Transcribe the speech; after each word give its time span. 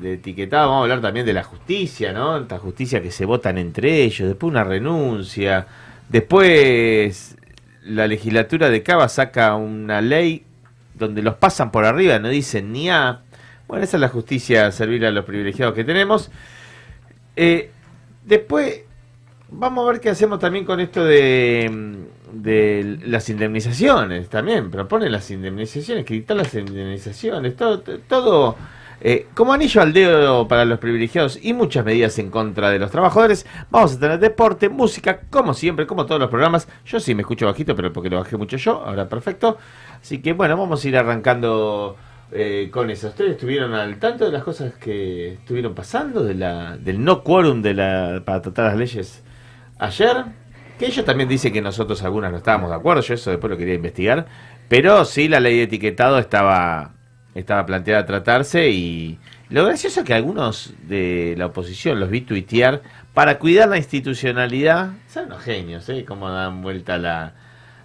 de 0.00 0.14
etiquetado, 0.14 0.68
vamos 0.68 0.80
a 0.80 0.82
hablar 0.84 1.00
también 1.00 1.26
de 1.26 1.32
la 1.32 1.42
justicia, 1.42 2.12
¿no? 2.12 2.38
Esta 2.38 2.58
justicia 2.58 3.02
que 3.02 3.10
se 3.10 3.24
votan 3.24 3.58
entre 3.58 4.02
ellos, 4.02 4.28
después 4.28 4.50
una 4.50 4.64
renuncia, 4.64 5.66
después 6.08 7.36
la 7.84 8.06
legislatura 8.06 8.68
de 8.68 8.82
Cava 8.82 9.08
saca 9.08 9.54
una 9.54 10.00
ley 10.00 10.44
donde 10.94 11.22
los 11.22 11.36
pasan 11.36 11.70
por 11.70 11.84
arriba, 11.84 12.18
no 12.18 12.28
dicen 12.28 12.72
ni 12.72 12.90
a. 12.90 13.20
Bueno, 13.68 13.84
esa 13.84 13.96
es 13.96 14.00
la 14.00 14.08
justicia, 14.08 14.70
servir 14.72 15.04
a 15.06 15.10
los 15.10 15.24
privilegiados 15.24 15.74
que 15.74 15.84
tenemos. 15.84 16.30
Eh, 17.34 17.70
después, 18.24 18.82
vamos 19.50 19.86
a 19.86 19.92
ver 19.92 20.00
qué 20.00 20.10
hacemos 20.10 20.38
también 20.38 20.64
con 20.64 20.80
esto 20.80 21.04
de, 21.04 22.04
de 22.32 22.98
las 23.04 23.28
indemnizaciones. 23.28 24.28
También 24.28 24.70
proponen 24.70 25.12
las 25.12 25.30
indemnizaciones, 25.30 26.04
quitar 26.04 26.36
las 26.36 26.54
indemnizaciones, 26.54 27.56
todo, 27.56 27.80
todo 27.80 28.56
eh, 29.00 29.26
como 29.34 29.52
anillo 29.52 29.82
al 29.82 29.92
dedo 29.92 30.48
para 30.48 30.64
los 30.64 30.78
privilegiados 30.78 31.38
y 31.42 31.52
muchas 31.52 31.84
medidas 31.84 32.18
en 32.18 32.30
contra 32.30 32.70
de 32.70 32.78
los 32.78 32.90
trabajadores. 32.90 33.46
Vamos 33.70 33.94
a 33.94 34.00
tener 34.00 34.18
deporte, 34.18 34.68
música, 34.68 35.20
como 35.30 35.54
siempre, 35.54 35.86
como 35.86 36.06
todos 36.06 36.20
los 36.20 36.30
programas. 36.30 36.68
Yo 36.84 37.00
sí 37.00 37.14
me 37.14 37.22
escucho 37.22 37.46
bajito, 37.46 37.76
pero 37.76 37.92
porque 37.92 38.10
lo 38.10 38.18
bajé 38.18 38.36
mucho 38.36 38.56
yo, 38.56 38.82
ahora 38.84 39.08
perfecto. 39.08 39.58
Así 40.00 40.22
que 40.22 40.32
bueno, 40.32 40.56
vamos 40.56 40.84
a 40.84 40.88
ir 40.88 40.96
arrancando 40.96 41.96
eh, 42.32 42.70
con 42.72 42.90
eso. 42.90 43.08
¿Ustedes 43.08 43.32
estuvieron 43.32 43.74
al 43.74 43.98
tanto 43.98 44.24
de 44.24 44.32
las 44.32 44.42
cosas 44.42 44.74
que 44.74 45.34
estuvieron 45.34 45.74
pasando, 45.74 46.24
de 46.24 46.34
la, 46.34 46.76
del 46.76 47.04
no 47.04 47.22
quórum 47.22 47.62
de 47.62 47.74
la, 47.74 48.22
para 48.24 48.42
tratar 48.42 48.66
las 48.66 48.76
leyes 48.76 49.22
ayer? 49.78 50.24
Que 50.78 50.86
ellos 50.86 51.04
también 51.04 51.28
dicen 51.28 51.52
que 51.52 51.62
nosotros 51.62 52.02
algunas 52.02 52.32
no 52.32 52.38
estábamos 52.38 52.70
de 52.70 52.76
acuerdo, 52.76 53.00
yo 53.00 53.14
eso 53.14 53.30
después 53.30 53.50
lo 53.50 53.56
quería 53.56 53.74
investigar. 53.74 54.26
Pero 54.68 55.04
sí, 55.04 55.28
la 55.28 55.40
ley 55.40 55.56
de 55.56 55.62
etiquetado 55.62 56.18
estaba, 56.18 56.95
estaba 57.36 57.66
planteada 57.66 58.06
tratarse 58.06 58.68
y 58.68 59.18
lo 59.50 59.64
gracioso 59.64 60.00
es 60.00 60.06
que 60.06 60.14
algunos 60.14 60.74
de 60.88 61.34
la 61.38 61.46
oposición 61.46 62.00
los 62.00 62.10
vi 62.10 62.22
tuitear 62.22 62.82
para 63.14 63.38
cuidar 63.38 63.68
la 63.68 63.76
institucionalidad. 63.76 64.90
Son 65.08 65.26
unos 65.26 65.42
genios, 65.42 65.88
¿eh? 65.88 66.04
Cómo 66.06 66.30
dan 66.30 66.62
vuelta 66.62 66.98
la, 66.98 67.34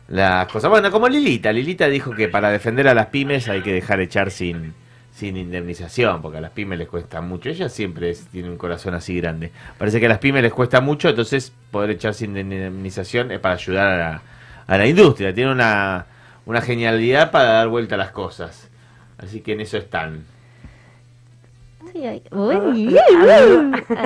las 0.08 0.48
cosas. 0.48 0.72
Bueno, 0.72 0.90
como 0.90 1.08
Lilita. 1.08 1.52
Lilita 1.52 1.88
dijo 1.88 2.16
que 2.16 2.30
para 2.30 2.50
defender 2.50 2.88
a 2.88 2.94
las 2.94 3.08
pymes 3.08 3.48
hay 3.48 3.62
que 3.62 3.74
dejar 3.74 4.00
echar 4.00 4.32
sin, 4.32 4.74
sin 5.14 5.38
indemnización, 5.38 6.22
porque 6.22 6.40
a 6.40 6.42
las 6.42 6.52
pymes 6.52 6.80
les 6.80 6.88
cuesta 6.88 7.22
mucho. 7.22 7.50
Ella 7.50 7.70
siempre 7.70 8.16
tiene 8.32 8.50
un 8.50 8.58
corazón 8.58 8.96
así 8.96 9.16
grande. 9.22 9.52
Parece 9.78 10.00
que 10.00 10.08
a 10.08 10.10
las 10.10 10.18
pymes 10.18 10.42
les 10.42 10.54
cuesta 10.54 10.82
mucho, 10.82 11.10
entonces 11.10 11.54
poder 11.70 11.92
echar 11.92 12.16
sin 12.16 12.36
indemnización 12.36 13.32
es 13.32 13.40
para 13.40 13.54
ayudar 13.54 13.88
a 13.88 13.98
la, 13.98 14.22
a 14.66 14.78
la 14.78 14.88
industria. 14.88 15.32
Tiene 15.32 15.52
una, 15.52 16.08
una 16.48 16.62
genialidad 16.62 17.30
para 17.30 17.52
dar 17.52 17.68
vuelta 17.68 17.94
a 17.94 18.00
las 18.00 18.12
cosas. 18.12 18.71
Así 19.22 19.42
que 19.42 19.54
en 19.54 19.62
eso 19.62 19.78
están. 19.78 20.24
Sí, 21.94 22.06
hay- 22.06 22.24
Uy. 22.32 22.96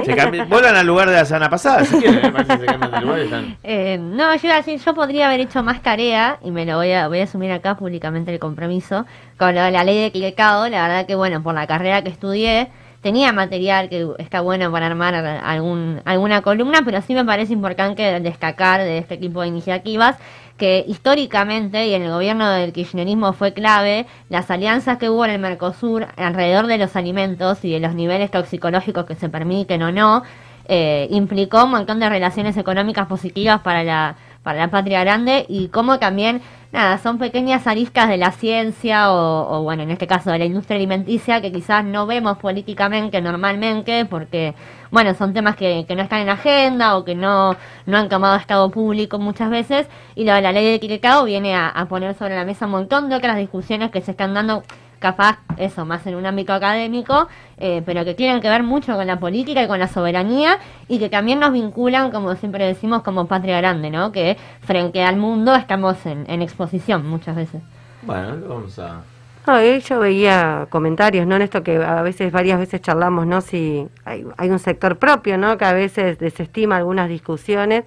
Se 0.05 0.15
cambian- 0.15 0.49
vuelan 0.49 0.75
al 0.75 0.87
lugar 0.87 1.07
de 1.09 1.15
la 1.15 1.25
semana 1.25 1.49
pasada, 1.49 1.85
si 1.85 1.97
quieren, 1.99 2.19
me 2.23 2.31
parece 2.31 2.53
que 2.53 2.59
se 2.61 2.65
cambian 2.65 2.91
de 2.91 3.01
lugar 3.01 3.19
y 3.19 3.21
están. 3.23 3.57
Eh, 3.63 3.97
no, 4.01 4.33
yo 4.35 4.39
iba 4.43 4.53
a 4.55 4.57
decir, 4.57 4.79
yo 4.79 4.93
podría 4.95 5.27
haber 5.27 5.41
hecho 5.41 5.61
más 5.61 5.81
tarea, 5.83 6.39
y 6.43 6.49
me 6.51 6.65
lo 6.65 6.77
voy 6.77 6.91
a, 6.93 7.07
voy 7.07 7.19
a 7.19 7.25
asumir 7.25 7.51
acá 7.51 7.75
públicamente 7.75 8.33
el 8.33 8.39
compromiso, 8.39 9.05
con 9.37 9.53
lo 9.53 9.61
de 9.61 9.71
la 9.71 9.83
ley 9.83 9.97
de 9.97 10.05
etiquetado, 10.07 10.67
la 10.67 10.81
verdad 10.87 11.05
que 11.05 11.15
bueno, 11.15 11.43
por 11.43 11.53
la 11.53 11.67
carrera 11.67 12.01
que 12.01 12.09
estudié, 12.09 12.69
tenía 13.05 13.31
material 13.31 13.87
que 13.87 14.07
está 14.17 14.41
bueno 14.41 14.71
para 14.71 14.87
armar 14.87 15.13
algún, 15.13 16.01
alguna 16.05 16.41
columna, 16.41 16.81
pero 16.83 17.03
sí 17.03 17.13
me 17.13 17.23
parece 17.23 17.53
importante 17.53 18.01
destacar 18.19 18.81
de 18.81 18.97
este 18.97 19.15
tipo 19.17 19.41
de 19.41 19.47
iniciativas 19.49 20.17
que 20.57 20.83
históricamente 20.87 21.85
y 21.85 21.93
en 21.93 22.01
el 22.01 22.09
gobierno 22.09 22.49
del 22.49 22.73
kirchnerismo 22.73 23.33
fue 23.33 23.53
clave 23.53 24.07
las 24.29 24.49
alianzas 24.49 24.97
que 24.97 25.11
hubo 25.11 25.23
en 25.23 25.29
el 25.29 25.39
Mercosur 25.39 26.07
alrededor 26.17 26.65
de 26.65 26.79
los 26.79 26.95
alimentos 26.95 27.63
y 27.63 27.73
de 27.73 27.79
los 27.79 27.93
niveles 27.93 28.31
toxicológicos 28.31 29.05
que 29.05 29.13
se 29.13 29.29
permiten 29.29 29.83
o 29.83 29.91
no, 29.91 30.23
eh, 30.67 31.05
implicó 31.11 31.65
un 31.65 31.71
montón 31.71 31.99
de 31.99 32.09
relaciones 32.09 32.57
económicas 32.57 33.05
positivas 33.05 33.61
para 33.61 33.83
la, 33.83 34.15
para 34.45 34.59
la 34.59 34.67
patria 34.69 35.01
grande 35.01 35.43
y 35.49 35.69
como 35.69 35.97
también, 35.97 36.39
nada, 36.71 36.99
son 36.99 37.17
pequeñas 37.17 37.65
aristas 37.65 38.07
de 38.07 38.17
la 38.17 38.31
ciencia 38.31 39.11
o, 39.11 39.57
o, 39.57 39.63
bueno, 39.63 39.81
en 39.81 39.89
este 39.89 40.05
caso 40.05 40.29
de 40.29 40.37
la 40.37 40.45
industria 40.45 40.77
alimenticia 40.77 41.41
que 41.41 41.51
quizás 41.51 41.83
no 41.83 42.05
vemos 42.05 42.37
políticamente 42.37 43.19
normalmente 43.21 44.05
porque, 44.05 44.53
bueno, 44.91 45.15
son 45.15 45.33
temas 45.33 45.55
que, 45.55 45.85
que 45.87 45.95
no 45.95 46.03
están 46.03 46.21
en 46.21 46.29
agenda 46.29 46.95
o 46.95 47.03
que 47.03 47.15
no, 47.15 47.55
no 47.87 47.97
han 47.97 48.07
tomado 48.07 48.35
estado 48.35 48.69
público 48.69 49.17
muchas 49.17 49.49
veces. 49.49 49.87
Y 50.13 50.25
de 50.25 50.39
la 50.39 50.51
ley 50.51 50.63
de 50.63 50.75
etiquetado 50.75 51.25
viene 51.25 51.55
a 51.55 51.85
poner 51.89 52.13
sobre 52.13 52.35
la 52.35 52.45
mesa 52.45 52.65
un 52.65 52.71
montón 52.73 53.09
de 53.09 53.15
otras 53.15 53.37
discusiones 53.37 53.89
que 53.89 54.01
se 54.01 54.11
están 54.11 54.35
dando 54.35 54.61
capaz 54.99 55.39
eso 55.57 55.85
más 55.85 56.05
en 56.07 56.15
un 56.15 56.25
ámbito 56.25 56.53
académico, 56.53 57.27
eh, 57.57 57.81
pero 57.85 58.03
que 58.05 58.13
tienen 58.13 58.41
que 58.41 58.49
ver 58.49 58.63
mucho 58.63 58.95
con 58.95 59.07
la 59.07 59.19
política 59.19 59.63
y 59.63 59.67
con 59.67 59.79
la 59.79 59.87
soberanía 59.87 60.59
y 60.87 60.99
que 60.99 61.09
también 61.09 61.39
nos 61.39 61.51
vinculan, 61.51 62.11
como 62.11 62.35
siempre 62.35 62.65
decimos, 62.65 63.03
como 63.03 63.27
patria 63.27 63.57
grande, 63.57 63.89
¿no? 63.89 64.11
Que 64.11 64.37
frente 64.61 65.03
al 65.03 65.17
mundo 65.17 65.55
estamos 65.55 66.05
en, 66.05 66.25
en 66.29 66.41
exposición 66.41 67.05
muchas 67.07 67.35
veces. 67.35 67.61
Bueno, 68.01 68.35
vamos 68.47 68.77
a. 68.79 69.01
No, 69.47 69.61
yo 69.61 69.99
veía 69.99 70.65
comentarios, 70.71 71.27
¿no? 71.27 71.35
En 71.35 71.43
esto 71.43 71.61
que 71.61 71.77
a 71.77 72.01
veces, 72.01 72.31
varias 72.31 72.57
veces 72.57 72.81
charlamos, 72.81 73.27
¿no? 73.27 73.41
Si 73.41 73.87
hay, 74.03 74.25
hay 74.37 74.49
un 74.49 74.57
sector 74.57 74.97
propio, 74.97 75.37
¿no? 75.37 75.57
Que 75.57 75.65
a 75.65 75.73
veces 75.73 76.17
desestima 76.17 76.77
algunas 76.77 77.07
discusiones 77.09 77.83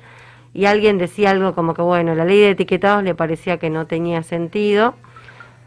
y 0.54 0.66
alguien 0.66 0.98
decía 0.98 1.30
algo 1.30 1.54
como 1.54 1.74
que, 1.74 1.82
bueno, 1.82 2.14
la 2.14 2.24
ley 2.24 2.38
de 2.38 2.50
etiquetados 2.50 3.02
le 3.02 3.14
parecía 3.14 3.58
que 3.58 3.70
no 3.70 3.86
tenía 3.86 4.22
sentido 4.22 4.94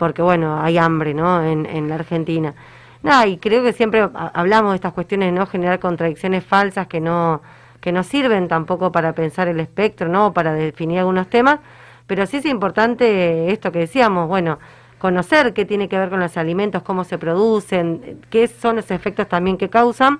porque, 0.02 0.24
bueno, 0.24 0.60
hay 0.60 0.80
hambre, 0.80 1.14
¿no? 1.14 1.44
En, 1.44 1.68
en 1.68 1.88
la 1.88 1.94
Argentina. 1.94 2.56
Nada, 3.04 3.28
y 3.28 3.38
creo 3.38 3.62
que 3.64 3.72
siempre 3.72 4.02
ha- 4.02 4.32
hablamos 4.34 4.72
de 4.72 4.78
estas 4.78 4.94
cuestiones 4.94 5.32
no 5.32 5.46
generar 5.46 5.78
contradicciones 5.80 6.44
falsas 6.44 6.88
que 6.88 7.00
no, 7.00 7.44
que 7.80 7.92
no 7.92 8.02
sirven 8.02 8.48
tampoco 8.48 8.92
para 8.92 9.14
pensar 9.14 9.48
el 9.48 9.60
espectro, 9.60 10.08
¿no? 10.08 10.34
Para 10.34 10.54
definir 10.54 10.98
algunos 10.98 11.30
temas, 11.30 11.60
pero 12.08 12.26
sí 12.26 12.38
es 12.38 12.46
importante 12.48 13.52
esto 13.52 13.72
que 13.72 13.78
decíamos, 13.78 14.28
bueno, 14.28 14.58
conocer 14.98 15.54
qué 15.54 15.66
tiene 15.66 15.88
que 15.88 16.00
ver 16.00 16.10
con 16.10 16.20
los 16.20 16.36
alimentos, 16.36 16.82
cómo 16.82 17.04
se 17.04 17.20
producen, 17.20 18.22
qué 18.32 18.48
son 18.48 18.78
los 18.78 18.90
efectos 18.90 19.28
también 19.30 19.56
que 19.58 19.70
causan. 19.70 20.20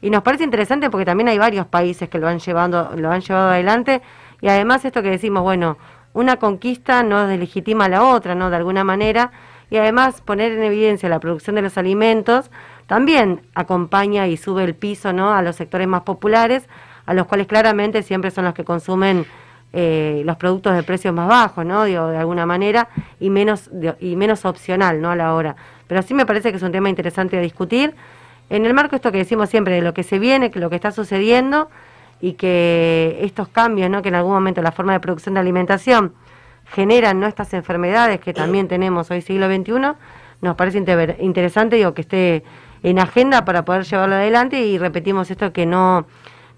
Y 0.00 0.08
nos 0.08 0.22
parece 0.22 0.44
interesante 0.44 0.88
porque 0.88 1.04
también 1.04 1.28
hay 1.28 1.36
varios 1.38 1.66
países 1.66 2.08
que 2.08 2.18
lo 2.18 2.28
han 2.28 2.38
llevado, 2.38 2.92
lo 2.96 3.10
han 3.10 3.20
llevado 3.20 3.50
adelante. 3.50 4.00
Y 4.40 4.48
además 4.48 4.86
esto 4.86 5.02
que 5.02 5.10
decimos, 5.10 5.42
bueno, 5.42 5.76
una 6.18 6.36
conquista 6.36 7.02
no 7.02 7.26
deslegitima 7.26 7.84
a 7.86 7.88
la 7.88 8.02
otra, 8.04 8.34
¿no? 8.34 8.50
De 8.50 8.56
alguna 8.56 8.84
manera. 8.84 9.30
Y 9.70 9.76
además 9.76 10.20
poner 10.22 10.52
en 10.52 10.62
evidencia 10.62 11.08
la 11.08 11.20
producción 11.20 11.56
de 11.56 11.62
los 11.62 11.76
alimentos 11.78 12.50
también 12.86 13.42
acompaña 13.54 14.26
y 14.26 14.36
sube 14.36 14.64
el 14.64 14.74
piso, 14.74 15.12
¿no? 15.12 15.32
A 15.32 15.42
los 15.42 15.56
sectores 15.56 15.86
más 15.86 16.02
populares, 16.02 16.68
a 17.06 17.14
los 17.14 17.26
cuales 17.26 17.46
claramente 17.46 18.02
siempre 18.02 18.30
son 18.30 18.44
los 18.46 18.54
que 18.54 18.64
consumen 18.64 19.26
eh, 19.74 20.22
los 20.24 20.36
productos 20.38 20.74
de 20.74 20.82
precios 20.82 21.12
más 21.14 21.28
bajos, 21.28 21.64
¿no? 21.66 21.84
Digo, 21.84 22.08
de 22.08 22.16
alguna 22.16 22.46
manera, 22.46 22.88
y 23.20 23.28
menos, 23.28 23.68
de- 23.70 23.94
y 24.00 24.16
menos 24.16 24.46
opcional, 24.46 25.00
¿no? 25.02 25.10
A 25.10 25.16
la 25.16 25.34
hora. 25.34 25.54
Pero 25.86 26.00
sí 26.02 26.14
me 26.14 26.24
parece 26.24 26.50
que 26.50 26.56
es 26.56 26.62
un 26.62 26.72
tema 26.72 26.88
interesante 26.88 27.36
de 27.36 27.42
discutir. 27.42 27.94
En 28.48 28.64
el 28.64 28.72
marco 28.72 28.96
esto 28.96 29.12
que 29.12 29.18
decimos 29.18 29.50
siempre, 29.50 29.74
de 29.74 29.82
lo 29.82 29.92
que 29.92 30.02
se 30.02 30.18
viene, 30.18 30.50
que 30.50 30.58
lo 30.58 30.70
que 30.70 30.76
está 30.76 30.90
sucediendo, 30.90 31.68
y 32.20 32.32
que 32.34 33.18
estos 33.22 33.48
cambios, 33.48 33.88
¿no? 33.90 34.02
Que 34.02 34.08
en 34.08 34.14
algún 34.16 34.32
momento 34.32 34.60
la 34.62 34.72
forma 34.72 34.92
de 34.92 35.00
producción 35.00 35.34
de 35.34 35.40
alimentación 35.40 36.14
generan, 36.66 37.20
¿no? 37.20 37.26
Estas 37.26 37.54
enfermedades 37.54 38.20
que 38.20 38.32
también 38.34 38.68
tenemos 38.74 39.10
hoy 39.10 39.22
siglo 39.22 39.46
XXI, 39.46 39.72
nos 40.40 40.54
parece 40.56 40.78
inter- 40.78 41.16
interesante, 41.20 41.76
digo, 41.76 41.94
que 41.94 42.02
esté 42.02 42.44
en 42.82 42.98
agenda 42.98 43.44
para 43.44 43.64
poder 43.64 43.84
llevarlo 43.84 44.14
adelante 44.14 44.60
y 44.60 44.78
repetimos 44.78 45.30
esto 45.30 45.52
que 45.52 45.66
no 45.66 46.06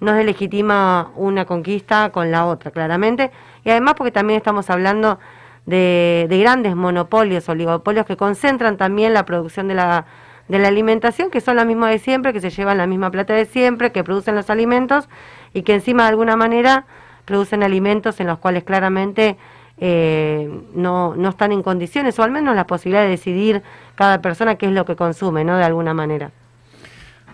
no 0.00 0.14
deslegitima 0.14 1.10
una 1.14 1.44
conquista 1.44 2.08
con 2.10 2.30
la 2.30 2.46
otra, 2.46 2.70
claramente. 2.70 3.30
Y 3.64 3.70
además 3.70 3.94
porque 3.98 4.10
también 4.10 4.38
estamos 4.38 4.70
hablando 4.70 5.18
de, 5.66 6.24
de 6.30 6.38
grandes 6.38 6.74
monopolios, 6.74 7.46
oligopolios 7.50 8.06
que 8.06 8.16
concentran 8.16 8.78
también 8.78 9.12
la 9.12 9.26
producción 9.26 9.68
de 9.68 9.74
la, 9.74 10.06
de 10.48 10.58
la 10.58 10.68
alimentación, 10.68 11.30
que 11.30 11.42
son 11.42 11.56
las 11.56 11.66
mismas 11.66 11.90
de 11.90 11.98
siempre, 11.98 12.32
que 12.32 12.40
se 12.40 12.48
llevan 12.48 12.78
la 12.78 12.86
misma 12.86 13.10
plata 13.10 13.34
de 13.34 13.44
siempre, 13.44 13.92
que 13.92 14.02
producen 14.02 14.34
los 14.36 14.48
alimentos 14.48 15.10
y 15.52 15.62
que 15.62 15.74
encima 15.74 16.04
de 16.04 16.10
alguna 16.10 16.36
manera 16.36 16.86
producen 17.24 17.62
alimentos 17.62 18.20
en 18.20 18.26
los 18.26 18.38
cuales 18.38 18.64
claramente 18.64 19.36
eh, 19.78 20.50
no, 20.74 21.14
no 21.16 21.28
están 21.30 21.52
en 21.52 21.62
condiciones, 21.62 22.18
o 22.18 22.22
al 22.22 22.30
menos 22.30 22.54
la 22.54 22.66
posibilidad 22.66 23.02
de 23.02 23.08
decidir 23.08 23.62
cada 23.94 24.20
persona 24.20 24.56
qué 24.56 24.66
es 24.66 24.72
lo 24.72 24.84
que 24.84 24.96
consume, 24.96 25.44
¿no? 25.44 25.56
De 25.56 25.64
alguna 25.64 25.94
manera. 25.94 26.32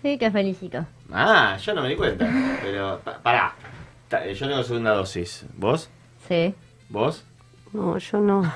Sí, 0.02 0.18
que 0.18 0.31
felicito. 0.31 0.86
Ah, 1.12 1.58
yo 1.63 1.74
no 1.75 1.81
me 1.84 1.90
di 1.90 1.96
cuenta. 1.96 2.28
Pero, 2.63 3.00
pa- 3.04 3.19
pará. 3.19 3.54
Yo 4.34 4.48
tengo 4.48 4.63
segunda 4.63 4.92
dosis. 4.92 5.46
¿Vos? 5.56 5.90
Sí. 6.28 6.54
¿Vos? 6.90 7.24
No, 7.73 7.97
yo 7.97 8.19
no. 8.19 8.41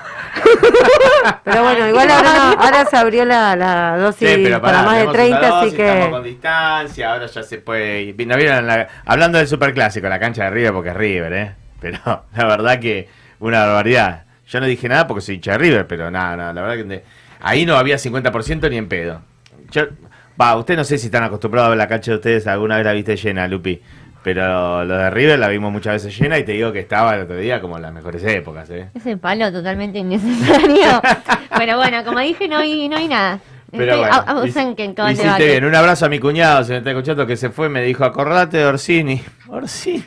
pero 1.44 1.62
bueno, 1.62 1.88
igual 1.88 2.10
ahora, 2.10 2.52
ahora 2.52 2.84
se 2.84 2.96
abrió 2.96 3.24
la, 3.24 3.56
la 3.56 3.96
dosis 3.96 4.28
para 4.48 4.60
pará, 4.60 4.82
más 4.82 4.98
de 4.98 5.06
tenemos 5.06 5.14
30, 5.14 5.40
segunda 5.40 5.58
así 5.58 5.66
dosis, 5.70 5.80
Estamos 5.80 6.10
con 6.10 6.22
que... 6.22 6.28
distancia, 6.28 7.12
ahora 7.12 7.26
ya 7.26 7.42
se 7.42 7.58
puede... 7.58 8.02
ir. 8.02 8.26
¿No 8.26 8.36
vieron 8.36 8.66
la- 8.66 8.88
Hablando 9.06 9.38
del 9.38 9.48
superclásico, 9.48 10.06
la 10.08 10.18
cancha 10.18 10.44
de 10.44 10.50
River, 10.50 10.72
porque 10.74 10.90
es 10.90 10.96
River, 10.96 11.32
¿eh? 11.32 11.54
Pero 11.80 11.98
la 12.36 12.44
verdad 12.44 12.78
que 12.78 13.08
una 13.40 13.60
barbaridad. 13.64 14.24
Yo 14.48 14.60
no 14.60 14.66
dije 14.66 14.88
nada 14.88 15.06
porque 15.06 15.22
soy 15.22 15.36
hincha 15.36 15.52
de 15.52 15.58
River, 15.58 15.86
pero 15.86 16.10
nada, 16.10 16.36
nada, 16.36 16.52
la 16.52 16.62
verdad 16.62 16.86
que... 16.86 17.04
Ahí 17.40 17.64
no 17.64 17.76
había 17.76 17.96
50% 17.96 18.68
ni 18.70 18.76
en 18.76 18.88
pedo. 18.88 19.22
Yo... 19.70 19.84
Va, 20.38 20.54
usted 20.56 20.76
no 20.76 20.84
sé 20.84 20.98
si 20.98 21.06
están 21.06 21.22
acostumbrados 21.24 21.68
a 21.68 21.70
ver 21.70 21.78
la 21.78 21.88
cancha 21.88 22.10
de 22.10 22.16
ustedes, 22.18 22.46
alguna 22.46 22.76
vez 22.76 22.84
la 22.84 22.92
viste 22.92 23.16
llena, 23.16 23.48
Lupi. 23.48 23.80
Pero 24.26 24.84
lo 24.84 24.96
de 24.96 25.08
River 25.08 25.38
la 25.38 25.46
vimos 25.46 25.70
muchas 25.70 26.02
veces 26.02 26.18
llena 26.18 26.36
y 26.36 26.42
te 26.42 26.50
digo 26.50 26.72
que 26.72 26.80
estaba 26.80 27.14
el 27.14 27.20
otro 27.20 27.36
día 27.36 27.60
como 27.60 27.76
en 27.76 27.82
las 27.82 27.92
mejores 27.92 28.24
épocas, 28.24 28.68
¿eh? 28.70 28.88
Ese 28.92 29.16
palo 29.16 29.52
totalmente 29.52 30.00
innecesario. 30.00 31.00
Pero 31.56 31.76
bueno, 31.76 32.04
como 32.04 32.18
dije, 32.18 32.48
no 32.48 32.56
hay, 32.56 32.88
no 32.88 32.96
hay 32.96 33.06
nada. 33.06 33.38
Pero 33.70 33.84
Estoy 33.84 33.98
bueno, 34.00 34.94
todo 34.96 35.06
el 35.06 35.12
hiciste 35.12 35.28
debate. 35.28 35.46
bien. 35.46 35.64
Un 35.64 35.76
abrazo 35.76 36.06
a 36.06 36.08
mi 36.08 36.18
cuñado, 36.18 36.64
se 36.64 36.72
me 36.72 36.78
está 36.78 36.90
escuchando, 36.90 37.24
que 37.24 37.36
se 37.36 37.50
fue, 37.50 37.68
me 37.68 37.84
dijo, 37.84 38.04
acordate 38.04 38.56
de 38.56 38.66
Orsini. 38.66 39.22
Orsini. 39.48 40.04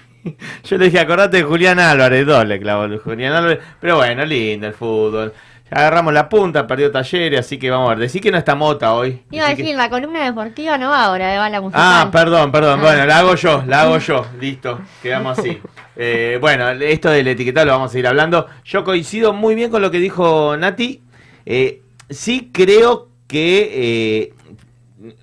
Yo 0.66 0.78
le 0.78 0.86
dije, 0.88 1.00
acordate 1.00 1.38
de 1.38 1.44
Julián 1.44 1.80
Álvarez, 1.80 2.26
dos 2.26 2.46
le 2.46 2.60
clavó 2.60 2.90
Julián 3.00 3.32
Álvarez. 3.32 3.60
Pero 3.80 3.96
bueno, 3.96 4.26
lindo 4.26 4.68
el 4.68 4.74
fútbol. 4.74 5.32
Agarramos 5.72 6.14
la 6.14 6.28
punta, 6.30 6.66
perdió 6.66 6.92
Talleres, 6.92 7.42
así 7.42 7.58
que 7.60 7.70
vamos 7.70 7.88
a 7.88 7.90
ver. 7.92 8.00
Decí 8.00 8.20
que 8.20 8.32
no 8.32 8.38
está 8.38 8.56
Mota 8.56 8.94
hoy. 8.94 9.22
Iba 9.32 9.46
a 9.46 9.50
Decí 9.50 9.58
que- 9.58 9.64
decir, 9.64 9.78
la 9.78 9.90
columna 9.90 10.26
deportiva 10.26 10.78
no 10.78 10.90
va 10.90 11.06
ahora, 11.06 11.38
va 11.38 11.50
la 11.50 11.62
musical. 11.62 11.82
Ah, 11.86 12.10
perdón, 12.12 12.52
perdón. 12.52 12.80
Ah. 12.80 12.84
Bueno, 12.84 13.06
la 13.06 13.18
hago 13.20 13.36
yo, 13.36 13.64
la 13.68 13.82
hago 13.82 13.98
yo. 14.00 14.26
Listo, 14.40 14.80
quedamos 15.02 15.38
así. 15.38 15.60
Eh, 15.96 16.38
bueno, 16.42 16.70
esto 16.70 17.10
del 17.10 17.28
etiquetado 17.28 17.68
lo 17.68 17.72
vamos 17.74 17.94
a 17.94 18.00
ir 18.00 18.08
hablando. 18.08 18.48
Yo 18.66 18.84
coincido 18.84 19.34
muy 19.34 19.56
bien 19.56 19.70
con 19.70 19.82
lo 19.82 19.92
que 19.92 20.00
dijo 20.00 20.56
Nati. 20.58 21.02
Eh, 21.46 21.82
sí 22.10 22.50
creo 22.54 23.10
que... 23.28 23.70
eh, 23.74 24.34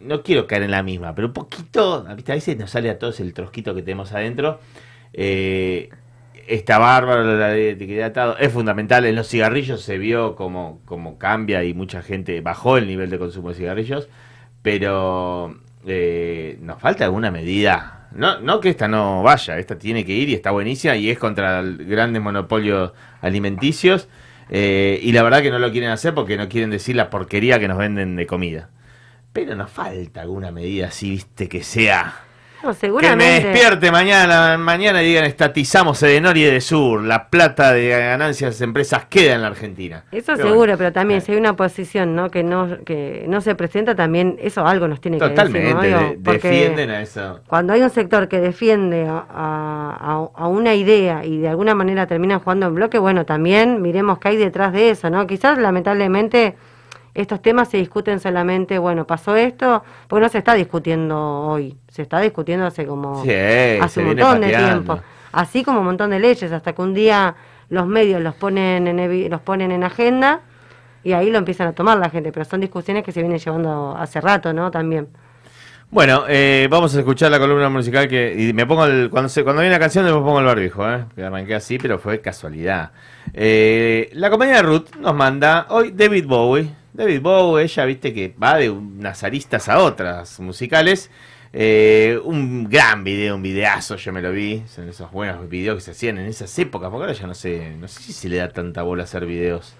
no 0.00 0.22
quiero 0.22 0.46
caer 0.46 0.62
en 0.62 0.70
la 0.70 0.82
misma, 0.82 1.14
pero 1.14 1.26
un 1.28 1.34
poquito... 1.34 2.04
¿viste? 2.14 2.32
A 2.32 2.34
veces 2.34 2.56
nos 2.56 2.70
sale 2.70 2.88
a 2.88 2.98
todos 2.98 3.20
el 3.20 3.34
trosquito 3.34 3.74
que 3.74 3.82
tenemos 3.82 4.12
adentro. 4.12 4.60
Eh, 5.12 5.90
está 6.48 6.78
bárbaro 6.78 7.24
la 7.36 7.48
de 7.48 7.70
etiquetado. 7.70 8.36
Es 8.38 8.52
fundamental. 8.52 9.04
En 9.06 9.14
los 9.14 9.28
cigarrillos 9.28 9.82
se 9.82 9.98
vio 9.98 10.36
como, 10.36 10.80
cambia 11.18 11.64
y 11.64 11.74
mucha 11.74 12.02
gente 12.02 12.40
bajó 12.40 12.76
el 12.78 12.86
nivel 12.86 13.10
de 13.10 13.18
consumo 13.18 13.50
de 13.50 13.54
cigarrillos. 13.56 14.08
Pero 14.62 15.58
eh, 15.86 16.58
nos 16.60 16.80
falta 16.80 17.04
alguna 17.04 17.30
medida. 17.30 18.08
No, 18.12 18.40
no 18.40 18.60
que 18.60 18.70
esta 18.70 18.88
no 18.88 19.22
vaya, 19.22 19.58
esta 19.58 19.78
tiene 19.78 20.04
que 20.04 20.12
ir 20.12 20.28
y 20.30 20.34
está 20.34 20.50
buenísima 20.50 20.96
y 20.96 21.10
es 21.10 21.18
contra 21.18 21.62
grandes 21.62 22.22
monopolios 22.22 22.92
alimenticios. 23.20 24.08
eh, 24.48 24.98
y 25.02 25.12
la 25.12 25.22
verdad 25.22 25.42
que 25.42 25.50
no 25.50 25.58
lo 25.58 25.70
quieren 25.72 25.90
hacer 25.90 26.14
porque 26.14 26.36
no 26.36 26.48
quieren 26.48 26.70
decir 26.70 26.96
la 26.96 27.10
porquería 27.10 27.58
que 27.58 27.68
nos 27.68 27.78
venden 27.78 28.16
de 28.16 28.26
comida. 28.26 28.70
Pero 29.32 29.54
nos 29.54 29.70
falta 29.70 30.22
alguna 30.22 30.50
medida 30.50 30.86
así, 30.88 31.10
viste, 31.10 31.48
que 31.48 31.62
sea 31.62 32.26
No, 32.62 32.74
que 32.74 33.16
me 33.16 33.40
despierte 33.40 33.92
mañana, 33.92 34.56
mañana 34.58 35.02
y 35.02 35.06
digan 35.08 35.24
estatizamos 35.24 36.02
Edenor 36.02 36.36
y 36.36 36.44
Edesur, 36.44 37.02
la 37.02 37.28
plata 37.28 37.72
de 37.72 37.88
ganancias 37.90 38.58
de 38.58 38.64
empresas 38.64 39.04
queda 39.08 39.34
en 39.34 39.42
la 39.42 39.48
Argentina. 39.48 40.04
Eso 40.10 40.32
Pero 40.34 40.36
seguro, 40.48 40.56
bueno, 40.58 40.78
pero 40.78 40.92
también 40.92 41.18
eh, 41.18 41.20
si 41.20 41.32
hay 41.32 41.38
una 41.38 41.54
posición 41.54 42.16
¿no? 42.16 42.30
que 42.30 42.42
no 42.42 42.78
que 42.84 43.24
no 43.28 43.40
se 43.40 43.54
presenta, 43.54 43.94
también 43.94 44.36
eso 44.40 44.66
algo 44.66 44.88
nos 44.88 45.00
tiene 45.00 45.18
Totalmente, 45.18 45.60
que 45.60 45.64
decir. 45.74 45.74
¿no? 45.76 45.82
Digo, 45.82 45.98
de- 46.12 46.18
porque 46.24 46.48
defienden 46.48 46.90
a 46.90 47.02
eso. 47.02 47.40
Cuando 47.46 47.72
hay 47.74 47.82
un 47.82 47.90
sector 47.90 48.26
que 48.28 48.40
defiende 48.40 49.06
a, 49.06 49.24
a- 49.30 50.28
a 50.34 50.48
una 50.48 50.74
idea 50.74 51.24
y 51.24 51.38
de 51.38 51.48
alguna 51.48 51.74
manera 51.74 52.06
termina 52.06 52.38
jugando 52.40 52.66
en 52.66 52.74
bloque, 52.74 52.98
bueno, 52.98 53.24
también 53.26 53.80
miremos 53.82 54.18
qué 54.18 54.28
hay 54.28 54.36
detrás 54.38 54.72
de 54.72 54.90
eso, 54.90 55.08
¿no? 55.10 55.26
Quizás 55.26 55.58
lamentablemente 55.58 56.56
estos 57.16 57.40
temas 57.40 57.68
se 57.68 57.78
discuten 57.78 58.20
solamente, 58.20 58.78
bueno, 58.78 59.06
pasó 59.06 59.34
esto, 59.36 59.82
porque 60.06 60.22
no 60.22 60.28
se 60.28 60.38
está 60.38 60.54
discutiendo 60.54 61.18
hoy, 61.18 61.76
se 61.88 62.02
está 62.02 62.20
discutiendo 62.20 62.66
hace 62.66 62.86
como 62.86 63.22
Sí, 63.24 63.30
hace 63.80 64.00
un 64.00 64.08
montón 64.08 64.40
de 64.42 64.48
tiempo. 64.48 65.00
Así 65.32 65.64
como 65.64 65.80
un 65.80 65.86
montón 65.86 66.10
de 66.10 66.20
leyes, 66.20 66.52
hasta 66.52 66.72
que 66.74 66.82
un 66.82 66.94
día 66.94 67.34
los 67.68 67.86
medios 67.86 68.20
los 68.20 68.34
ponen 68.34 68.86
en, 68.86 69.30
los 69.30 69.40
ponen 69.40 69.72
en 69.72 69.82
agenda 69.82 70.40
y 71.02 71.12
ahí 71.12 71.30
lo 71.30 71.38
empiezan 71.38 71.68
a 71.68 71.72
tomar 71.72 71.98
la 71.98 72.10
gente, 72.10 72.32
pero 72.32 72.44
son 72.44 72.60
discusiones 72.60 73.02
que 73.02 73.12
se 73.12 73.20
vienen 73.20 73.38
llevando 73.38 73.96
hace 73.96 74.20
rato, 74.20 74.52
¿no? 74.52 74.70
También. 74.70 75.08
Bueno, 75.90 76.24
eh, 76.28 76.66
vamos 76.68 76.94
a 76.96 76.98
escuchar 76.98 77.30
la 77.30 77.38
columna 77.38 77.68
musical 77.68 78.08
que 78.08 78.34
y 78.36 78.52
me 78.52 78.66
pongo 78.66 78.86
el, 78.86 79.08
cuando 79.08 79.28
se, 79.28 79.44
cuando 79.44 79.62
viene 79.62 79.74
la 79.74 79.78
canción 79.78 80.04
me 80.04 80.10
pongo 80.10 80.40
el 80.40 80.44
barbijo, 80.44 80.90
¿eh? 80.90 81.04
Que 81.14 81.22
arranqué 81.22 81.54
así, 81.54 81.78
pero 81.78 81.98
fue 81.98 82.20
casualidad. 82.20 82.90
Eh, 83.32 84.10
la 84.14 84.28
compañía 84.28 84.62
Ruth 84.62 84.96
nos 84.98 85.14
manda 85.14 85.66
hoy 85.70 85.92
David 85.92 86.26
Bowie. 86.26 86.70
David 86.96 87.20
Bowie, 87.20 87.64
ella 87.64 87.84
viste 87.84 88.14
que 88.14 88.34
va 88.42 88.56
de 88.56 88.70
unas 88.70 89.22
aristas 89.22 89.68
a 89.68 89.80
otras 89.80 90.40
musicales. 90.40 91.10
Eh, 91.52 92.18
un 92.24 92.70
gran 92.70 93.04
video, 93.04 93.34
un 93.34 93.42
videazo, 93.42 93.96
yo 93.96 94.14
me 94.14 94.22
lo 94.22 94.32
vi. 94.32 94.62
Son 94.66 94.88
esos 94.88 95.12
buenos 95.12 95.46
videos 95.46 95.76
que 95.76 95.82
se 95.82 95.90
hacían 95.90 96.16
en 96.16 96.24
esas 96.24 96.58
épocas, 96.58 96.88
porque 96.88 97.04
ahora 97.04 97.12
ya 97.12 97.26
no 97.26 97.34
sé, 97.34 97.76
no 97.78 97.86
sé 97.86 98.02
si 98.02 98.14
se 98.14 98.30
le 98.30 98.38
da 98.38 98.48
tanta 98.48 98.82
bola 98.82 99.02
hacer 99.02 99.26
videos 99.26 99.74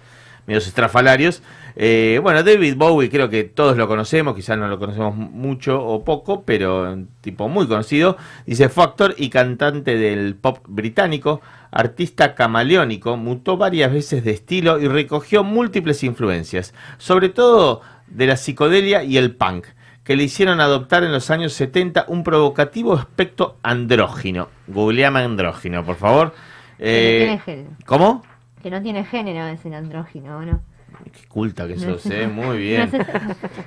medios 0.45 0.67
estrafalarios. 0.67 1.41
Eh, 1.79 2.19
bueno, 2.23 2.41
David 2.41 2.75
Bowie 2.75 3.07
creo 3.07 3.29
que 3.29 3.43
todos 3.43 3.77
lo 3.77 3.87
conocemos, 3.87 4.33
quizás 4.33 4.57
no 4.57 4.67
lo 4.67 4.79
conocemos 4.79 5.15
mucho 5.15 5.79
o 5.79 6.03
poco, 6.03 6.41
pero 6.41 6.91
un 6.91 7.07
tipo 7.21 7.47
muy 7.49 7.67
conocido. 7.67 8.17
Dice, 8.47 8.67
fue 8.67 8.83
actor 8.83 9.13
y 9.15 9.29
cantante 9.29 9.95
del 9.95 10.33
pop 10.33 10.57
británico, 10.67 11.39
artista 11.69 12.33
camaleónico, 12.33 13.15
mutó 13.15 13.57
varias 13.57 13.93
veces 13.93 14.23
de 14.23 14.31
estilo 14.31 14.79
y 14.79 14.87
recogió 14.87 15.43
múltiples 15.43 16.03
influencias, 16.03 16.73
sobre 16.97 17.29
todo 17.29 17.81
de 18.07 18.25
la 18.25 18.37
psicodelia 18.37 19.03
y 19.03 19.17
el 19.17 19.35
punk, 19.35 19.67
que 20.03 20.15
le 20.15 20.23
hicieron 20.23 20.59
adoptar 20.61 21.03
en 21.03 21.11
los 21.11 21.29
años 21.29 21.53
70 21.53 22.05
un 22.07 22.23
provocativo 22.23 22.95
aspecto 22.95 23.57
andrógino. 23.61 24.49
Googleame 24.65 25.19
andrógino, 25.19 25.85
por 25.85 25.97
favor. 25.97 26.33
Que 26.79 26.83
no 26.83 26.89
Eh, 26.89 27.17
tiene 27.19 27.39
género. 27.39 27.69
¿Cómo? 27.85 28.23
Que 28.63 28.71
no 28.71 28.81
tiene 28.81 29.05
género 29.05 29.45
es 29.45 29.63
el 29.63 29.75
andrógino, 29.75 30.37
¿o 30.37 30.41
¿no? 30.41 30.59
Qué 31.05 31.27
culta 31.27 31.67
que 31.67 31.77
sos, 31.77 32.05
¿eh? 32.11 32.27
Muy 32.27 32.57
bien. 32.57 32.91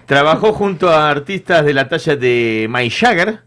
Trabajó 0.06 0.52
junto 0.52 0.90
a 0.90 1.10
artistas 1.10 1.64
de 1.64 1.74
la 1.74 1.88
talla 1.88 2.16
de 2.16 2.66
Mike 2.70 2.90
Jagger, 2.90 3.40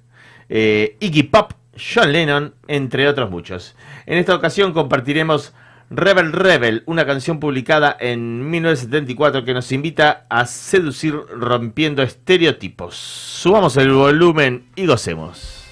eh, 0.49 0.97
Iggy 0.99 1.23
Pop, 1.23 1.53
John 1.77 2.11
Lennon, 2.11 2.53
entre 2.67 3.07
otros 3.07 3.29
muchos. 3.29 3.75
En 4.05 4.17
esta 4.17 4.35
ocasión 4.35 4.73
compartiremos 4.73 5.53
Rebel 5.89 6.31
Rebel, 6.31 6.83
una 6.85 7.05
canción 7.05 7.39
publicada 7.39 7.95
en 7.99 8.49
1974 8.49 9.45
que 9.45 9.53
nos 9.53 9.71
invita 9.71 10.25
a 10.29 10.45
seducir 10.45 11.13
rompiendo 11.13 12.01
estereotipos. 12.01 12.95
Subamos 12.95 13.77
el 13.77 13.91
volumen 13.91 14.65
y 14.75 14.87
gocemos. 14.87 15.62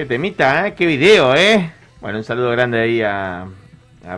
Qué 0.00 0.06
temita, 0.06 0.66
¿eh? 0.66 0.74
Qué 0.74 0.86
video, 0.86 1.36
¿eh? 1.36 1.74
Bueno, 2.00 2.16
un 2.16 2.24
saludo 2.24 2.50
grande 2.52 2.80
ahí 2.80 3.02
a, 3.02 3.46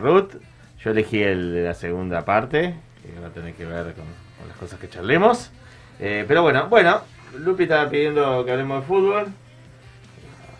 Ruth. 0.00 0.36
Yo 0.78 0.92
elegí 0.92 1.20
el 1.20 1.52
de 1.52 1.64
la 1.64 1.74
segunda 1.74 2.24
parte, 2.24 2.76
que 3.02 3.20
va 3.20 3.26
a 3.26 3.30
tener 3.30 3.52
que 3.54 3.64
ver 3.64 3.92
con, 3.94 4.04
las 4.46 4.56
cosas 4.58 4.78
que 4.78 4.88
charlemos. 4.88 5.50
Eh, 5.98 6.24
pero 6.28 6.42
bueno, 6.42 6.68
bueno, 6.68 7.00
Lupi 7.36 7.64
estaba 7.64 7.90
pidiendo 7.90 8.44
que 8.44 8.52
hablemos 8.52 8.82
de 8.82 8.86
fútbol. 8.86 9.26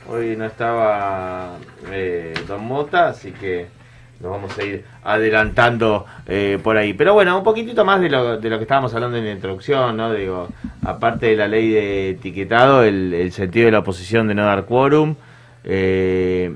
Hoy 0.08 0.34
no 0.34 0.44
estaba 0.44 1.56
eh, 1.92 2.34
Don 2.48 2.64
Mota, 2.64 3.10
así 3.10 3.30
que 3.30 3.68
nos 4.22 4.30
vamos 4.30 4.56
a 4.56 4.62
ir 4.64 4.84
adelantando 5.02 6.06
eh, 6.26 6.58
por 6.62 6.76
ahí. 6.76 6.94
Pero 6.94 7.12
bueno, 7.14 7.36
un 7.36 7.42
poquitito 7.42 7.84
más 7.84 8.00
de 8.00 8.08
lo, 8.08 8.38
de 8.38 8.48
lo 8.48 8.56
que 8.56 8.62
estábamos 8.62 8.94
hablando 8.94 9.16
en 9.16 9.24
la 9.24 9.32
introducción, 9.32 9.96
¿no? 9.96 10.12
Digo, 10.14 10.48
aparte 10.84 11.26
de 11.26 11.36
la 11.36 11.48
ley 11.48 11.70
de 11.70 12.10
etiquetado, 12.10 12.84
el, 12.84 13.32
sentido 13.32 13.66
de 13.66 13.72
la 13.72 13.80
oposición 13.80 14.28
de 14.28 14.34
no 14.34 14.44
dar 14.44 14.64
quórum, 14.64 15.16
eh, 15.64 16.54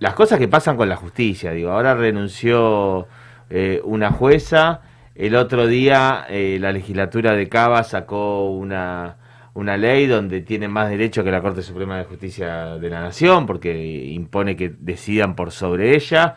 las 0.00 0.14
cosas 0.14 0.38
que 0.38 0.48
pasan 0.48 0.76
con 0.76 0.88
la 0.88 0.96
justicia, 0.96 1.52
digo, 1.52 1.70
ahora 1.70 1.94
renunció 1.94 3.06
eh, 3.50 3.80
una 3.84 4.10
jueza, 4.10 4.80
el 5.14 5.36
otro 5.36 5.66
día 5.66 6.26
la 6.30 6.70
legislatura 6.70 7.32
de 7.32 7.48
Cava 7.48 7.82
sacó 7.82 8.50
una 8.50 9.16
una 9.58 9.76
ley 9.76 10.06
donde 10.06 10.40
tiene 10.40 10.68
más 10.68 10.88
derecho 10.88 11.24
que 11.24 11.32
la 11.32 11.42
Corte 11.42 11.62
Suprema 11.62 11.98
de 11.98 12.04
Justicia 12.04 12.78
de 12.78 12.90
la 12.90 13.00
Nación, 13.00 13.44
porque 13.44 14.06
impone 14.12 14.54
que 14.54 14.68
decidan 14.78 15.34
por 15.34 15.50
sobre 15.50 15.96
ella. 15.96 16.36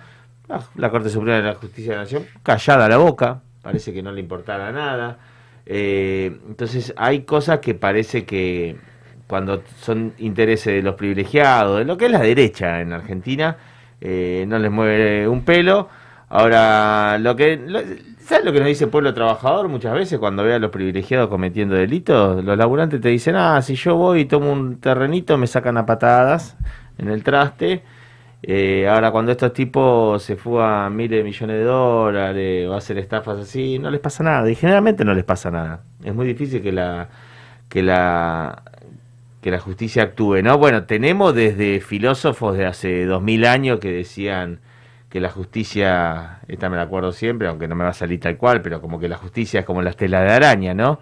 Ah, 0.52 0.62
la 0.76 0.90
Corte 0.90 1.10
Suprema 1.10 1.38
de 1.38 1.44
la 1.44 1.56
Justicia 1.56 1.92
de 1.92 1.98
la 1.98 2.04
Nación, 2.04 2.26
callada 2.44 2.90
la 2.90 2.98
boca, 2.98 3.42
parece 3.62 3.94
que 3.94 4.04
no 4.04 4.12
le 4.12 4.20
importara 4.20 4.72
nada. 4.72 5.18
Eh, 5.66 6.38
entonces 6.48 6.94
hay 6.98 7.22
cosas 7.22 7.60
que 7.60 7.74
parece 7.74 8.26
que 8.26 8.76
cuando 9.28 9.64
son 9.80 10.14
intereses 10.18 10.74
de 10.74 10.82
los 10.82 10.96
privilegiados, 10.96 11.80
de 11.80 11.86
lo 11.86 11.96
que 11.96 12.06
es 12.08 12.12
la 12.12 12.20
derecha 12.20 12.82
en 12.82 12.92
Argentina, 12.92 13.56
eh, 14.02 14.46
no 14.48 14.60
les 14.60 14.72
mueve 14.72 15.28
un 15.28 15.46
pelo. 15.46 15.88
Ahora, 16.28 17.18
lo 17.18 17.36
que 17.36 17.58
¿Sabes 18.32 18.46
lo 18.46 18.54
que 18.54 18.60
nos 18.60 18.68
dice 18.70 18.86
el 18.86 18.90
pueblo 18.90 19.14
trabajador 19.14 19.68
muchas 19.68 19.94
veces 19.94 20.20
cuando 20.20 20.44
ve 20.44 20.54
a 20.54 20.60
los 20.60 20.72
privilegiados 20.72 21.28
cometiendo 21.28 21.76
delitos? 21.76 22.44
Los 22.44 22.58
laburantes 22.58 23.02
te 23.02 23.10
dicen, 23.10 23.36
ah, 23.36 23.62
si 23.62 23.76
yo 23.76 23.96
voy 23.96 24.22
y 24.22 24.26
tomo 24.26 24.54
un 24.54 24.80
terrenito 24.80 25.38
me 25.38 25.48
sacan 25.48 25.78
a 25.78 25.86
patadas 25.86 26.56
en 26.98 27.10
el 27.10 27.24
traste. 27.24 27.84
Eh, 28.44 28.88
ahora 28.88 29.12
cuando 29.12 29.32
estos 29.32 29.54
tipos 29.54 30.24
se 30.24 30.36
fugan 30.36 30.96
miles 30.96 31.20
de 31.20 31.24
millones 31.24 31.58
de 31.58 31.64
dólares 31.64 32.68
o 32.68 32.74
hacen 32.74 32.98
estafas 32.98 33.40
así, 33.40 33.78
no 33.80 33.92
les 33.92 34.00
pasa 34.00 34.24
nada. 34.24 34.50
Y 34.50 34.56
generalmente 34.56 35.06
no 35.06 35.14
les 35.14 35.24
pasa 35.24 35.52
nada. 35.52 35.84
Es 36.04 36.14
muy 36.14 36.26
difícil 36.28 36.62
que 36.62 36.72
la, 36.72 37.10
que 37.70 37.84
la, 37.84 38.64
que 39.42 39.52
la 39.52 39.60
justicia 39.60 40.04
actúe, 40.04 40.42
¿no? 40.44 40.58
Bueno, 40.58 40.86
tenemos 40.86 41.36
desde 41.36 41.82
filósofos 41.82 42.58
de 42.58 42.66
hace 42.66 43.06
dos 43.06 43.22
mil 43.22 43.46
años 43.46 43.80
que 43.80 43.92
decían 43.92 44.60
que 45.10 45.20
la 45.20 45.30
justicia, 45.30 46.40
esta 46.48 46.70
me 46.70 46.78
la 46.78 46.84
acuerdo 46.84 47.12
siempre, 47.12 47.48
aunque 47.48 47.68
no 47.68 47.76
me 47.76 47.84
va 47.84 47.90
a 47.90 47.94
salir 47.94 48.20
tal 48.20 48.38
cual, 48.38 48.62
pero 48.62 48.82
como 48.82 49.00
que 49.00 49.10
la 49.10 49.18
justicia 49.18 49.60
es 49.60 49.66
como 49.66 49.82
la 49.82 49.90
estela 49.92 50.22
de 50.22 50.32
araña, 50.32 50.74
¿no? 50.74 51.00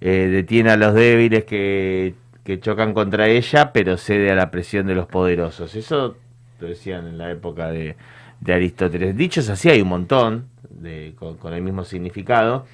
Eh, 0.00 0.28
detiene 0.30 0.70
a 0.70 0.76
los 0.76 0.94
débiles 0.94 1.44
que, 1.44 2.14
que, 2.44 2.60
chocan 2.60 2.92
contra 2.92 3.28
ella, 3.28 3.72
pero 3.72 3.96
cede 3.96 4.30
a 4.30 4.34
la 4.34 4.50
presión 4.50 4.86
de 4.86 4.94
los 4.94 5.06
poderosos. 5.06 5.74
Eso 5.74 6.16
lo 6.60 6.68
decían 6.68 7.06
en 7.06 7.18
la 7.18 7.30
época 7.30 7.70
de, 7.70 7.96
Aristóteles. 8.46 9.16
Dichos 9.16 9.48
así 9.48 9.70
hay 9.70 9.80
un 9.80 9.88
montón, 9.88 10.48
de, 10.70 11.14
con, 11.18 11.52
el 11.52 11.62
mismo 11.62 11.84
significado. 11.84 12.66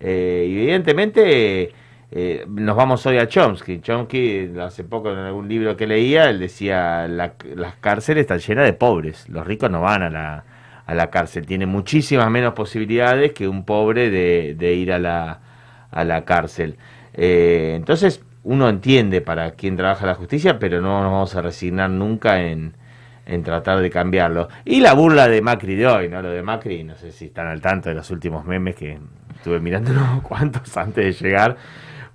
Eh, 0.00 0.46
evidentemente 0.48 1.72
eh, 2.10 2.46
nos 2.48 2.76
vamos 2.76 3.04
hoy 3.06 3.18
a 3.18 3.28
Chomsky. 3.28 3.80
Chomsky, 3.80 4.50
hace 4.60 4.84
poco 4.84 5.12
en 5.12 5.18
algún 5.18 5.48
libro 5.48 5.76
que 5.76 5.86
leía, 5.86 6.30
él 6.30 6.38
decía, 6.38 7.06
las 7.08 7.74
cárceles 7.80 8.22
están 8.22 8.38
llenas 8.38 8.64
de 8.64 8.72
pobres, 8.72 9.28
los 9.28 9.46
ricos 9.46 9.70
no 9.70 9.82
van 9.82 10.02
a 10.02 10.10
la, 10.10 10.44
a 10.86 10.94
la 10.94 11.10
cárcel, 11.10 11.46
tienen 11.46 11.68
muchísimas 11.68 12.30
menos 12.30 12.54
posibilidades 12.54 13.32
que 13.32 13.46
un 13.46 13.64
pobre 13.64 14.08
de, 14.10 14.74
ir 14.74 14.92
a 14.92 14.98
la, 14.98 15.40
a 15.90 16.04
la 16.04 16.24
cárcel. 16.24 16.76
Eh, 17.12 17.74
entonces, 17.76 18.24
uno 18.42 18.68
entiende 18.70 19.20
para 19.20 19.50
quién 19.52 19.76
trabaja 19.76 20.06
la 20.06 20.14
justicia, 20.14 20.58
pero 20.58 20.80
no 20.80 21.02
nos 21.02 21.12
vamos 21.12 21.36
a 21.36 21.42
resignar 21.42 21.90
nunca 21.90 22.40
en, 22.42 22.72
en 23.28 23.42
tratar 23.42 23.80
de 23.80 23.90
cambiarlo. 23.90 24.48
Y 24.64 24.80
la 24.80 24.94
burla 24.94 25.28
de 25.28 25.40
Macri 25.40 25.76
de 25.76 25.86
hoy, 25.86 26.08
¿no? 26.08 26.20
Lo 26.22 26.30
de 26.30 26.42
Macri, 26.42 26.82
no 26.82 26.96
sé 26.96 27.12
si 27.12 27.26
están 27.26 27.46
al 27.46 27.60
tanto 27.60 27.88
de 27.88 27.94
los 27.94 28.10
últimos 28.10 28.44
memes 28.44 28.74
que 28.74 28.98
estuve 29.36 29.60
mirando 29.60 29.90
unos 29.92 30.22
cuantos 30.22 30.76
antes 30.76 31.04
de 31.04 31.28
llegar 31.28 31.56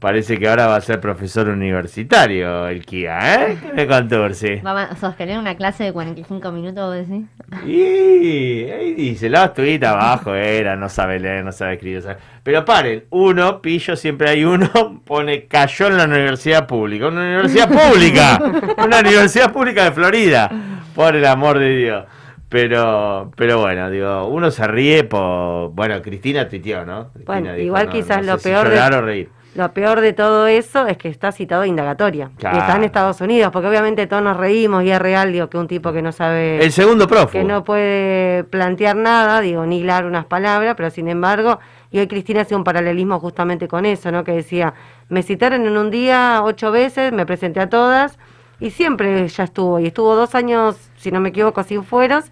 Parece 0.04 0.38
que 0.38 0.50
ahora 0.50 0.68
va 0.68 0.76
a 0.76 0.82
ser 0.82 1.00
profesor 1.00 1.48
universitario 1.48 2.68
el 2.68 2.86
Kia, 2.86 3.36
¿eh? 3.36 3.58
¿Qué 3.62 3.72
me 3.72 3.88
contó, 3.88 4.34
sí? 4.34 4.56
¿Va 4.56 4.84
a 4.84 4.96
sostener 4.98 5.40
una 5.40 5.56
clase 5.56 5.86
de 5.86 5.94
45 5.94 6.52
minutos, 6.52 6.84
vos 6.84 7.08
decís? 7.08 7.26
Y 7.66 8.70
ahí 8.70 8.94
dice, 8.96 9.30
la 9.30 9.54
tuita 9.54 9.92
abajo 9.92 10.36
era, 10.36 10.76
no 10.76 10.90
sabe 10.90 11.22
leer, 11.22 11.46
no 11.46 11.54
sabe 11.54 11.76
escribir. 11.76 12.04
Pero 12.44 12.66
paren, 12.66 13.06
uno, 13.12 13.62
pillo, 13.62 13.96
siempre 13.96 14.30
hay 14.30 14.44
uno, 14.44 14.70
pone 15.06 15.46
cayó 15.46 15.88
en 15.88 15.96
la 15.96 16.04
universidad 16.04 16.68
pública. 16.68 17.08
Una 17.08 17.22
universidad 17.22 17.70
pública, 17.70 18.42
una 18.84 19.00
universidad 19.00 19.54
pública 19.54 19.86
de 19.86 19.92
Florida, 19.94 20.52
por 20.96 21.16
el 21.16 21.26
amor 21.26 21.60
de 21.60 21.76
Dios. 21.76 22.06
Pero, 22.50 23.32
pero 23.36 23.60
bueno, 23.60 23.90
digo, 23.90 24.28
uno 24.28 24.52
se 24.52 24.68
ríe 24.68 25.04
por. 25.04 25.72
Bueno, 25.72 26.02
Cristina 26.02 26.48
tuiteó, 26.48 26.86
¿no? 26.86 27.10
bueno, 27.26 27.58
igual 27.58 27.90
quizás 27.90 28.26
lo 28.26 28.38
peor. 28.38 28.70
de... 28.70 29.02
reír 29.02 29.30
lo 29.56 29.72
peor 29.72 30.02
de 30.02 30.14
todo 30.14 30.48
eso 30.48 30.88
es 30.88 30.98
que 30.98 31.10
está 31.10 31.32
citado 31.32 31.66
indagatoria. 31.66 32.32
Y 32.40 32.46
está 32.46 32.76
en 32.76 32.84
Estados 32.84 33.22
Unidos, 33.22 33.52
porque 33.52 33.68
obviamente 33.68 34.08
todos 34.08 34.24
nos 34.24 34.36
reímos 34.36 34.84
y 34.84 34.92
es 34.92 35.00
real, 35.00 35.32
digo, 35.32 35.48
que 35.48 35.58
un 35.58 35.68
tipo 35.68 35.94
que 35.94 36.02
no 36.02 36.12
sabe. 36.12 36.64
El 36.64 36.72
segundo 36.72 37.08
profe. 37.08 37.40
Que 37.40 37.44
no 37.44 37.64
puede 37.64 38.44
plantear 38.46 38.96
nada, 38.96 39.42
digo, 39.42 39.66
ni 39.66 39.80
hilar 39.80 40.06
unas 40.06 40.26
palabras, 40.26 40.74
pero 40.76 40.90
sin 40.90 41.08
embargo, 41.08 41.60
y 41.92 42.00
hoy 42.00 42.08
Cristina 42.08 42.42
hacía 42.42 42.58
un 42.58 42.64
paralelismo 42.64 43.20
justamente 43.20 43.68
con 43.68 43.86
eso, 43.86 44.12
¿no? 44.12 44.24
Que 44.24 44.32
decía, 44.32 44.74
me 45.10 45.22
citaron 45.22 45.66
en 45.68 45.78
un 45.78 45.92
día 45.92 46.42
ocho 46.44 46.72
veces, 46.72 47.12
me 47.12 47.26
presenté 47.26 47.60
a 47.60 47.70
todas, 47.70 48.18
y 48.60 48.72
siempre 48.72 49.28
ya 49.28 49.44
estuvo, 49.44 49.80
y 49.80 49.88
estuvo 49.88 50.16
dos 50.16 50.36
años, 50.36 50.78
si 50.98 51.12
no 51.12 51.20
me 51.20 51.30
equivoco, 51.30 51.64
sin 51.64 51.84
fueros. 51.84 52.26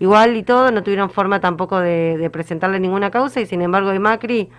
Igual 0.00 0.36
y 0.36 0.42
todo, 0.42 0.72
no 0.72 0.82
tuvieron 0.82 1.10
forma 1.10 1.38
tampoco 1.40 1.78
de, 1.78 2.16
de 2.18 2.30
presentarle 2.30 2.80
ninguna 2.80 3.10
causa, 3.10 3.40
y 3.40 3.46
sin 3.46 3.62
embargo, 3.62 3.90
hoy 3.90 3.98
Macri 3.98 4.50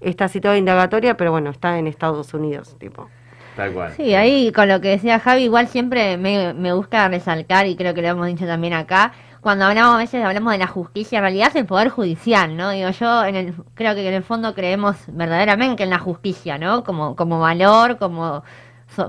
está 0.00 0.28
situado 0.28 0.56
indagatoria, 0.56 1.16
pero 1.16 1.32
bueno, 1.32 1.50
está 1.50 1.78
en 1.78 1.86
Estados 1.86 2.32
Unidos, 2.32 2.76
tipo. 2.78 3.08
Tal 3.56 3.72
cual. 3.72 3.92
Sí, 3.96 4.14
ahí 4.14 4.52
con 4.52 4.68
lo 4.68 4.80
que 4.80 4.88
decía 4.88 5.18
Javi, 5.20 5.44
igual 5.44 5.68
siempre 5.68 6.16
me, 6.16 6.54
me 6.54 6.72
gusta 6.72 7.08
resaltar, 7.08 7.66
y 7.66 7.76
creo 7.76 7.94
que 7.94 8.02
lo 8.02 8.08
hemos 8.08 8.26
dicho 8.26 8.46
también 8.46 8.74
acá, 8.74 9.12
cuando 9.44 9.66
hablamos 9.66 9.96
a 9.96 9.98
veces 9.98 10.24
hablamos 10.24 10.52
de 10.52 10.58
la 10.58 10.66
justicia, 10.66 11.18
en 11.18 11.22
realidad 11.22 11.48
es 11.48 11.56
el 11.56 11.66
poder 11.66 11.90
judicial, 11.90 12.56
¿no? 12.56 12.70
Digo, 12.70 12.88
yo 12.90 13.24
en 13.26 13.36
el, 13.36 13.54
creo 13.74 13.94
que 13.94 14.08
en 14.08 14.14
el 14.14 14.22
fondo 14.22 14.54
creemos 14.54 14.96
verdaderamente 15.08 15.82
en 15.82 15.90
la 15.90 15.98
justicia, 15.98 16.56
¿no? 16.56 16.82
Como, 16.82 17.14
como 17.14 17.38
valor, 17.40 17.98
como, 17.98 18.42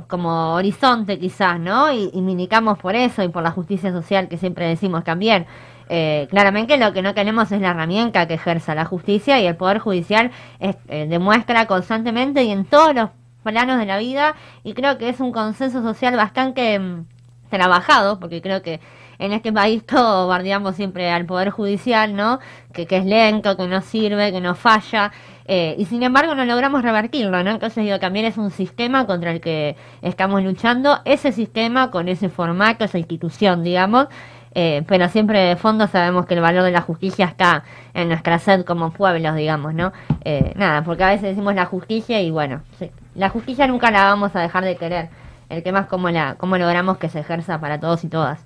como 0.07 0.53
horizonte 0.53 1.19
quizás, 1.19 1.59
¿no? 1.59 1.91
Y, 1.91 2.09
y 2.13 2.21
minicamos 2.21 2.77
por 2.77 2.95
eso 2.95 3.23
y 3.23 3.29
por 3.29 3.43
la 3.43 3.51
justicia 3.51 3.91
social 3.91 4.27
que 4.27 4.37
siempre 4.37 4.67
decimos 4.67 5.03
también. 5.03 5.45
Eh, 5.87 6.27
claramente 6.31 6.77
lo 6.77 6.93
que 6.93 7.03
no 7.03 7.13
queremos 7.13 7.51
es 7.51 7.61
la 7.61 7.69
herramienta 7.69 8.27
que 8.27 8.33
ejerza 8.35 8.73
la 8.73 8.85
justicia 8.85 9.39
y 9.39 9.45
el 9.45 9.55
poder 9.55 9.77
judicial 9.77 10.31
eh, 10.59 10.73
demuestra 11.07 11.67
constantemente 11.67 12.43
y 12.43 12.51
en 12.51 12.65
todos 12.65 12.95
los 12.95 13.09
planos 13.43 13.77
de 13.77 13.85
la 13.85 13.99
vida 13.99 14.35
y 14.63 14.73
creo 14.73 14.97
que 14.97 15.09
es 15.09 15.19
un 15.19 15.31
consenso 15.31 15.83
social 15.83 16.15
bastante 16.15 16.79
mm, 16.79 17.05
trabajado 17.51 18.19
porque 18.19 18.41
creo 18.41 18.63
que 18.63 18.79
en 19.19 19.31
este 19.33 19.51
país 19.53 19.85
todo 19.85 20.27
bardeamos 20.27 20.75
siempre 20.75 21.09
al 21.11 21.25
poder 21.25 21.49
judicial, 21.49 22.15
¿no? 22.15 22.39
Que, 22.73 22.85
que 22.85 22.97
es 22.97 23.05
lento, 23.05 23.55
que 23.57 23.67
no 23.67 23.81
sirve, 23.81 24.31
que 24.31 24.41
no 24.41 24.55
falla. 24.55 25.11
eh, 25.47 25.75
y 25.77 25.85
sin 25.85 26.01
embargo 26.03 26.33
no 26.35 26.43
logramos 26.45 26.81
revertirlo, 26.81 27.43
¿no? 27.43 27.51
Entonces 27.51 27.83
digo, 27.83 27.99
también 27.99 28.25
es 28.25 28.37
un 28.37 28.51
sistema 28.51 29.05
contra 29.05 29.31
el 29.31 29.41
que 29.41 29.75
estamos 30.01 30.43
luchando, 30.43 30.99
ese 31.05 31.31
sistema 31.31 31.91
con 31.91 32.07
ese 32.09 32.29
formato, 32.29 32.83
esa 32.85 32.97
institución, 32.97 33.63
digamos, 33.63 34.07
eh, 34.57 34.83
pero 34.87 35.09
siempre 35.09 35.39
de 35.39 35.55
fondo 35.57 35.85
sabemos 35.87 36.25
que 36.25 36.33
el 36.33 36.39
valor 36.41 36.63
de 36.63 36.71
la 36.71 36.81
justicia 36.81 37.25
está 37.25 37.63
en 37.93 38.07
nuestra 38.07 38.39
sed 38.39 38.63
como 38.65 38.91
pueblos, 38.91 39.35
digamos, 39.35 39.73
¿no? 39.73 39.91
Eh, 40.23 40.53
nada, 40.55 40.81
porque 40.83 41.03
a 41.03 41.09
veces 41.09 41.23
decimos 41.23 41.53
la 41.55 41.65
justicia 41.65 42.21
y 42.21 42.31
bueno, 42.31 42.61
la 43.15 43.29
justicia 43.29 43.67
nunca 43.67 43.91
la 43.91 44.05
vamos 44.05 44.35
a 44.35 44.39
dejar 44.39 44.63
de 44.63 44.77
querer. 44.77 45.09
El 45.49 45.61
tema 45.61 45.81
es 45.81 45.87
cómo, 45.87 46.09
la, 46.09 46.35
cómo 46.35 46.57
logramos 46.57 46.97
que 46.97 47.09
se 47.09 47.19
ejerza 47.19 47.59
para 47.59 47.79
todos 47.79 48.03
y 48.03 48.07
todas. 48.07 48.43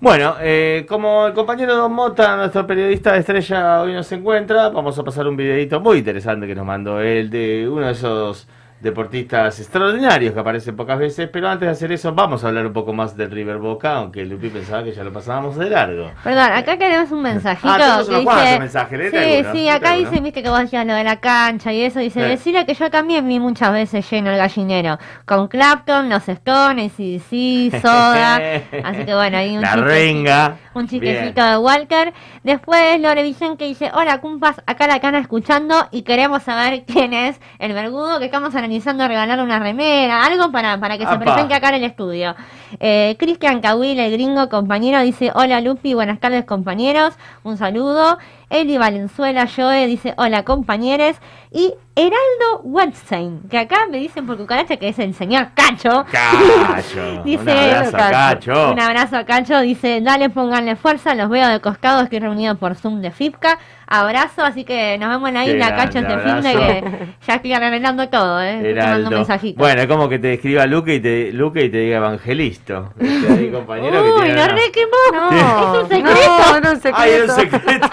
Bueno, 0.00 0.36
eh, 0.40 0.86
como 0.88 1.26
el 1.26 1.34
compañero 1.34 1.74
Don 1.74 1.92
Mota, 1.92 2.36
nuestro 2.36 2.64
periodista 2.64 3.14
de 3.14 3.18
estrella, 3.18 3.82
hoy 3.82 3.92
no 3.92 4.04
se 4.04 4.14
encuentra, 4.14 4.68
vamos 4.68 4.96
a 4.96 5.02
pasar 5.02 5.26
un 5.26 5.36
videito 5.36 5.80
muy 5.80 5.98
interesante 5.98 6.46
que 6.46 6.54
nos 6.54 6.64
mandó 6.64 7.00
él 7.00 7.28
de 7.30 7.68
uno 7.68 7.86
de 7.86 7.92
esos 7.92 8.46
deportistas 8.80 9.58
extraordinarios 9.60 10.32
que 10.34 10.40
aparecen 10.40 10.76
pocas 10.76 10.98
veces, 10.98 11.28
pero 11.32 11.48
antes 11.48 11.66
de 11.66 11.72
hacer 11.72 11.92
eso 11.92 12.12
vamos 12.14 12.44
a 12.44 12.48
hablar 12.48 12.66
un 12.66 12.72
poco 12.72 12.92
más 12.92 13.16
del 13.16 13.30
River 13.30 13.58
Boca, 13.58 13.96
aunque 13.96 14.24
Lupi 14.24 14.48
pensaba 14.48 14.84
que 14.84 14.92
ya 14.92 15.02
lo 15.04 15.12
pasábamos 15.12 15.56
de 15.56 15.70
largo. 15.70 16.10
Perdón, 16.22 16.52
acá 16.52 16.78
tenemos 16.78 17.10
un 17.10 17.22
mensajito 17.22 17.68
Ah, 17.72 18.02
que 18.08 18.16
dice... 18.20 18.58
mensajes, 18.58 18.98
léete 18.98 19.18
sí, 19.18 19.36
alguno, 19.36 19.52
sí, 19.54 19.68
acá 19.68 19.90
alguno. 19.92 20.10
dice, 20.10 20.22
viste 20.22 20.42
que 20.42 20.48
vos 20.50 20.60
decías 20.60 20.86
lo 20.86 20.94
de 20.94 21.04
la 21.04 21.16
cancha 21.16 21.72
y 21.72 21.82
eso, 21.82 21.98
dice, 21.98 22.20
decirle 22.20 22.64
que 22.66 22.74
yo 22.74 22.90
también 22.90 23.26
vi 23.26 23.40
muchas 23.40 23.72
veces 23.72 24.08
lleno 24.10 24.30
el 24.30 24.36
gallinero, 24.38 24.98
con 25.24 25.48
Clapton, 25.48 26.08
los 26.08 26.28
Stones, 26.28 26.98
y 26.98 27.18
sí, 27.18 27.72
Soda, 27.82 28.36
así 28.84 29.04
que 29.04 29.14
bueno, 29.14 29.38
ahí 29.38 29.56
un 29.56 29.62
La 29.62 29.76
renga. 29.76 30.56
Un 30.74 30.86
Bien. 30.86 31.34
de 31.34 31.56
Walker. 31.58 32.12
Después 32.44 33.00
Lore 33.00 33.24
Vicente 33.24 33.56
que 33.58 33.64
dice, 33.66 33.90
hola 33.92 34.20
cumpas, 34.20 34.62
acá 34.64 34.86
la 34.86 35.00
cana 35.00 35.18
escuchando 35.18 35.74
y 35.90 36.02
queremos 36.02 36.44
saber 36.44 36.84
quién 36.86 37.12
es 37.12 37.40
el 37.58 37.72
vergudo 37.72 38.20
que 38.20 38.26
estamos 38.26 38.54
analizando 38.68 39.08
regalar 39.08 39.40
una 39.40 39.58
remera, 39.58 40.24
algo 40.24 40.52
para, 40.52 40.78
para 40.78 40.98
que 40.98 41.06
se 41.06 41.18
presente 41.18 41.54
acá 41.54 41.70
en 41.70 41.76
el 41.76 41.84
estudio. 41.84 42.36
Eh, 42.78 43.16
Cristian 43.18 43.62
Cahuil, 43.62 43.98
el 43.98 44.12
gringo 44.12 44.50
compañero, 44.50 45.00
dice, 45.00 45.32
hola 45.34 45.62
Lupi, 45.62 45.94
buenas 45.94 46.20
tardes 46.20 46.44
compañeros, 46.44 47.14
un 47.44 47.56
saludo. 47.56 48.18
Eli 48.50 48.78
Valenzuela 48.78 49.46
Joe 49.54 49.86
dice, 49.86 50.14
hola 50.16 50.44
compañeros. 50.44 51.16
Y 51.50 51.72
Heraldo 51.94 52.60
Wetstein, 52.62 53.40
que 53.48 53.58
acá 53.58 53.86
me 53.90 53.96
dicen 53.98 54.26
por 54.26 54.36
cucaracha 54.36 54.76
que 54.76 54.88
es 54.88 54.98
el 54.98 55.14
señor 55.14 55.48
Cacho. 55.54 56.04
Cacho. 56.12 57.22
Dice, 57.24 57.42
un 57.42 57.48
abrazo 57.48 57.96
a 57.96 58.10
Cacho. 58.10 58.72
Un 58.72 58.80
abrazo 58.80 59.16
a 59.16 59.24
Cacho. 59.24 59.60
Dice, 59.60 60.00
dale, 60.02 60.28
pónganle 60.30 60.76
fuerza. 60.76 61.14
Los 61.14 61.28
veo 61.30 61.48
de 61.48 61.60
costado. 61.60 62.02
Estoy 62.02 62.18
reunido 62.20 62.54
por 62.56 62.74
Zoom 62.76 63.00
de 63.00 63.10
FIPCA. 63.10 63.58
Abrazo. 63.86 64.42
Así 64.42 64.64
que 64.64 64.98
nos 64.98 65.08
vemos 65.08 65.28
en 65.30 65.34
la 65.34 65.46
isla, 65.46 65.74
Cacho, 65.74 65.98
este 66.00 66.18
fin 66.18 66.40
de 66.42 66.52
que 66.52 67.06
ya 67.26 67.34
estoy 67.36 67.52
arreglando 67.54 68.08
todo, 68.10 68.42
¿eh? 68.42 68.74
Mensajitos. 69.10 69.58
Bueno, 69.58 69.80
es 69.80 69.86
como 69.88 70.08
que 70.10 70.18
te 70.18 70.34
escriba 70.34 70.66
Luque 70.66 70.96
y 70.96 71.00
te, 71.00 71.32
Luque 71.32 71.64
y 71.64 71.70
te 71.70 71.78
diga 71.78 71.96
evangelista. 71.96 72.90
Este 73.00 73.32
ahí, 73.32 73.50
compañero, 73.52 74.02
que 74.04 74.10
Uy, 74.10 74.20
tiene 74.24 74.34
lo 74.34 74.44
una- 74.44 74.54
re 74.54 74.70
quemó. 74.72 74.92
No, 75.12 75.76
Es 75.76 75.82
un 75.82 75.88
secreto. 75.88 76.20
no, 76.50 76.56
era 76.58 76.70
un 76.70 76.76
secreto. 76.76 76.96
Ay, 76.98 77.10
era 77.10 77.24
un 77.24 77.30
secreto. 77.30 77.88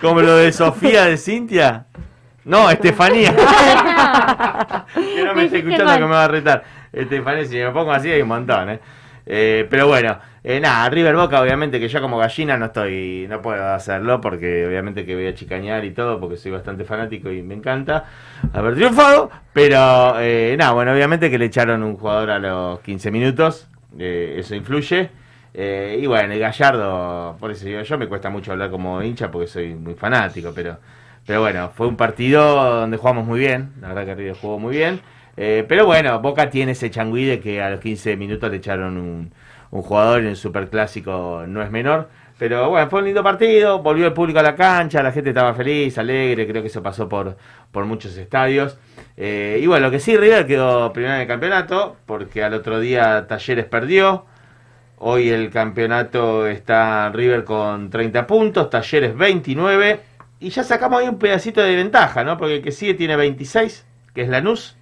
Como 0.00 0.20
lo 0.20 0.36
de 0.36 0.52
Sofía 0.52 1.04
de 1.04 1.16
Cintia. 1.16 1.86
No, 2.44 2.70
Estefanía. 2.70 3.34
que 4.94 5.24
no 5.24 5.34
me 5.34 5.44
esté 5.44 5.58
escuchando 5.58 5.94
que 5.94 6.00
me 6.00 6.06
va 6.06 6.24
a 6.24 6.28
retar. 6.28 6.64
Estefanía, 6.92 7.44
si 7.44 7.56
me 7.56 7.70
pongo 7.70 7.92
así 7.92 8.10
hay 8.10 8.22
un 8.22 8.28
montón, 8.28 8.70
¿eh? 8.70 8.80
Eh, 9.26 9.66
pero 9.70 9.88
bueno, 9.88 10.18
eh, 10.46 10.60
nada, 10.60 10.90
River 10.90 11.16
Boca, 11.16 11.40
obviamente 11.40 11.80
que 11.80 11.88
yo 11.88 12.02
como 12.02 12.18
gallina 12.18 12.58
no 12.58 12.66
estoy, 12.66 13.26
no 13.30 13.40
puedo 13.40 13.72
hacerlo 13.72 14.20
porque 14.20 14.66
obviamente 14.66 15.06
que 15.06 15.14
voy 15.14 15.26
a 15.26 15.34
chicañar 15.34 15.86
y 15.86 15.92
todo 15.92 16.20
porque 16.20 16.36
soy 16.36 16.52
bastante 16.52 16.84
fanático 16.84 17.30
y 17.30 17.42
me 17.42 17.54
encanta 17.54 18.04
haber 18.52 18.74
triunfado. 18.74 19.30
Pero 19.54 20.20
eh, 20.20 20.54
nada, 20.58 20.72
bueno, 20.72 20.92
obviamente 20.92 21.30
que 21.30 21.38
le 21.38 21.46
echaron 21.46 21.82
un 21.82 21.96
jugador 21.96 22.30
a 22.30 22.38
los 22.38 22.80
15 22.80 23.10
minutos, 23.10 23.68
eh, 23.98 24.36
eso 24.38 24.54
influye. 24.54 25.08
Eh, 25.54 25.98
y 26.02 26.06
bueno, 26.06 26.32
el 26.32 26.40
Gallardo, 26.40 27.36
por 27.38 27.50
eso 27.52 27.64
digo, 27.64 27.80
yo 27.82 27.96
me 27.98 28.08
cuesta 28.08 28.28
mucho 28.28 28.52
hablar 28.52 28.70
como 28.70 29.00
hincha 29.02 29.30
porque 29.30 29.46
soy 29.46 29.74
muy 29.74 29.94
fanático, 29.94 30.52
pero, 30.54 30.78
pero 31.26 31.40
bueno, 31.40 31.70
fue 31.74 31.86
un 31.86 31.96
partido 31.96 32.80
donde 32.80 32.96
jugamos 32.96 33.24
muy 33.24 33.38
bien, 33.38 33.72
la 33.80 33.88
verdad 33.88 34.04
que 34.04 34.14
River 34.16 34.36
jugó 34.40 34.58
muy 34.58 34.76
bien. 34.76 35.00
Eh, 35.36 35.64
pero 35.68 35.86
bueno, 35.86 36.20
Boca 36.20 36.50
tiene 36.50 36.72
ese 36.72 36.90
changüí 36.90 37.24
de 37.24 37.40
que 37.40 37.62
a 37.62 37.70
los 37.70 37.80
15 37.80 38.16
minutos 38.16 38.50
le 38.50 38.56
echaron 38.58 38.96
un, 38.98 39.32
un 39.70 39.82
jugador 39.82 40.22
y 40.24 40.26
un 40.26 40.36
superclásico 40.36 41.44
no 41.46 41.62
es 41.62 41.70
menor. 41.70 42.08
Pero 42.38 42.68
bueno, 42.70 42.90
fue 42.90 43.00
un 43.00 43.06
lindo 43.06 43.22
partido, 43.22 43.80
volvió 43.80 44.06
el 44.06 44.12
público 44.12 44.40
a 44.40 44.42
la 44.42 44.56
cancha, 44.56 45.02
la 45.02 45.12
gente 45.12 45.30
estaba 45.30 45.54
feliz, 45.54 45.96
alegre, 45.98 46.46
creo 46.48 46.62
que 46.62 46.68
eso 46.68 46.82
pasó 46.82 47.08
por, 47.08 47.36
por 47.70 47.84
muchos 47.84 48.16
estadios. 48.16 48.76
Eh, 49.16 49.60
y 49.62 49.66
bueno, 49.66 49.86
lo 49.86 49.90
que 49.92 50.00
sí, 50.00 50.16
River 50.16 50.46
quedó 50.46 50.92
primero 50.92 51.14
en 51.14 51.20
el 51.22 51.26
campeonato, 51.28 51.96
porque 52.06 52.42
al 52.42 52.54
otro 52.54 52.80
día 52.80 53.26
Talleres 53.28 53.66
perdió. 53.66 54.26
Hoy 54.98 55.28
el 55.28 55.50
campeonato 55.50 56.46
está 56.46 57.10
River 57.10 57.44
con 57.44 57.90
30 57.90 58.26
puntos, 58.26 58.70
Talleres 58.70 59.16
29. 59.16 60.00
Y 60.40 60.50
ya 60.50 60.62
sacamos 60.62 61.00
ahí 61.00 61.08
un 61.08 61.18
pedacito 61.18 61.62
de 61.62 61.74
ventaja, 61.74 62.24
¿no? 62.24 62.36
Porque 62.36 62.56
el 62.56 62.62
que 62.62 62.72
sigue 62.72 62.94
tiene 62.94 63.16
26, 63.16 63.86
que 64.14 64.22
es 64.22 64.28
Lanús. 64.28 64.76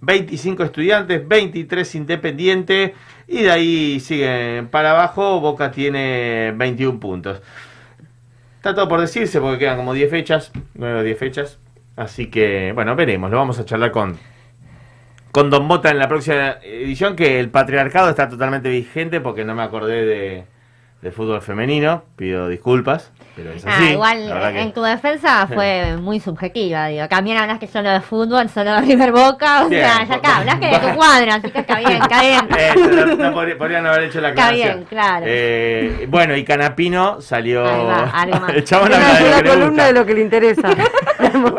25 0.00 0.62
estudiantes, 0.62 1.26
23 1.26 1.94
independiente. 1.94 2.94
Y 3.26 3.42
de 3.42 3.50
ahí 3.50 4.00
siguen 4.00 4.68
para 4.68 4.92
abajo. 4.92 5.40
Boca 5.40 5.70
tiene 5.70 6.52
21 6.56 7.00
puntos. 7.00 7.42
Está 8.56 8.74
todo 8.74 8.88
por 8.88 9.00
decirse 9.00 9.40
porque 9.40 9.58
quedan 9.58 9.76
como 9.76 9.94
10 9.94 10.10
fechas, 10.10 10.52
9 10.74 11.00
o 11.00 11.02
10 11.02 11.18
fechas. 11.18 11.58
Así 11.96 12.26
que, 12.30 12.72
bueno, 12.72 12.96
veremos. 12.96 13.30
Lo 13.30 13.36
vamos 13.36 13.58
a 13.58 13.64
charlar 13.64 13.90
con, 13.90 14.18
con 15.36 15.50
Don 15.50 15.68
Bota 15.68 15.90
en 15.90 15.98
la 15.98 16.08
próxima 16.08 16.56
edición. 16.62 17.14
Que 17.14 17.38
el 17.38 17.50
patriarcado 17.50 18.08
está 18.08 18.26
totalmente 18.26 18.70
vigente 18.70 19.20
porque 19.20 19.44
no 19.44 19.54
me 19.54 19.64
acordé 19.64 20.06
de, 20.06 20.46
del 21.02 21.12
fútbol 21.12 21.40
femenino. 21.42 22.02
Pido 22.16 22.48
disculpas, 22.48 23.12
pero 23.36 23.52
es 23.52 23.64
así. 23.66 23.84
Ah, 23.88 23.90
igual 23.92 24.28
La 24.28 24.52
que- 24.52 24.60
en 24.62 24.72
tu 24.72 24.82
defensa 24.82 25.46
fue 25.46 25.96
muy 26.00 26.18
subjetiva, 26.20 26.86
digo. 26.88 27.06
También 27.08 27.36
hablaste 27.36 27.66
solo 27.66 27.90
de 27.90 28.00
fútbol, 28.00 28.48
solo 28.48 28.72
de 28.72 28.80
River 28.80 29.12
Boca, 29.12 29.64
o 29.66 29.68
Bien, 29.68 29.84
sea, 29.84 30.04
ya 30.04 30.14
acá, 30.14 30.20
por- 30.28 30.30
hablaste 30.38 30.66
de 30.66 30.78
tu 30.78 30.88
cuadro, 30.96 31.32
así 31.32 31.50
que 31.50 31.58
está 31.60 31.78
bien, 31.78 32.02
está 32.02 32.20
bien. 32.22 32.40
Eh, 32.58 32.72
no- 32.76 33.16
no 33.16 33.32
podría- 33.34 33.58
podrían 33.58 33.86
haber 33.86 34.04
hecho 34.04 34.20
la 34.20 34.30
Está 34.30 34.44
aclaración. 34.46 34.76
bien, 34.78 34.86
claro. 34.88 35.26
Eh, 35.28 36.06
bueno, 36.08 36.34
y 36.36 36.44
Canapino 36.44 37.20
salió. 37.20 37.64
Ahí 37.66 38.30
va. 38.30 38.46
El 38.54 38.64
chabón 38.64 38.92
habla 38.94 39.12
la, 39.20 39.36
de 39.36 39.42
que 39.42 39.48
columna 39.48 39.66
gusta. 39.68 39.86
de 39.86 39.92
lo 39.92 40.06
que 40.06 40.14
le 40.14 40.20
interesa. 40.22 40.68
Bueno, 41.32 41.56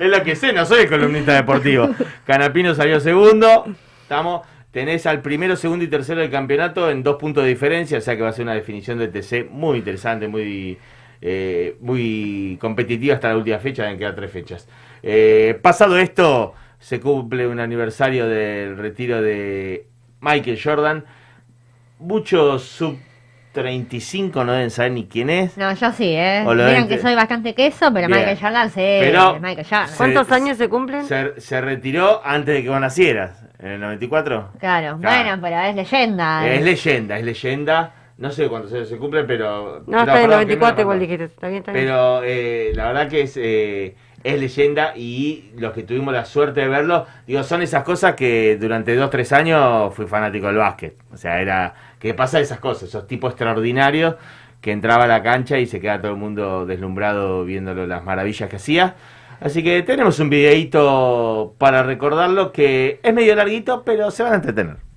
es 0.00 0.10
lo 0.10 0.22
que 0.24 0.34
sé, 0.36 0.52
no 0.52 0.64
soy 0.66 0.80
el 0.82 0.88
columnista 0.88 1.32
deportivo. 1.32 1.88
Canapino 2.26 2.74
salió 2.74 2.98
segundo. 3.00 3.64
Estamos. 4.02 4.42
Tenés 4.78 5.06
al 5.06 5.22
primero, 5.22 5.56
segundo 5.56 5.84
y 5.84 5.88
tercero 5.88 6.20
del 6.20 6.30
campeonato 6.30 6.88
en 6.88 7.02
dos 7.02 7.16
puntos 7.16 7.42
de 7.42 7.48
diferencia, 7.50 7.98
o 7.98 8.00
sea 8.00 8.14
que 8.16 8.22
va 8.22 8.28
a 8.28 8.32
ser 8.32 8.44
una 8.44 8.54
definición 8.54 8.96
de 8.96 9.08
TC 9.08 9.48
muy 9.50 9.78
interesante, 9.78 10.28
muy, 10.28 10.78
eh, 11.20 11.76
muy 11.80 12.56
competitiva 12.60 13.16
hasta 13.16 13.30
la 13.30 13.38
última 13.38 13.58
fecha, 13.58 13.82
deben 13.82 13.98
quedar 13.98 14.14
tres 14.14 14.30
fechas. 14.30 14.68
Eh, 15.02 15.58
pasado 15.60 15.98
esto, 15.98 16.54
se 16.78 17.00
cumple 17.00 17.48
un 17.48 17.58
aniversario 17.58 18.28
del 18.28 18.76
retiro 18.76 19.20
de 19.20 19.88
Michael 20.20 20.60
Jordan. 20.62 21.04
Muchos 21.98 22.62
sub 22.62 22.96
35 23.50 24.44
no 24.44 24.52
deben 24.52 24.70
saber 24.70 24.92
ni 24.92 25.06
quién 25.06 25.28
es. 25.30 25.56
No, 25.56 25.72
yo 25.74 25.90
sí, 25.90 26.04
¿eh? 26.14 26.44
Ente- 26.46 26.86
que 26.88 26.98
soy 26.98 27.16
bastante 27.16 27.52
queso, 27.54 27.92
pero 27.92 28.06
Bien. 28.06 28.20
Michael 28.20 28.38
Jordan 28.40 28.68
sí, 28.70 28.76
Pero- 28.76 29.40
Michael 29.40 29.66
Jordan. 29.68 29.88
Se- 29.88 29.96
¿Cuántos 29.96 30.30
años 30.30 30.56
se 30.56 30.68
cumplen? 30.68 31.02
Se, 31.04 31.40
se 31.40 31.60
retiró 31.60 32.20
antes 32.24 32.54
de 32.54 32.62
que 32.62 32.68
vos 32.68 32.80
nacieras, 32.80 33.44
en 33.58 33.72
el 33.72 33.80
94. 33.80 34.50
Claro, 34.58 34.98
Claro. 34.98 35.22
bueno, 35.22 35.38
pero 35.42 35.60
es 35.60 35.74
leyenda. 35.74 36.48
Es 36.48 36.60
eh. 36.60 36.64
leyenda, 36.64 37.18
es 37.18 37.24
leyenda. 37.24 37.94
No 38.18 38.30
sé 38.32 38.48
cuántos 38.48 38.72
años 38.72 38.88
se 38.88 38.96
cumplen, 38.96 39.26
pero. 39.26 39.82
No, 39.86 40.00
está 40.00 40.12
en 40.22 40.30
el 40.32 40.46
que 40.46 40.56
94 40.56 40.76
me 40.76 40.76
lo 40.76 40.82
igual 40.82 41.00
dijiste. 41.00 41.24
Está 41.24 41.48
bien, 41.48 41.58
está 41.60 41.72
bien. 41.72 41.84
Pero 41.84 42.22
eh, 42.24 42.72
la 42.74 42.86
verdad 42.88 43.08
que 43.08 43.20
es, 43.22 43.36
eh, 43.36 43.94
es 44.24 44.40
leyenda 44.40 44.92
y 44.96 45.52
los 45.56 45.72
que 45.72 45.84
tuvimos 45.84 46.12
la 46.12 46.24
suerte 46.24 46.60
de 46.60 46.68
verlo, 46.68 47.06
digo, 47.26 47.44
son 47.44 47.62
esas 47.62 47.84
cosas 47.84 48.14
que 48.14 48.56
durante 48.56 48.96
dos, 48.96 49.10
tres 49.10 49.32
años 49.32 49.94
fui 49.94 50.06
fanático 50.06 50.48
del 50.48 50.56
básquet. 50.56 50.96
O 51.12 51.16
sea, 51.16 51.40
era 51.40 51.74
que 52.00 52.12
pasa 52.14 52.40
esas 52.40 52.58
cosas, 52.58 52.88
esos 52.88 53.06
tipos 53.06 53.30
extraordinarios 53.30 54.16
que 54.60 54.72
entraba 54.72 55.04
a 55.04 55.06
la 55.06 55.22
cancha 55.22 55.58
y 55.58 55.66
se 55.66 55.80
queda 55.80 56.00
todo 56.00 56.10
el 56.12 56.18
mundo 56.18 56.66
deslumbrado 56.66 57.44
viéndolo 57.44 57.86
las 57.86 58.02
maravillas 58.02 58.50
que 58.50 58.56
hacía. 58.56 58.96
Así 59.40 59.62
que 59.62 59.82
tenemos 59.82 60.18
un 60.18 60.30
videíto 60.30 61.54
para 61.58 61.82
recordarlo 61.82 62.52
que 62.52 63.00
es 63.02 63.14
medio 63.14 63.34
larguito, 63.36 63.84
pero 63.84 64.10
se 64.10 64.22
van 64.22 64.32
a 64.32 64.36
entretener. 64.36 64.87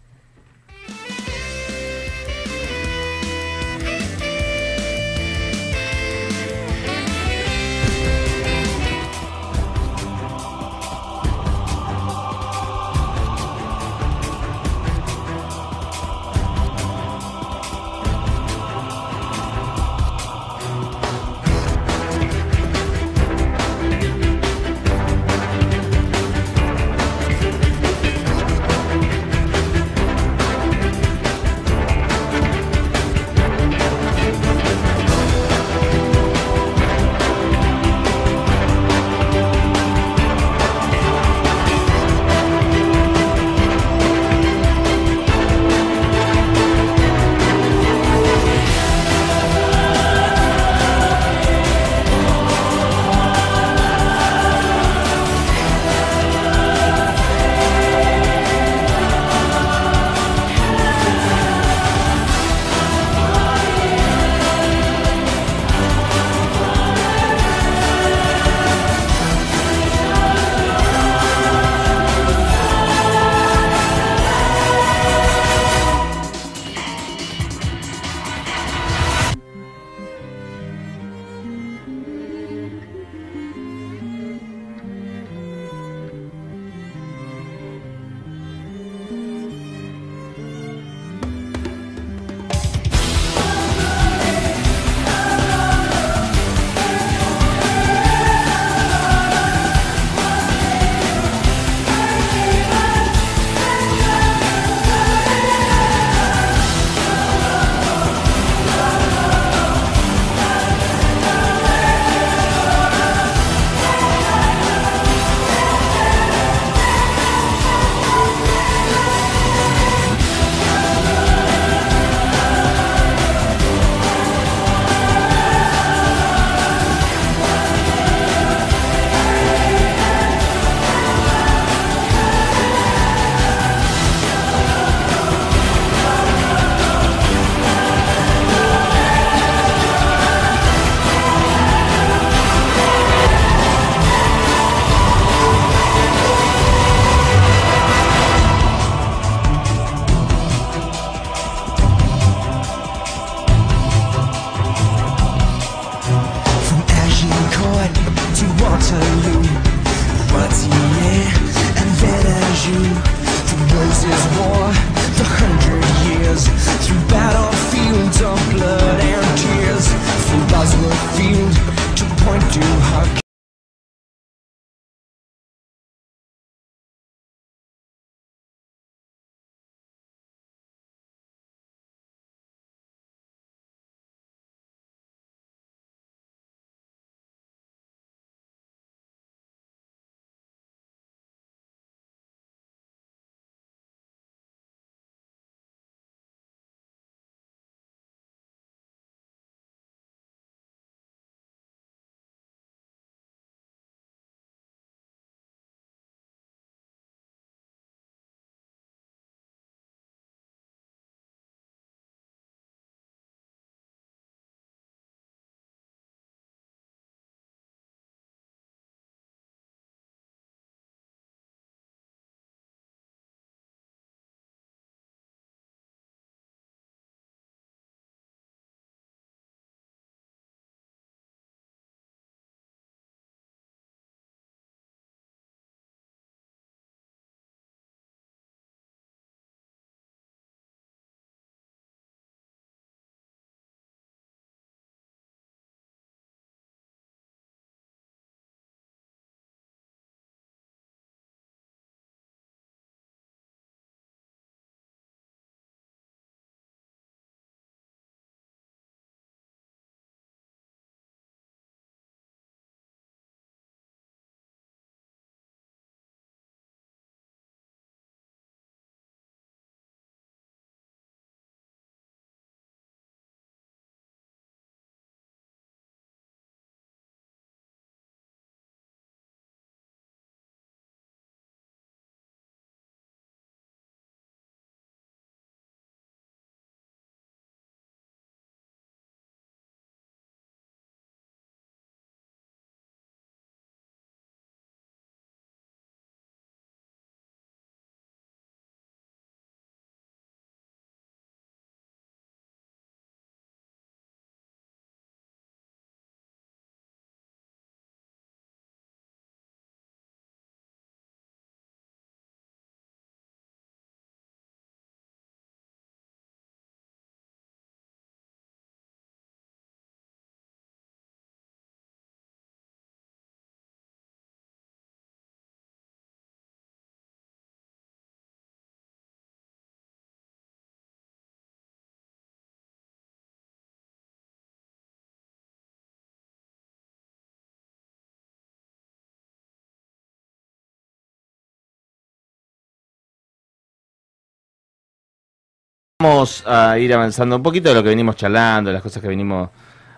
Vamos 346.04 346.44
a 346.48 346.80
ir 346.80 346.92
avanzando 346.96 347.36
un 347.36 347.44
poquito 347.44 347.70
de 347.70 347.76
lo 347.76 347.84
que 347.84 347.90
venimos 347.90 348.16
charlando, 348.16 348.72
las 348.72 348.82
cosas 348.82 349.04
que 349.04 349.08
venimos 349.08 349.52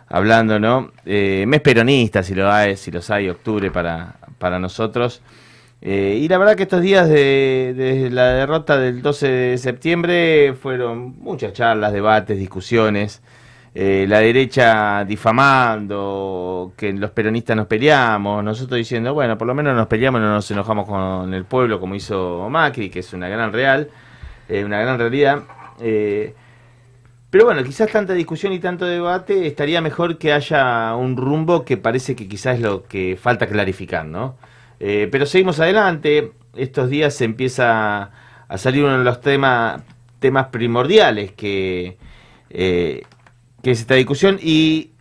hablando, 0.10 0.60
¿no? 0.60 0.92
Eh, 1.06 1.46
mes 1.48 1.62
peronista, 1.62 2.22
si 2.22 2.36
lo 2.36 2.52
hay, 2.52 2.76
si 2.76 2.92
los 2.92 3.10
hay, 3.10 3.30
octubre 3.30 3.72
para, 3.72 4.18
para 4.38 4.60
nosotros. 4.60 5.22
Eh, 5.82 6.20
y 6.22 6.28
la 6.28 6.38
verdad 6.39 6.58
que 6.58 6.63
estos 6.63 6.82
días 6.82 7.08
de, 7.08 8.10
la 8.12 8.34
derrota 8.34 8.78
del 8.78 9.02
12 9.02 9.28
de 9.30 9.58
septiembre 9.58 10.54
fueron 10.62 11.18
muchas 11.22 11.54
charlas, 11.54 11.94
debates, 11.94 12.38
discusiones. 12.38 13.22
Eh, 13.74 14.06
la 14.06 14.20
derecha 14.20 15.06
difamando 15.06 16.74
que 16.76 16.92
los 16.92 17.12
peronistas 17.12 17.56
nos 17.56 17.68
peleamos, 17.68 18.44
nosotros 18.44 18.78
diciendo, 18.78 19.13
bueno, 19.13 19.38
por 19.38 19.48
lo 19.48 19.56
menos 19.56 19.74
nos 19.74 19.88
peleamos, 19.88 20.20
no 20.20 20.34
nos 20.34 20.52
enojamos 20.52 20.86
con 20.86 21.34
el 21.34 21.46
pueblo 21.46 21.80
como 21.80 21.96
hizo 21.96 22.50
Macri, 22.50 22.89
que 22.89 23.00
es 23.00 23.13
una 23.13 23.30
gran 23.30 23.54
real, 23.54 23.88
eh, 24.50 24.66
una 24.66 24.82
gran 24.82 25.00
realidad. 25.00 25.44
Pero 27.30 27.46
bueno, 27.46 27.63
quizás 27.63 27.91
tanta 27.91 28.13
discusión 28.13 28.54
y 28.54 28.60
tanto 28.60 28.86
debate 28.86 29.48
estaría 29.48 29.82
mejor 29.82 30.17
que 30.17 30.32
haya 30.34 30.96
un 30.96 31.17
rumbo 31.17 31.65
que 31.65 31.78
parece 31.78 32.15
que 32.15 32.28
quizás 32.28 32.56
es 32.56 32.62
lo 32.62 32.84
que 32.84 33.17
falta 33.19 33.48
clarificar, 33.48 34.06
¿no? 34.06 34.38
Eh, 34.80 35.08
pero 35.12 35.26
seguimos 35.26 35.60
adelante. 35.60 36.34
Estos 36.56 36.89
días 36.89 37.15
se 37.15 37.26
empieza 37.26 38.12
a 38.48 38.58
salir 38.58 38.84
uno 38.84 39.00
de 39.00 39.04
los 39.04 39.19
temas 39.22 39.82
temas 40.24 40.48
primordiales 40.48 41.34
que, 41.34 41.98
eh, 42.50 43.04
que 43.62 43.72
es 43.72 43.82
esta 43.82 43.96
discusión. 43.96 44.39
Y 44.41 44.91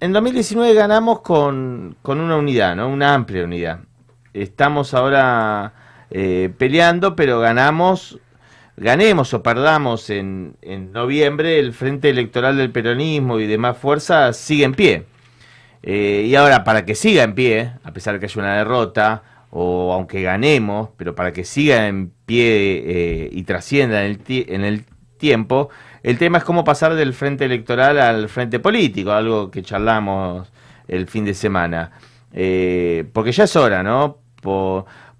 en 0.00 0.14
2019 0.14 0.72
ganamos 0.72 1.20
con, 1.20 1.96
con 2.00 2.18
una 2.18 2.36
unidad, 2.36 2.74
¿no? 2.74 2.88
una 2.88 3.12
amplia 3.12 3.44
unidad. 3.44 3.80
Estamos 4.32 4.94
ahora 4.94 5.74
eh, 6.10 6.50
peleando, 6.56 7.14
pero 7.14 7.40
ganamos, 7.40 8.20
ganemos 8.80 9.34
o 9.34 9.42
perdamos 9.42 10.10
en, 10.10 10.56
en 10.62 10.92
noviembre, 10.92 11.58
el 11.58 11.72
Frente 11.72 12.10
Electoral 12.10 12.56
del 12.56 12.70
Peronismo 12.70 13.40
y 13.40 13.46
demás 13.46 13.76
fuerzas 13.78 14.36
sigue 14.36 14.64
en 14.64 14.74
pie. 14.74 15.04
Eh, 15.82 16.26
y 16.26 16.34
ahora, 16.34 16.64
para 16.64 16.84
que 16.84 16.94
siga 16.94 17.22
en 17.22 17.34
pie, 17.34 17.72
a 17.82 17.92
pesar 17.92 18.14
de 18.14 18.20
que 18.20 18.26
haya 18.26 18.40
una 18.40 18.56
derrota, 18.56 19.22
o 19.50 19.92
aunque 19.92 20.22
ganemos, 20.22 20.90
pero 20.96 21.14
para 21.14 21.32
que 21.32 21.44
siga 21.44 21.86
en 21.86 22.12
pie 22.26 22.82
eh, 22.86 23.28
y 23.32 23.42
trascienda 23.44 24.04
en 24.04 24.64
el, 24.64 24.84
tiempo, 25.18 25.70
el 26.04 26.16
tema 26.18 26.38
es 26.38 26.44
cómo 26.44 26.62
pasar 26.62 26.94
del 26.94 27.12
frente 27.12 27.44
electoral 27.44 27.98
al 27.98 28.28
frente 28.28 28.60
político, 28.60 29.10
algo 29.10 29.50
que 29.50 29.62
charlamos 29.62 30.52
el 30.86 31.08
fin 31.08 31.24
de 31.24 31.34
semana. 31.34 31.90
Eh, 32.32 33.04
porque 33.12 33.32
ya 33.32 33.44
es 33.44 33.56
hora, 33.56 33.82
¿no? 33.82 34.18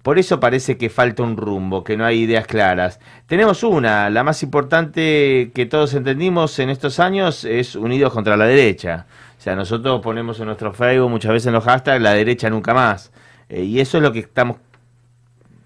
Por 0.09 0.17
eso 0.17 0.39
parece 0.39 0.75
que 0.75 0.89
falta 0.89 1.21
un 1.21 1.37
rumbo, 1.37 1.83
que 1.83 1.95
no 1.95 2.03
hay 2.03 2.21
ideas 2.21 2.47
claras. 2.47 2.99
Tenemos 3.27 3.61
una, 3.61 4.09
la 4.09 4.23
más 4.23 4.41
importante 4.41 5.51
que 5.53 5.67
todos 5.67 5.93
entendimos 5.93 6.57
en 6.57 6.71
estos 6.71 6.99
años 6.99 7.45
es 7.45 7.75
Unidos 7.75 8.11
contra 8.11 8.35
la 8.35 8.45
Derecha. 8.45 9.05
O 9.37 9.39
sea, 9.39 9.55
nosotros 9.55 10.01
ponemos 10.01 10.39
en 10.39 10.47
nuestro 10.47 10.73
Facebook 10.73 11.11
muchas 11.11 11.31
veces 11.33 11.45
en 11.45 11.53
los 11.53 11.63
hashtags 11.63 12.01
la 12.01 12.13
derecha 12.13 12.49
nunca 12.49 12.73
más. 12.73 13.11
Eh, 13.49 13.61
y 13.61 13.79
eso 13.79 13.97
es 13.97 14.03
lo 14.03 14.11
que 14.11 14.17
estamos 14.17 14.57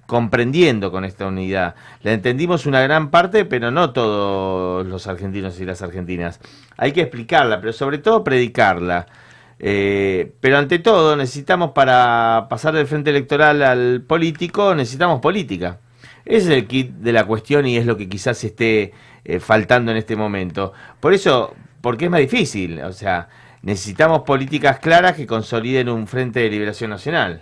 comprendiendo 0.08 0.92
con 0.92 1.06
esta 1.06 1.26
unidad. 1.26 1.76
La 2.02 2.12
entendimos 2.12 2.66
una 2.66 2.82
gran 2.82 3.12
parte, 3.12 3.46
pero 3.46 3.72
no 3.72 3.94
todos 3.94 4.86
los 4.86 5.08
argentinos 5.08 5.58
y 5.62 5.64
las 5.64 5.82
argentinas. 5.82 6.42
Hay 6.76 6.92
que 6.92 7.04
explicarla, 7.04 7.62
pero 7.62 7.72
sobre 7.72 7.98
todo 7.98 8.26
predicarla. 8.26 9.06
Eh, 9.66 10.34
pero 10.42 10.58
ante 10.58 10.78
todo, 10.80 11.16
necesitamos 11.16 11.72
para 11.72 12.48
pasar 12.50 12.74
del 12.74 12.86
frente 12.86 13.12
electoral 13.12 13.64
al 13.64 14.02
político, 14.02 14.76
necesitamos 14.76 15.22
política. 15.22 15.80
Ese 16.26 16.38
es 16.52 16.58
el 16.58 16.68
kit 16.68 16.92
de 16.92 17.14
la 17.14 17.26
cuestión 17.26 17.66
y 17.66 17.78
es 17.78 17.86
lo 17.86 17.96
que 17.96 18.10
quizás 18.10 18.44
esté 18.44 18.92
eh, 19.24 19.40
faltando 19.40 19.92
en 19.92 19.98
este 19.98 20.18
momento. 20.18 20.74
Por 21.00 21.14
eso, 21.14 21.56
porque 21.80 22.06
es 22.06 22.12
más 22.12 22.20
difícil. 22.20 22.82
O 22.82 22.92
sea, 22.92 23.30
necesitamos 23.62 24.24
políticas 24.24 24.80
claras 24.80 25.14
que 25.14 25.26
consoliden 25.26 25.88
un 25.88 26.08
Frente 26.08 26.42
de 26.42 26.50
Liberación 26.50 26.90
Nacional. 26.90 27.42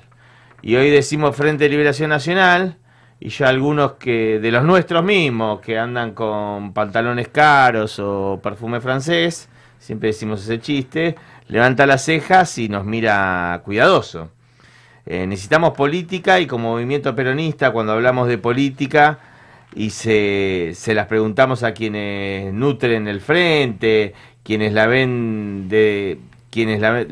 Y 0.61 0.75
hoy 0.75 0.91
decimos 0.91 1.35
Frente 1.35 1.63
de 1.63 1.69
Liberación 1.71 2.11
Nacional, 2.11 2.77
y 3.19 3.29
ya 3.29 3.49
algunos 3.49 3.93
que 3.93 4.39
de 4.39 4.51
los 4.51 4.63
nuestros 4.63 5.03
mismos, 5.03 5.59
que 5.61 5.79
andan 5.79 6.13
con 6.13 6.71
pantalones 6.73 7.29
caros 7.29 7.97
o 7.97 8.39
perfume 8.43 8.79
francés, 8.79 9.49
siempre 9.79 10.07
decimos 10.07 10.43
ese 10.43 10.59
chiste, 10.59 11.15
levanta 11.51 11.85
las 11.85 12.03
cejas 12.03 12.57
y 12.57 12.67
nos 12.67 12.85
mira 12.85 13.61
cuidadoso. 13.63 14.31
Eh, 15.05 15.27
necesitamos 15.27 15.73
política 15.73 16.39
y 16.39 16.47
como 16.47 16.71
movimiento 16.71 17.15
peronista, 17.15 17.69
cuando 17.69 17.93
hablamos 17.93 18.27
de 18.27 18.39
política 18.39 19.19
y 19.75 19.91
se, 19.91 20.71
se 20.73 20.95
las 20.95 21.05
preguntamos 21.05 21.61
a 21.63 21.73
quienes 21.73 22.53
nutren 22.53 23.07
el 23.07 23.21
frente 23.21 24.13
quienes 24.43 24.73
la 24.73 24.87
ven 24.87 25.69
de 25.69 26.19
quienes 26.49 26.81
la, 26.81 27.05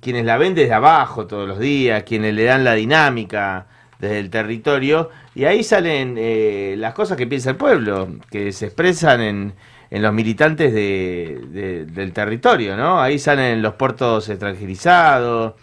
quienes 0.00 0.24
la 0.24 0.38
ven 0.38 0.54
desde 0.54 0.72
abajo 0.72 1.26
todos 1.26 1.48
los 1.48 1.58
días, 1.58 2.04
quienes 2.04 2.34
le 2.34 2.44
dan 2.44 2.64
la 2.64 2.74
dinámica 2.74 3.66
desde 3.98 4.20
el 4.20 4.30
territorio, 4.30 5.10
y 5.34 5.44
ahí 5.44 5.64
salen 5.64 6.14
eh, 6.18 6.74
las 6.78 6.94
cosas 6.94 7.16
que 7.16 7.26
piensa 7.26 7.50
el 7.50 7.56
pueblo, 7.56 8.08
que 8.30 8.52
se 8.52 8.66
expresan 8.66 9.20
en, 9.20 9.52
en 9.90 10.02
los 10.02 10.12
militantes 10.12 10.72
de, 10.72 11.86
del 11.90 12.12
territorio, 12.12 12.76
¿no? 12.76 13.00
Ahí 13.00 13.18
salen 13.18 13.60
los 13.60 13.74
puertos 13.74 14.28
extranjerizados, 14.28 15.54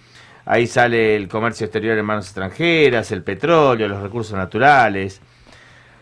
ahí 0.46 0.68
sale 0.68 1.16
el 1.16 1.28
comercio 1.28 1.66
exterior 1.66 1.98
en 1.98 2.06
manos 2.06 2.26
extranjeras, 2.26 3.12
el 3.12 3.24
petróleo, 3.24 3.88
los 3.88 4.02
recursos 4.02 4.38
naturales, 4.38 5.22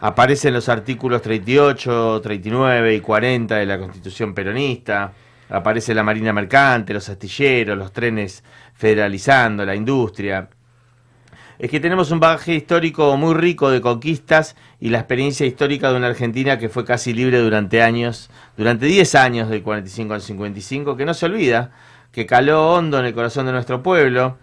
Aparecen 0.02 0.54
los 0.54 0.68
artículos 0.70 1.22
38, 1.22 2.20
39 2.22 2.96
y 2.96 3.00
40 3.00 3.56
de 3.56 3.66
la 3.66 3.80
Constitución 3.80 4.34
peronista. 4.34 5.12
Aparece 5.50 5.94
la 5.96 6.04
Marina 6.04 6.34
Mercante, 6.34 6.94
los 6.94 7.08
astilleros, 7.08 7.78
los 7.78 7.92
trenes 7.94 8.44
federalizando, 8.74 9.66
la 9.66 9.74
industria. 9.74 10.50
Es 11.58 11.72
que 11.72 11.80
tenemos 11.80 12.12
un 12.12 12.20
bagaje 12.20 12.54
histórico 12.54 13.16
muy 13.16 13.34
rico 13.34 13.70
de 13.70 13.80
conquistas 13.80 14.58
y 14.80 14.90
la 14.90 15.00
experiencia 15.00 15.46
histórica 15.46 15.90
de 15.90 15.98
una 15.98 16.08
Argentina 16.08 16.60
que 16.60 16.68
fue 16.68 16.84
casi 16.84 17.14
libre 17.14 17.40
durante 17.40 17.82
años, 17.82 18.30
durante 18.58 18.88
10 18.88 19.16
años 19.16 19.50
del 19.50 19.64
45 19.64 20.14
al 20.14 20.22
55, 20.22 20.98
que 20.98 21.06
no 21.06 21.14
se 21.14 21.28
olvida, 21.28 21.72
que 22.12 22.26
caló 22.26 22.74
hondo 22.74 23.00
en 23.00 23.06
el 23.06 23.14
corazón 23.14 23.46
de 23.46 23.54
nuestro 23.54 23.82
pueblo 23.82 24.38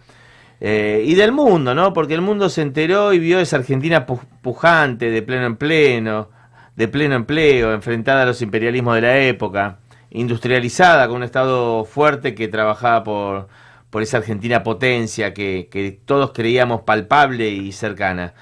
eh, 0.61 1.03
y 1.05 1.15
del 1.15 1.33
mundo, 1.33 1.75
¿no? 1.75 1.93
Porque 1.93 2.15
el 2.15 2.23
mundo 2.23 2.49
se 2.49 2.63
enteró 2.63 3.13
y 3.13 3.19
vio 3.19 3.41
esa 3.41 3.57
Argentina 3.57 4.07
pujante, 4.07 5.11
de 5.11 5.21
pleno 5.21 5.47
en 5.47 5.57
pleno, 5.57 6.31
de 6.77 6.89
pleno 6.89 7.15
empleo, 7.15 7.75
enfrentada 7.75 8.23
a 8.23 8.27
los 8.27 8.41
imperialismos 8.41 8.95
de 8.95 9.01
la 9.03 9.19
época, 9.19 9.81
industrializada, 10.11 11.09
con 11.09 11.17
un 11.17 11.23
Estado 11.25 11.85
fuerte 11.85 12.35
que 12.35 12.49
trabajaba 12.49 13.05
por, 13.05 13.49
por 13.93 14.03
esa 14.03 14.17
Argentina 14.17 14.63
potencia 14.63 15.35
que, 15.35 16.01
todos 16.07 16.33
creíamos 16.33 16.81
palpable 16.81 17.51
y 17.51 17.73
cercana. 17.73 18.33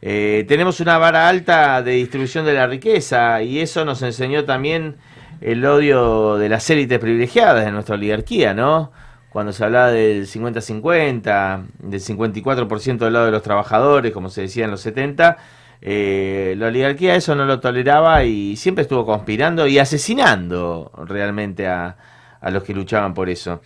Eh, 0.00 0.44
tenemos 0.46 0.78
una 0.78 0.98
vara 0.98 1.28
alta 1.28 1.82
de 1.82 1.94
distribución 1.94 2.46
de 2.46 2.54
la 2.54 2.68
riqueza 2.68 3.42
y 3.42 3.58
eso 3.58 3.84
nos 3.84 4.00
enseñó 4.02 4.44
también 4.44 4.98
el 5.40 5.64
odio 5.66 6.38
de 6.38 6.48
las 6.48 6.70
élites 6.70 7.00
privilegiadas 7.00 7.64
de 7.64 7.72
nuestra 7.72 7.96
oligarquía, 7.96 8.54
¿no? 8.54 8.92
cuando 9.30 9.52
se 9.52 9.64
hablaba 9.64 9.90
del 9.90 10.28
50-50, 10.28 11.66
del 11.80 12.00
54% 12.00 12.98
del 12.98 13.12
lado 13.12 13.26
de 13.26 13.32
los 13.32 13.42
trabajadores, 13.42 14.12
como 14.12 14.30
se 14.30 14.42
decía 14.42 14.64
en 14.64 14.70
los 14.70 14.80
70, 14.80 15.38
eh, 15.82 16.54
la 16.56 16.68
oligarquía 16.68 17.16
eso 17.16 17.34
no 17.34 17.46
lo 17.46 17.58
toleraba 17.58 18.22
y 18.22 18.54
siempre 18.56 18.82
estuvo 18.82 19.04
conspirando 19.04 19.66
y 19.66 19.80
asesinando 19.80 20.92
realmente 21.04 21.66
a 21.66 21.96
los 22.42 22.62
que 22.62 22.74
luchaban 22.74 23.12
por 23.12 23.28
eso. 23.28 23.60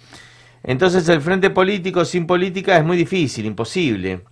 Entonces 0.64 1.09
el 1.09 1.20
frente 1.20 1.50
político 1.50 2.05
sin 2.05 2.27
política 2.27 2.77
es 2.77 2.85
muy 2.85 2.96
difícil, 2.96 3.44
imposible. 3.44 4.22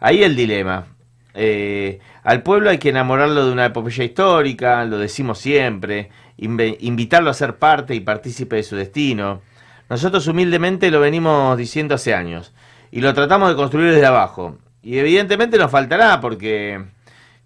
Ahí 0.00 0.22
el 0.22 0.36
dilema. 0.36 0.86
Eh, 1.34 1.98
al 2.24 2.42
pueblo 2.42 2.68
hay 2.70 2.78
que 2.78 2.90
enamorarlo 2.90 3.46
de 3.46 3.52
una 3.52 3.66
epopeya 3.66 4.04
histórica, 4.04 4.84
lo 4.84 4.98
decimos 4.98 5.38
siempre, 5.38 6.10
invitarlo 6.36 7.30
a 7.30 7.34
ser 7.34 7.56
parte 7.56 7.94
y 7.94 8.00
partícipe 8.00 8.56
de 8.56 8.62
su 8.62 8.76
destino. 8.76 9.40
Nosotros 9.88 10.26
humildemente 10.26 10.90
lo 10.90 11.00
venimos 11.00 11.56
diciendo 11.56 11.94
hace 11.94 12.14
años 12.14 12.52
y 12.90 13.00
lo 13.00 13.14
tratamos 13.14 13.48
de 13.48 13.56
construir 13.56 13.92
desde 13.92 14.06
abajo. 14.06 14.58
Y 14.82 14.98
evidentemente 14.98 15.58
nos 15.58 15.70
faltará 15.70 16.20
porque, 16.20 16.84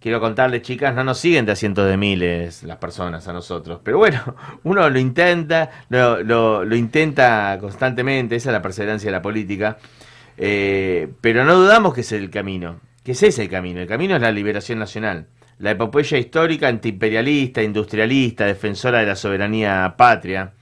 quiero 0.02 0.20
contarles 0.20 0.62
chicas, 0.62 0.94
no 0.94 1.04
nos 1.04 1.18
siguen 1.18 1.46
de 1.46 1.56
cientos 1.56 1.88
de 1.88 1.96
miles 1.96 2.62
las 2.64 2.78
personas 2.78 3.26
a 3.28 3.32
nosotros. 3.32 3.80
Pero 3.82 3.98
bueno, 3.98 4.20
uno 4.64 4.88
lo 4.90 4.98
intenta, 4.98 5.70
lo, 5.88 6.74
intenta 6.74 7.56
constantemente, 7.60 8.36
esa 8.36 8.50
es 8.50 8.52
la 8.52 8.62
perseverancia 8.62 9.08
de 9.08 9.12
la 9.12 9.22
política. 9.22 9.78
Eh, 10.36 11.08
pero 11.20 11.44
no 11.44 11.54
dudamos 11.54 11.94
que 11.94 12.00
es 12.00 12.12
el 12.12 12.30
camino, 12.30 12.80
que 13.04 13.12
ese 13.12 13.28
es 13.28 13.38
el 13.38 13.48
camino. 13.48 13.80
El 13.80 13.86
camino 13.86 14.16
es 14.16 14.22
la 14.22 14.32
liberación 14.32 14.78
nacional. 14.78 15.26
La 15.58 15.70
epopeya 15.70 16.18
histórica 16.18 16.68
antiimperialista, 16.68 17.62
industrialista, 17.62 18.46
defensora 18.46 19.00
de 19.00 19.06
la 19.06 19.16
soberanía 19.16 19.94
patria 19.96 20.52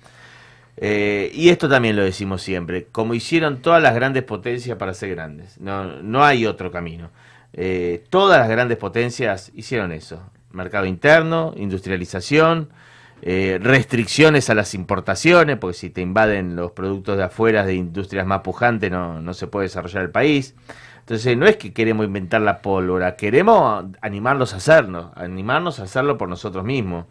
eh, 0.82 1.30
y 1.34 1.50
esto 1.50 1.68
también 1.68 1.94
lo 1.94 2.02
decimos 2.02 2.40
siempre, 2.40 2.86
como 2.90 3.12
hicieron 3.12 3.60
todas 3.60 3.82
las 3.82 3.94
grandes 3.94 4.22
potencias 4.22 4.78
para 4.78 4.94
ser 4.94 5.10
grandes, 5.10 5.60
no, 5.60 6.00
no 6.02 6.24
hay 6.24 6.46
otro 6.46 6.70
camino. 6.70 7.10
Eh, 7.52 8.04
todas 8.10 8.38
las 8.38 8.48
grandes 8.48 8.78
potencias 8.78 9.50
hicieron 9.54 9.92
eso, 9.92 10.22
mercado 10.52 10.86
interno, 10.86 11.52
industrialización, 11.56 12.70
eh, 13.22 13.58
restricciones 13.60 14.48
a 14.50 14.54
las 14.54 14.74
importaciones, 14.74 15.58
porque 15.58 15.76
si 15.76 15.90
te 15.90 16.00
invaden 16.00 16.56
los 16.56 16.72
productos 16.72 17.16
de 17.16 17.24
afuera 17.24 17.66
de 17.66 17.74
industrias 17.74 18.26
más 18.26 18.40
pujantes 18.40 18.90
no, 18.90 19.20
no 19.20 19.34
se 19.34 19.46
puede 19.46 19.66
desarrollar 19.66 20.04
el 20.04 20.10
país. 20.10 20.54
Entonces 21.00 21.36
no 21.36 21.46
es 21.46 21.56
que 21.56 21.72
queremos 21.72 22.06
inventar 22.06 22.40
la 22.40 22.62
pólvora, 22.62 23.16
queremos 23.16 23.84
animarlos 24.00 24.54
a 24.54 24.58
hacernos, 24.58 25.10
animarnos 25.16 25.80
a 25.80 25.82
hacerlo 25.82 26.16
por 26.16 26.28
nosotros 26.28 26.64
mismos. 26.64 27.06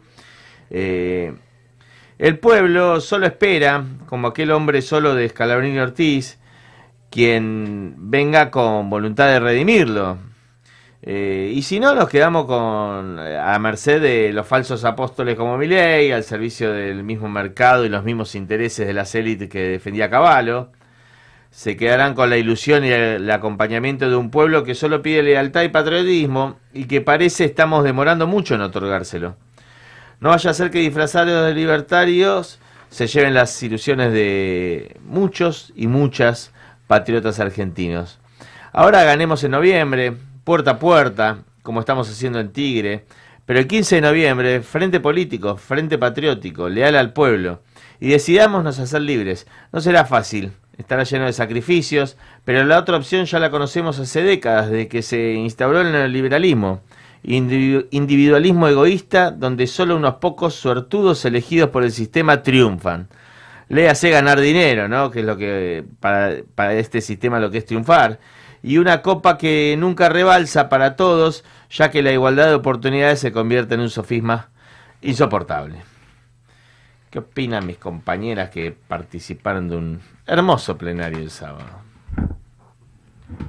Eh, 0.70 1.34
el 2.18 2.38
pueblo 2.38 3.00
solo 3.00 3.26
espera, 3.26 3.84
como 4.06 4.28
aquel 4.28 4.52
hombre 4.52 4.82
solo 4.82 5.14
de 5.14 5.28
Scalabrini 5.28 5.78
Ortiz, 5.78 6.38
quien 7.10 7.94
venga 7.98 8.50
con 8.50 8.88
voluntad 8.90 9.26
de 9.26 9.40
redimirlo. 9.40 10.29
Eh, 11.02 11.52
y 11.54 11.62
si 11.62 11.80
no, 11.80 11.94
nos 11.94 12.08
quedamos 12.08 12.44
con 12.44 13.18
a 13.18 13.58
merced 13.58 14.02
de 14.02 14.32
los 14.32 14.46
falsos 14.46 14.84
apóstoles 14.84 15.36
como 15.36 15.56
Milei, 15.56 16.12
al 16.12 16.24
servicio 16.24 16.72
del 16.72 17.02
mismo 17.04 17.28
mercado 17.28 17.84
y 17.86 17.88
los 17.88 18.04
mismos 18.04 18.34
intereses 18.34 18.86
de 18.86 18.92
las 18.92 19.14
élites 19.14 19.48
que 19.48 19.60
defendía 19.60 20.10
Caballo. 20.10 20.70
Se 21.50 21.76
quedarán 21.76 22.14
con 22.14 22.30
la 22.30 22.36
ilusión 22.36 22.84
y 22.84 22.90
el 22.90 23.28
acompañamiento 23.30 24.08
de 24.08 24.16
un 24.16 24.30
pueblo 24.30 24.62
que 24.62 24.74
solo 24.74 25.02
pide 25.02 25.22
lealtad 25.22 25.62
y 25.62 25.68
patriotismo 25.68 26.58
y 26.72 26.84
que 26.84 27.00
parece 27.00 27.44
estamos 27.44 27.82
demorando 27.82 28.26
mucho 28.26 28.54
en 28.54 28.60
otorgárselo. 28.60 29.36
No 30.20 30.28
vaya 30.28 30.50
a 30.50 30.54
ser 30.54 30.70
que 30.70 30.78
disfrazados 30.78 31.46
de 31.46 31.54
libertarios 31.54 32.60
se 32.90 33.06
lleven 33.06 33.34
las 33.34 33.60
ilusiones 33.62 34.12
de 34.12 34.96
muchos 35.04 35.72
y 35.74 35.86
muchas 35.86 36.52
patriotas 36.86 37.40
argentinos. 37.40 38.20
Ahora 38.72 39.02
ganemos 39.02 39.42
en 39.42 39.52
noviembre, 39.52 40.16
puerta 40.44 40.72
a 40.72 40.78
puerta, 40.78 41.44
como 41.62 41.80
estamos 41.80 42.10
haciendo 42.10 42.40
en 42.40 42.52
Tigre, 42.52 43.04
pero 43.46 43.58
el 43.58 43.66
15 43.66 43.96
de 43.96 44.00
noviembre, 44.00 44.60
frente 44.62 45.00
político, 45.00 45.56
frente 45.56 45.98
patriótico, 45.98 46.68
leal 46.68 46.96
al 46.96 47.12
pueblo, 47.12 47.62
y 47.98 48.08
decidámonos 48.08 48.78
a 48.78 48.86
ser 48.86 49.02
libres. 49.02 49.46
No 49.72 49.80
será 49.80 50.04
fácil, 50.04 50.52
estará 50.78 51.04
lleno 51.04 51.26
de 51.26 51.32
sacrificios, 51.32 52.16
pero 52.44 52.64
la 52.64 52.78
otra 52.78 52.96
opción 52.96 53.26
ya 53.26 53.38
la 53.38 53.50
conocemos 53.50 53.98
hace 53.98 54.22
décadas, 54.22 54.70
de 54.70 54.88
que 54.88 55.02
se 55.02 55.34
instauró 55.34 55.80
el 55.80 55.92
neoliberalismo 55.92 56.80
individualismo 57.22 58.68
egoísta 58.68 59.30
donde 59.30 59.66
solo 59.66 59.96
unos 59.96 60.14
pocos 60.14 60.54
suertudos 60.54 61.24
elegidos 61.24 61.70
por 61.70 61.84
el 61.84 61.92
sistema 61.92 62.42
triunfan. 62.42 63.08
Léase 63.68 64.10
ganar 64.10 64.40
dinero, 64.40 64.88
¿no? 64.88 65.10
Que 65.10 65.20
es 65.20 65.26
lo 65.26 65.36
que 65.36 65.84
para, 66.00 66.36
para 66.54 66.74
este 66.74 67.00
sistema 67.00 67.38
lo 67.38 67.50
que 67.50 67.58
es 67.58 67.66
triunfar. 67.66 68.18
Y 68.62 68.78
una 68.78 69.02
copa 69.02 69.38
que 69.38 69.74
nunca 69.78 70.08
rebalsa 70.08 70.68
para 70.68 70.96
todos, 70.96 71.44
ya 71.70 71.90
que 71.90 72.02
la 72.02 72.12
igualdad 72.12 72.48
de 72.48 72.54
oportunidades 72.54 73.20
se 73.20 73.32
convierte 73.32 73.74
en 73.74 73.80
un 73.80 73.90
sofisma 73.90 74.50
insoportable. 75.00 75.82
¿Qué 77.10 77.18
opinan 77.18 77.66
mis 77.66 77.78
compañeras 77.78 78.50
que 78.50 78.70
participaron 78.72 79.68
de 79.68 79.76
un 79.76 80.00
hermoso 80.26 80.76
plenario 80.76 81.18
el 81.18 81.30
sábado? 81.30 81.90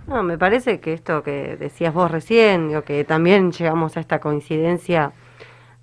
No, 0.08 0.24
me 0.24 0.38
parece 0.38 0.80
que 0.80 0.94
esto 0.94 1.24
que 1.24 1.58
decías 1.58 1.94
vos 1.94 2.10
recién, 2.10 2.70
digo, 2.70 2.84
que 2.84 3.04
también 3.04 3.52
llegamos 3.52 3.98
a 3.98 4.00
esta 4.00 4.20
coincidencia 4.20 5.12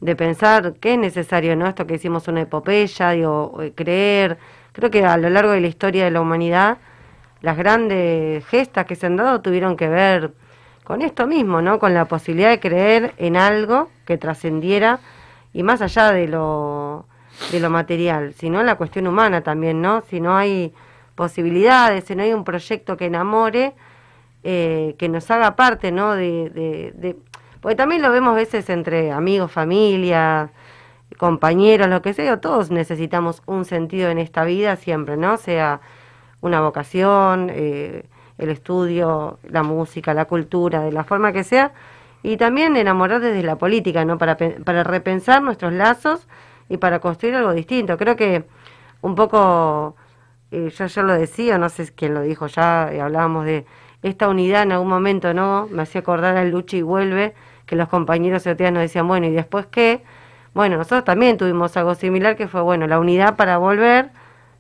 de 0.01 0.16
pensar 0.16 0.74
que 0.74 0.95
es 0.95 0.99
necesario, 0.99 1.57
¿no? 1.57 1.66
Esto 1.66 1.87
que 1.87 1.95
hicimos 1.95 2.29
una 2.29 2.43
epopeya, 2.43 3.11
digo, 3.11 3.59
eh, 3.61 3.72
creer. 3.74 4.39
Creo 4.72 4.91
que 4.91 5.05
a 5.05 5.16
lo 5.16 5.29
largo 5.31 5.53
de 5.53 5.61
la 5.61 5.66
historia 5.66 6.05
de 6.05 6.11
la 6.11 6.20
humanidad, 6.20 6.79
las 7.41 7.57
grandes 7.57 8.45
gestas 8.47 8.86
que 8.86 8.97
se 8.97 9.07
han 9.07 9.16
dado 9.16 9.41
tuvieron 9.41 9.76
que 9.76 9.89
ver 9.89 10.32
con 10.84 11.03
esto 11.03 11.26
mismo, 11.26 11.61
¿no? 11.61 11.78
Con 11.78 11.95
la 11.95 12.07
posibilidad 12.07 12.51
de 12.51 12.61
creer 12.61 13.14
en 13.18 13.36
algo 13.36 13.91
que 14.07 14.16
trascendiera 14.18 15.01
y 15.53 15.62
más 15.62 15.82
allá 15.82 16.12
de 16.12 16.28
lo, 16.28 17.07
de 17.53 17.61
lo 17.61 17.70
material, 17.70 18.34
sino 18.34 18.62
la 18.62 18.76
cuestión 18.76 19.07
humana 19.07 19.43
también, 19.43 19.80
¿no? 19.80 20.03
Si 20.09 20.20
no 20.20 20.36
hay 20.36 20.72
posibilidades, 21.14 22.05
si 22.05 22.16
no 22.16 22.22
hay 22.22 22.32
un 22.32 22.45
proyecto 22.45 22.97
que 22.97 23.07
enamore, 23.07 23.74
eh, 24.45 24.95
que 24.99 25.09
nos 25.09 25.30
haga 25.30 25.57
parte, 25.57 25.93
¿no? 25.93 26.14
De, 26.14 26.51
de, 26.51 27.16
porque 27.61 27.76
también 27.76 28.03
lo 28.03 28.11
vemos 28.11 28.32
a 28.32 28.36
veces 28.36 28.70
entre 28.70 29.11
amigos, 29.11 29.51
familia, 29.51 30.51
compañeros, 31.18 31.89
lo 31.89 32.03
que 32.03 32.14
sea, 32.14 32.41
todos 32.41 32.70
necesitamos 32.70 33.43
un 33.47 33.64
sentido 33.64 34.11
en 34.11 34.18
esta 34.18 34.45
vida 34.45 34.76
siempre, 34.76 35.16
¿no? 35.16 35.36
Sea 35.36 35.80
una 36.41 36.61
vocación, 36.61 37.51
eh, 37.53 38.05
el 38.39 38.51
estudio, 38.51 39.39
la 39.49 39.62
música, 39.62 40.14
la 40.14 40.26
cultura, 40.26 40.80
de 40.80 40.93
la 40.93 41.05
forma 41.05 41.32
que 41.32 41.45
sea, 41.45 41.72
y 42.22 42.36
también 42.36 42.76
enamorar 42.76 43.20
desde 43.20 43.43
la 43.43 43.57
política, 43.57 44.05
¿no? 44.05 44.18
Para, 44.18 44.36
para 44.36 44.84
repensar 44.84 45.43
nuestros 45.43 45.72
lazos 45.72 46.26
y 46.68 46.76
para 46.76 47.01
construir 47.01 47.34
algo 47.34 47.53
distinto. 47.53 47.97
Creo 47.97 48.16
que 48.16 48.45
un 49.01 49.14
poco, 49.14 49.97
eh, 50.51 50.70
yo 50.76 50.86
ya 50.86 51.03
lo 51.03 51.14
decía, 51.14 51.59
no 51.59 51.68
sé 51.68 51.93
quién 51.95 52.14
lo 52.14 52.22
dijo 52.22 52.47
ya, 52.47 52.84
hablábamos 53.03 53.45
de 53.45 53.66
esta 54.03 54.28
unidad 54.28 54.62
en 54.62 54.72
algún 54.72 54.89
momento, 54.89 55.34
¿no? 55.34 55.68
Me 55.70 55.82
hacía 55.82 56.01
acordar 56.01 56.36
al 56.36 56.51
lucha 56.51 56.76
y 56.76 56.82
vuelve, 56.82 57.34
que 57.66 57.76
los 57.76 57.89
compañeros 57.89 58.45
de 58.45 58.70
nos 58.70 58.80
decían, 58.80 59.07
bueno, 59.07 59.26
¿y 59.26 59.32
después 59.32 59.66
qué? 59.66 60.03
Bueno, 60.55 60.76
nosotros 60.76 61.05
también 61.05 61.36
tuvimos 61.36 61.76
algo 61.76 61.95
similar 61.95 62.36
que 62.36 62.49
fue, 62.49 62.62
bueno, 62.62 62.86
la 62.86 62.99
unidad 62.99 63.36
para 63.36 63.59
volver, 63.59 64.11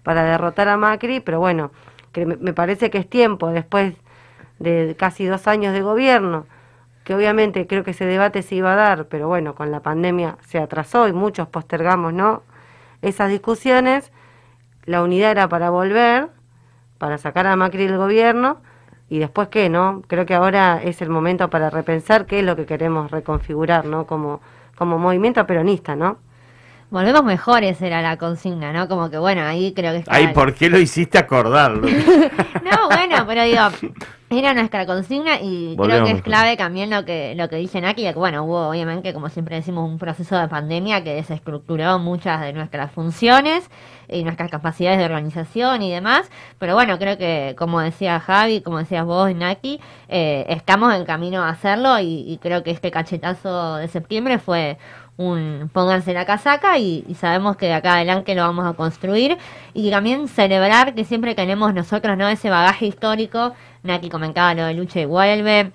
para 0.02 0.24
derrotar 0.24 0.68
a 0.68 0.76
Macri, 0.76 1.20
pero 1.20 1.38
bueno, 1.40 1.70
que 2.12 2.26
me 2.26 2.52
parece 2.52 2.90
que 2.90 2.98
es 2.98 3.08
tiempo, 3.08 3.48
después 3.48 3.94
de 4.58 4.96
casi 4.98 5.26
dos 5.26 5.46
años 5.46 5.72
de 5.72 5.82
gobierno, 5.82 6.46
que 7.04 7.14
obviamente 7.14 7.66
creo 7.66 7.84
que 7.84 7.92
ese 7.92 8.04
debate 8.04 8.42
se 8.42 8.54
iba 8.56 8.72
a 8.72 8.76
dar, 8.76 9.06
pero 9.06 9.28
bueno, 9.28 9.54
con 9.54 9.70
la 9.70 9.80
pandemia 9.80 10.36
se 10.46 10.58
atrasó 10.58 11.08
y 11.08 11.12
muchos 11.12 11.48
postergamos, 11.48 12.12
¿no? 12.12 12.42
Esas 13.00 13.30
discusiones, 13.30 14.12
la 14.84 15.02
unidad 15.02 15.30
era 15.30 15.48
para 15.48 15.70
volver, 15.70 16.28
para 16.98 17.18
sacar 17.18 17.46
a 17.46 17.56
Macri 17.56 17.86
del 17.86 17.96
gobierno, 17.96 18.60
y 19.08 19.20
después 19.20 19.48
qué, 19.48 19.70
¿no? 19.70 20.02
Creo 20.06 20.26
que 20.26 20.34
ahora 20.34 20.82
es 20.82 21.00
el 21.00 21.08
momento 21.08 21.48
para 21.48 21.70
repensar 21.70 22.26
qué 22.26 22.40
es 22.40 22.44
lo 22.44 22.56
que 22.56 22.66
queremos 22.66 23.10
reconfigurar, 23.10 23.86
¿no? 23.86 24.06
Como, 24.06 24.40
como 24.76 24.98
movimiento 24.98 25.46
peronista, 25.46 25.96
¿no? 25.96 26.18
Volvemos 26.90 27.22
mejores 27.22 27.82
era 27.82 28.00
la 28.00 28.16
consigna, 28.16 28.72
¿no? 28.72 28.88
Como 28.88 29.10
que 29.10 29.18
bueno, 29.18 29.42
ahí 29.42 29.72
creo 29.74 29.92
que 29.92 29.98
está... 29.98 30.14
Ay, 30.14 30.28
¿por 30.28 30.54
qué 30.54 30.70
lo 30.70 30.78
hiciste 30.78 31.18
acordarlo? 31.18 31.86
no, 32.62 32.88
bueno, 32.88 33.26
pero 33.26 33.42
digo, 33.44 33.62
era 34.30 34.52
nuestra 34.52 34.84
consigna 34.84 35.40
y 35.40 35.76
creo 35.76 36.04
que 36.04 36.10
es 36.12 36.22
clave 36.22 36.56
también 36.56 36.90
lo 36.90 37.04
que 37.04 37.34
lo 37.34 37.48
que 37.48 37.56
dicen 37.56 37.84
aquí, 37.84 38.02
que 38.02 38.12
bueno, 38.12 38.44
hubo 38.44 38.68
obviamente, 38.68 39.14
como 39.14 39.28
siempre 39.30 39.56
decimos, 39.56 39.88
un 39.88 39.98
proceso 39.98 40.38
de 40.38 40.48
pandemia 40.48 41.02
que 41.02 41.14
desestructuró 41.14 41.98
muchas 41.98 42.40
de 42.42 42.52
nuestras 42.52 42.92
funciones 42.92 43.70
y 44.08 44.24
nuestras 44.24 44.50
capacidades 44.50 44.98
de 44.98 45.04
organización 45.04 45.82
y 45.82 45.90
demás, 45.90 46.30
pero 46.58 46.74
bueno, 46.74 46.98
creo 46.98 47.16
que 47.16 47.54
como 47.58 47.80
decía 47.80 48.20
Javi, 48.20 48.60
como 48.60 48.78
decías 48.78 49.04
vos, 49.06 49.34
Naki, 49.34 49.80
eh, 50.08 50.44
estamos 50.48 50.94
en 50.94 51.04
camino 51.04 51.42
a 51.42 51.50
hacerlo 51.50 51.98
y, 51.98 52.24
y 52.26 52.38
creo 52.38 52.62
que 52.62 52.70
este 52.70 52.90
cachetazo 52.90 53.76
de 53.76 53.88
septiembre 53.88 54.38
fue 54.38 54.78
un 55.18 55.68
pónganse 55.72 56.14
la 56.14 56.24
casaca 56.24 56.78
y, 56.78 57.04
sabemos 57.20 57.56
que 57.56 57.66
de 57.66 57.74
acá 57.74 57.96
adelante 57.96 58.34
lo 58.34 58.42
vamos 58.42 58.66
a 58.66 58.72
construir. 58.72 59.36
Y 59.74 59.90
también 59.90 60.28
celebrar 60.28 60.94
que 60.94 61.04
siempre 61.04 61.34
tenemos 61.34 61.74
nosotros 61.74 62.16
no 62.16 62.28
ese 62.28 62.48
bagaje 62.48 62.86
histórico, 62.86 63.52
Naki 63.82 64.08
comentaba 64.08 64.54
lo 64.54 64.64
de 64.64 64.74
lucha 64.74 65.00
y 65.00 65.04
vuelve, 65.04 65.72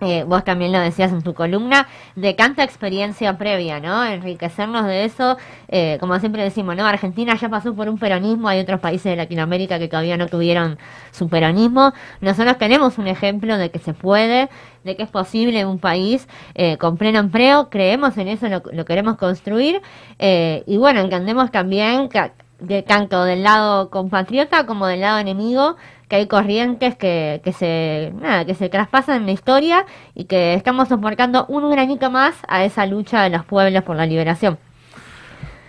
eh, 0.00 0.24
vos 0.24 0.44
también 0.44 0.72
lo 0.72 0.80
decías 0.80 1.12
en 1.12 1.22
tu 1.22 1.34
columna, 1.34 1.86
de 2.16 2.34
tanta 2.34 2.64
experiencia 2.64 3.36
previa, 3.36 3.80
¿no? 3.80 4.04
Enriquecernos 4.04 4.86
de 4.86 5.04
eso, 5.04 5.36
eh, 5.68 5.98
como 6.00 6.18
siempre 6.18 6.42
decimos, 6.42 6.76
¿no? 6.76 6.86
Argentina 6.86 7.34
ya 7.34 7.48
pasó 7.48 7.74
por 7.74 7.88
un 7.88 7.98
peronismo, 7.98 8.48
hay 8.48 8.60
otros 8.60 8.80
países 8.80 9.04
de 9.04 9.16
Latinoamérica 9.16 9.78
que 9.78 9.88
todavía 9.88 10.16
no 10.16 10.26
tuvieron 10.26 10.78
su 11.10 11.28
peronismo. 11.28 11.92
Nosotros 12.20 12.58
tenemos 12.58 12.98
un 12.98 13.06
ejemplo 13.06 13.58
de 13.58 13.70
que 13.70 13.78
se 13.78 13.92
puede, 13.94 14.48
de 14.84 14.96
que 14.96 15.02
es 15.02 15.10
posible 15.10 15.64
un 15.66 15.78
país 15.78 16.28
eh, 16.54 16.76
con 16.78 16.96
pleno 16.96 17.18
empleo, 17.18 17.68
creemos 17.70 18.16
en 18.16 18.28
eso, 18.28 18.48
lo, 18.48 18.62
lo 18.72 18.84
queremos 18.84 19.16
construir, 19.16 19.82
y 20.18 20.76
bueno, 20.76 21.00
entendemos 21.00 21.50
también 21.50 22.08
que 22.08 22.30
de 22.60 22.82
tanto 22.82 23.24
del 23.24 23.42
lado 23.42 23.90
compatriota 23.90 24.66
como 24.66 24.86
del 24.86 25.00
lado 25.00 25.18
enemigo, 25.18 25.76
que 26.08 26.16
hay 26.16 26.26
corrientes 26.26 26.96
que, 26.96 27.40
que 27.44 27.52
se 27.52 28.12
nada, 28.20 28.44
que 28.44 28.54
se 28.54 28.68
traspasan 28.68 29.18
en 29.18 29.26
la 29.26 29.32
historia 29.32 29.86
y 30.14 30.24
que 30.24 30.54
estamos 30.54 30.88
soportando 30.88 31.46
un 31.46 31.70
granito 31.70 32.10
más 32.10 32.34
a 32.48 32.64
esa 32.64 32.86
lucha 32.86 33.22
de 33.22 33.30
los 33.30 33.44
pueblos 33.44 33.82
por 33.84 33.96
la 33.96 34.06
liberación. 34.06 34.58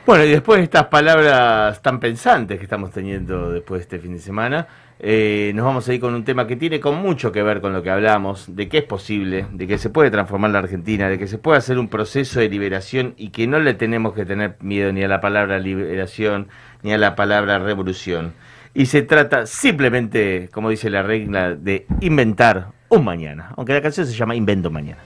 Bueno, 0.06 0.26
y 0.26 0.32
después 0.32 0.58
de 0.58 0.64
estas 0.64 0.88
palabras 0.88 1.80
tan 1.84 2.00
pensantes 2.00 2.58
que 2.58 2.64
estamos 2.64 2.90
teniendo 2.92 3.52
después 3.52 3.80
de 3.80 3.84
este 3.84 4.00
fin 4.00 4.14
de 4.14 4.20
semana, 4.20 4.68
eh, 5.00 5.52
nos 5.54 5.64
vamos 5.64 5.88
a 5.88 5.94
ir 5.94 6.00
con 6.00 6.16
un 6.16 6.24
tema 6.24 6.48
que 6.48 6.56
tiene 6.56 6.80
con 6.80 6.96
mucho 6.96 7.32
que 7.32 7.44
ver 7.44 7.62
con 7.62 7.72
lo 7.72 7.84
que 7.84 7.92
hablamos, 7.92 8.56
de 8.56 8.68
que 8.68 8.80
es 8.80 8.84
posible, 8.84 9.46
de 9.52 9.68
que 9.68 9.78
se 9.78 9.92
puede 9.92 10.10
transformar 10.10 10.52
la 10.52 10.60
Argentina, 10.60 11.08
de 11.08 11.20
que 11.20 11.28
se 11.28 11.38
puede 11.38 11.60
hacer 11.60 11.78
un 11.78 11.88
proceso 11.88 12.40
de 12.40 12.50
liberación 12.50 13.14
y 13.16 13.30
que 13.30 13.46
no 13.46 13.60
le 13.60 13.76
tenemos 13.76 14.14
que 14.14 14.26
tener 14.26 14.58
miedo 14.60 14.92
ni 14.92 15.04
a 15.04 15.08
la 15.08 15.22
palabra 15.22 15.60
liberación 15.60 16.50
ni 16.84 16.94
a 16.94 16.98
la 16.98 17.16
palabra 17.16 17.60
revolución. 17.60 18.34
Y 18.74 18.86
se 18.86 19.02
trata 19.02 19.46
simplemente, 19.46 20.50
como 20.54 20.70
dice 20.70 20.90
la 20.90 21.04
regla, 21.04 21.56
de 21.56 21.86
inventar 22.00 22.68
un 22.90 23.04
mañana, 23.04 23.54
aunque 23.58 23.74
la 23.74 23.82
canción 23.82 24.06
se 24.06 24.14
llama 24.14 24.36
Invento 24.36 24.72
Mañana. 24.72 25.02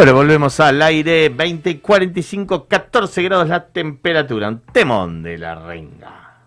Bueno, 0.00 0.14
volvemos 0.14 0.58
al 0.60 0.80
aire, 0.80 1.28
20, 1.28 1.78
45, 1.82 2.66
14 2.66 3.22
grados 3.22 3.48
la 3.50 3.66
temperatura, 3.66 4.48
un 4.48 4.60
temón 4.60 5.22
de 5.22 5.36
la 5.36 5.56
renga. 5.56 6.38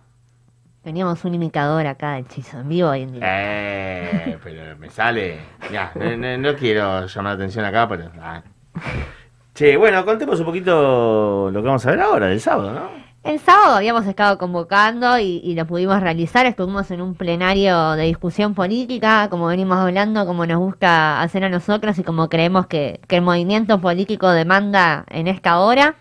Teníamos 0.81 1.23
un 1.23 1.35
imitador 1.35 1.85
acá 1.85 2.13
de 2.13 2.21
hechizo 2.21 2.61
en 2.61 2.69
vivo 2.69 2.89
hoy 2.89 3.03
en. 3.03 3.19
Eh, 3.21 4.39
pero 4.43 4.75
me 4.79 4.89
sale. 4.89 5.37
Ya, 5.71 5.91
no, 5.93 6.17
no- 6.17 6.37
no 6.39 6.55
quiero 6.55 7.05
llamar 7.05 7.33
la 7.33 7.35
atención 7.35 7.63
acá, 7.63 7.87
pero. 7.87 8.09
ah. 8.19 8.41
Che, 9.53 9.77
bueno, 9.77 10.03
contemos 10.03 10.39
un 10.39 10.45
poquito 10.47 11.51
lo 11.53 11.61
que 11.61 11.67
vamos 11.67 11.85
a 11.85 11.91
ver 11.91 11.99
ahora, 12.01 12.25
del 12.29 12.41
sábado, 12.41 12.73
¿no? 12.73 13.02
El 13.23 13.39
sábado 13.39 13.75
habíamos 13.75 14.05
estado 14.05 14.37
convocando 14.37 15.17
y, 15.17 15.53
lo 15.55 15.65
pudimos 15.65 16.01
realizar. 16.01 16.45
Estuvimos 16.45 16.91
en 16.91 17.01
un 17.01 17.15
plenario 17.15 17.91
de 17.91 18.03
discusión 18.03 18.53
política, 18.53 19.29
como 19.29 19.47
venimos 19.47 19.77
hablando, 19.77 20.25
como 20.25 20.45
nos 20.45 20.59
busca 20.59 21.21
hacer 21.21 21.45
a 21.45 21.49
nosotros 21.49 21.97
y 21.97 22.03
como 22.03 22.27
creemos 22.27 22.67
que, 22.67 22.99
que 23.07 23.15
el 23.15 23.21
movimiento 23.21 23.79
político 23.79 24.29
demanda 24.29 25.05
en 25.09 25.27
esta 25.27 25.59
hora. 25.59 25.95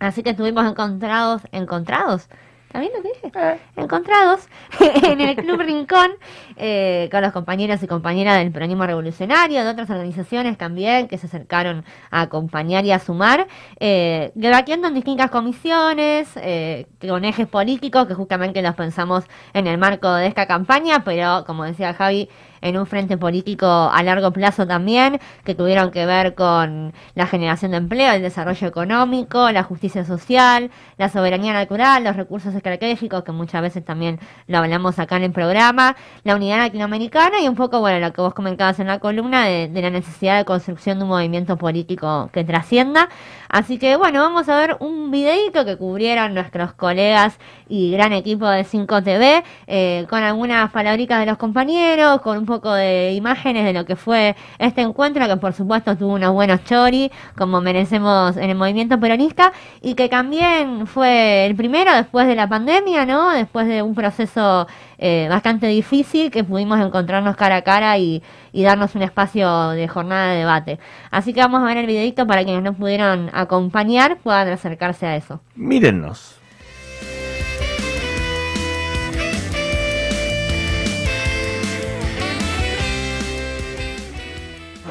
Así 0.00 0.24
que 0.24 0.30
estuvimos 0.30 0.66
encontrados, 0.68 1.42
encontrados. 1.52 2.28
¿Está 2.74 2.80
bien 2.80 2.92
lo 2.96 3.02
que 3.02 3.08
dije? 3.08 3.60
Encontrados 3.76 4.48
en 5.04 5.20
el 5.20 5.36
Club 5.36 5.60
Rincón 5.60 6.10
eh, 6.56 7.08
con 7.12 7.22
los 7.22 7.30
compañeros 7.30 7.80
y 7.84 7.86
compañeras 7.86 8.38
del 8.38 8.50
peronismo 8.50 8.84
revolucionario, 8.84 9.62
de 9.62 9.70
otras 9.70 9.88
organizaciones 9.90 10.58
también 10.58 11.06
que 11.06 11.16
se 11.16 11.28
acercaron 11.28 11.84
a 12.10 12.22
acompañar 12.22 12.84
y 12.84 12.90
a 12.90 12.98
sumar, 12.98 13.46
eh, 13.78 14.32
debatiendo 14.34 14.88
en 14.88 14.94
distintas 14.94 15.30
comisiones, 15.30 16.28
eh, 16.34 16.88
con 17.00 17.24
ejes 17.24 17.46
políticos 17.46 18.08
que 18.08 18.14
justamente 18.14 18.60
los 18.60 18.74
pensamos 18.74 19.22
en 19.52 19.68
el 19.68 19.78
marco 19.78 20.12
de 20.12 20.26
esta 20.26 20.48
campaña, 20.48 21.04
pero 21.04 21.44
como 21.46 21.62
decía 21.62 21.94
Javi, 21.94 22.28
en 22.64 22.78
un 22.78 22.86
frente 22.86 23.16
político 23.18 23.66
a 23.66 24.02
largo 24.02 24.32
plazo 24.32 24.66
también, 24.66 25.20
que 25.44 25.54
tuvieron 25.54 25.90
que 25.90 26.06
ver 26.06 26.34
con 26.34 26.92
la 27.14 27.26
generación 27.26 27.72
de 27.72 27.76
empleo, 27.76 28.14
el 28.14 28.22
desarrollo 28.22 28.66
económico, 28.66 29.52
la 29.52 29.62
justicia 29.62 30.04
social, 30.04 30.70
la 30.96 31.10
soberanía 31.10 31.52
natural, 31.52 32.02
los 32.02 32.16
recursos 32.16 32.54
estratégicos, 32.54 33.22
que 33.22 33.32
muchas 33.32 33.60
veces 33.60 33.84
también 33.84 34.18
lo 34.46 34.58
hablamos 34.58 34.98
acá 34.98 35.16
en 35.18 35.24
el 35.24 35.32
programa, 35.32 35.94
la 36.24 36.36
unidad 36.36 36.58
latinoamericana 36.58 37.40
y 37.42 37.48
un 37.48 37.54
poco, 37.54 37.80
bueno, 37.80 38.00
lo 38.00 38.12
que 38.14 38.22
vos 38.22 38.32
comentabas 38.32 38.80
en 38.80 38.86
la 38.86 38.98
columna 38.98 39.44
de, 39.44 39.68
de 39.68 39.82
la 39.82 39.90
necesidad 39.90 40.38
de 40.38 40.46
construcción 40.46 40.98
de 40.98 41.04
un 41.04 41.10
movimiento 41.10 41.58
político 41.58 42.30
que 42.32 42.44
trascienda. 42.44 43.10
Así 43.54 43.78
que, 43.78 43.94
bueno, 43.94 44.20
vamos 44.20 44.48
a 44.48 44.58
ver 44.58 44.76
un 44.80 45.12
videito 45.12 45.64
que 45.64 45.76
cubrieron 45.76 46.34
nuestros 46.34 46.72
colegas 46.72 47.38
y 47.68 47.92
gran 47.92 48.12
equipo 48.12 48.48
de 48.48 48.64
5TV, 48.64 49.44
eh, 49.68 50.06
con 50.10 50.24
algunas 50.24 50.72
palabritas 50.72 51.20
de 51.20 51.26
los 51.26 51.38
compañeros, 51.38 52.20
con 52.20 52.36
un 52.36 52.46
poco 52.46 52.74
de 52.74 53.12
imágenes 53.12 53.64
de 53.64 53.72
lo 53.72 53.84
que 53.84 53.94
fue 53.94 54.34
este 54.58 54.80
encuentro, 54.82 55.28
que 55.28 55.36
por 55.36 55.52
supuesto 55.52 55.96
tuvo 55.96 56.14
unos 56.14 56.32
buenos 56.32 56.64
chori, 56.64 57.12
como 57.36 57.60
merecemos 57.60 58.36
en 58.36 58.50
el 58.50 58.56
movimiento 58.56 58.98
peronista, 58.98 59.52
y 59.80 59.94
que 59.94 60.08
también 60.08 60.88
fue 60.88 61.46
el 61.46 61.54
primero 61.54 61.94
después 61.94 62.26
de 62.26 62.34
la 62.34 62.48
pandemia, 62.48 63.06
¿no? 63.06 63.30
Después 63.30 63.68
de 63.68 63.82
un 63.82 63.94
proceso 63.94 64.66
eh, 65.06 65.26
bastante 65.28 65.66
difícil 65.66 66.30
que 66.30 66.44
pudimos 66.44 66.80
encontrarnos 66.80 67.36
cara 67.36 67.56
a 67.56 67.62
cara 67.62 67.98
y, 67.98 68.22
y 68.52 68.62
darnos 68.62 68.94
un 68.94 69.02
espacio 69.02 69.68
de 69.72 69.86
jornada 69.86 70.32
de 70.32 70.38
debate. 70.38 70.78
Así 71.10 71.34
que 71.34 71.40
vamos 71.40 71.60
a 71.60 71.66
ver 71.66 71.76
el 71.76 71.86
videito 71.86 72.26
para 72.26 72.42
quienes 72.42 72.62
no 72.62 72.72
pudieron 72.72 73.28
acompañar 73.34 74.16
puedan 74.16 74.48
acercarse 74.48 75.04
a 75.04 75.16
eso. 75.16 75.42
Mírennos. 75.56 76.40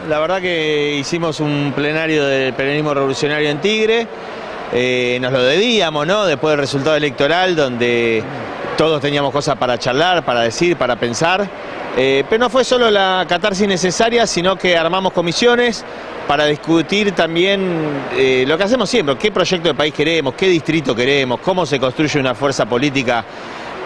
la 0.09 0.19
verdad 0.19 0.41
que 0.41 0.97
hicimos 0.99 1.39
un 1.39 1.71
plenario 1.73 2.25
del 2.25 2.53
peronismo 2.53 2.93
revolucionario 2.93 3.49
en 3.49 3.61
Tigre, 3.61 4.05
eh, 4.73 5.17
nos 5.21 5.31
lo 5.31 5.41
debíamos, 5.41 6.05
¿no? 6.05 6.25
Después 6.25 6.51
del 6.51 6.59
resultado 6.59 6.97
electoral, 6.97 7.55
donde 7.55 8.21
todos 8.77 9.01
teníamos 9.01 9.31
cosas 9.31 9.57
para 9.57 9.77
charlar, 9.77 10.23
para 10.23 10.41
decir, 10.41 10.77
para 10.77 10.95
pensar. 10.95 11.47
Eh, 11.95 12.23
pero 12.27 12.39
no 12.39 12.49
fue 12.49 12.63
solo 12.63 12.89
la 12.89 13.25
catarsis 13.27 13.67
necesaria, 13.67 14.25
sino 14.25 14.55
que 14.55 14.75
armamos 14.77 15.13
comisiones 15.13 15.85
para 16.27 16.45
discutir 16.45 17.11
también 17.11 18.05
eh, 18.15 18.45
lo 18.47 18.57
que 18.57 18.63
hacemos 18.63 18.89
siempre, 18.89 19.15
qué 19.17 19.31
proyecto 19.31 19.67
de 19.67 19.75
país 19.75 19.93
queremos, 19.93 20.33
qué 20.33 20.47
distrito 20.47 20.95
queremos, 20.95 21.39
cómo 21.41 21.65
se 21.65 21.79
construye 21.79 22.19
una 22.19 22.33
fuerza 22.33 22.65
política 22.65 23.23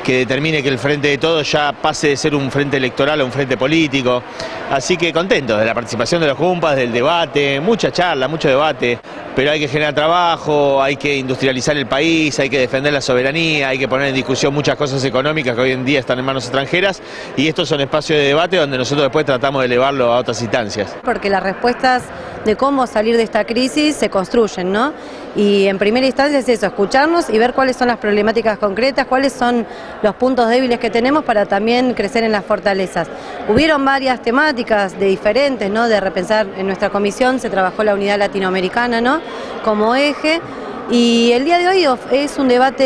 que 0.03 0.19
determine 0.19 0.63
que 0.63 0.69
el 0.69 0.79
Frente 0.79 1.09
de 1.09 1.17
Todos 1.17 1.51
ya 1.51 1.73
pase 1.73 2.09
de 2.09 2.17
ser 2.17 2.33
un 2.35 2.49
frente 2.49 2.77
electoral 2.77 3.21
a 3.21 3.25
un 3.25 3.31
frente 3.31 3.57
político. 3.57 4.23
Así 4.71 4.97
que 4.97 5.13
contentos 5.13 5.59
de 5.59 5.65
la 5.65 5.73
participación 5.73 6.21
de 6.21 6.27
los 6.27 6.37
Jumpas, 6.37 6.75
del 6.75 6.91
debate, 6.91 7.59
mucha 7.59 7.91
charla, 7.91 8.27
mucho 8.27 8.47
debate, 8.47 8.99
pero 9.35 9.51
hay 9.51 9.59
que 9.59 9.67
generar 9.67 9.93
trabajo, 9.93 10.81
hay 10.81 10.95
que 10.95 11.15
industrializar 11.15 11.77
el 11.77 11.85
país, 11.85 12.37
hay 12.39 12.49
que 12.49 12.59
defender 12.59 12.91
la 12.91 13.01
soberanía, 13.01 13.69
hay 13.69 13.79
que 13.79 13.87
poner 13.87 14.07
en 14.07 14.15
discusión 14.15 14.53
muchas 14.53 14.75
cosas 14.75 15.03
económicas 15.03 15.55
que 15.55 15.61
hoy 15.61 15.71
en 15.71 15.85
día 15.85 15.99
están 15.99 16.19
en 16.19 16.25
manos 16.25 16.45
extranjeras 16.45 17.01
y 17.35 17.47
estos 17.47 17.69
son 17.69 17.81
espacios 17.81 18.19
de 18.19 18.25
debate 18.25 18.57
donde 18.57 18.77
nosotros 18.77 19.05
después 19.05 19.25
tratamos 19.25 19.61
de 19.61 19.67
elevarlo 19.67 20.11
a 20.11 20.17
otras 20.17 20.41
instancias. 20.41 20.95
Porque 21.03 21.29
las 21.29 21.43
respuestas 21.43 22.03
de 22.45 22.55
cómo 22.55 22.87
salir 22.87 23.17
de 23.17 23.23
esta 23.23 23.45
crisis 23.45 23.95
se 23.95 24.09
construyen, 24.09 24.71
¿no? 24.71 24.93
Y 25.35 25.67
en 25.67 25.77
primera 25.77 26.05
instancia 26.05 26.39
es 26.39 26.49
eso, 26.49 26.65
escucharnos 26.65 27.29
y 27.29 27.37
ver 27.37 27.53
cuáles 27.53 27.75
son 27.75 27.89
las 27.89 27.97
problemáticas 27.97 28.57
concretas, 28.57 29.05
cuáles 29.05 29.33
son 29.33 29.67
los 30.01 30.15
puntos 30.15 30.49
débiles 30.49 30.79
que 30.79 30.89
tenemos 30.89 31.23
para 31.23 31.45
también 31.45 31.93
crecer 31.93 32.23
en 32.23 32.31
las 32.31 32.45
fortalezas. 32.45 33.07
Hubieron 33.47 33.83
varias 33.83 34.21
temáticas 34.21 34.99
de 34.99 35.07
diferentes, 35.07 35.69
¿no? 35.69 35.87
De 35.87 35.99
repensar 35.99 36.47
en 36.57 36.65
nuestra 36.65 36.89
comisión 36.89 37.39
se 37.39 37.49
trabajó 37.49 37.83
la 37.83 37.93
unidad 37.93 38.17
latinoamericana, 38.17 39.01
¿no? 39.01 39.19
Como 39.63 39.95
eje. 39.95 40.41
Y 40.89 41.33
el 41.33 41.43
día 41.43 41.57
de 41.57 41.67
hoy 41.67 41.85
es 42.11 42.37
un 42.37 42.47
debate 42.47 42.83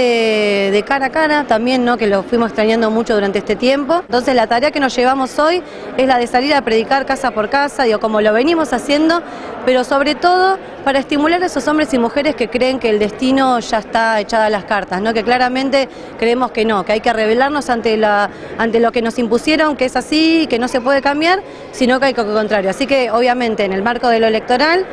de 0.71 0.83
cara 0.83 1.05
a 1.05 1.09
cara 1.11 1.43
también, 1.43 1.85
¿no? 1.85 1.97
que 1.97 2.07
lo 2.07 2.23
fuimos 2.23 2.47
extrañando 2.47 2.89
mucho 2.89 3.13
durante 3.13 3.37
este 3.37 3.55
tiempo. 3.55 3.99
Entonces 3.99 4.33
la 4.33 4.47
tarea 4.47 4.71
que 4.71 4.79
nos 4.79 4.95
llevamos 4.95 5.37
hoy 5.37 5.61
es 5.97 6.07
la 6.07 6.17
de 6.17 6.25
salir 6.25 6.55
a 6.55 6.63
predicar 6.63 7.05
casa 7.05 7.29
por 7.29 7.49
casa, 7.49 7.83
digo, 7.83 7.99
como 7.99 8.19
lo 8.19 8.33
venimos 8.33 8.73
haciendo, 8.73 9.21
pero 9.67 9.83
sobre 9.83 10.15
todo 10.15 10.57
para 10.83 10.97
estimular 10.97 11.43
a 11.43 11.45
esos 11.45 11.67
hombres 11.67 11.93
y 11.93 11.99
mujeres 11.99 12.33
que 12.33 12.49
creen 12.49 12.79
que 12.79 12.89
el 12.89 12.97
destino 12.97 13.59
ya 13.59 13.77
está 13.77 14.19
echada 14.19 14.47
a 14.47 14.49
las 14.49 14.63
cartas, 14.63 14.99
¿no? 14.99 15.13
que 15.13 15.23
claramente 15.23 15.87
creemos 16.17 16.49
que 16.49 16.65
no, 16.65 16.83
que 16.83 16.93
hay 16.93 17.01
que 17.01 17.13
rebelarnos 17.13 17.69
ante, 17.69 17.97
la, 17.97 18.31
ante 18.57 18.79
lo 18.79 18.91
que 18.91 19.03
nos 19.03 19.19
impusieron, 19.19 19.75
que 19.75 19.85
es 19.85 19.95
así, 19.95 20.47
que 20.49 20.57
no 20.57 20.67
se 20.67 20.81
puede 20.81 21.03
cambiar, 21.03 21.43
sino 21.71 21.99
que 21.99 22.07
hay 22.07 22.13
que 22.15 22.23
contrario. 22.23 22.71
Así 22.71 22.87
que 22.87 23.11
obviamente 23.11 23.63
en 23.63 23.73
el 23.73 23.83
marco 23.83 24.07
de 24.07 24.19
lo 24.19 24.25
electoral 24.25 24.87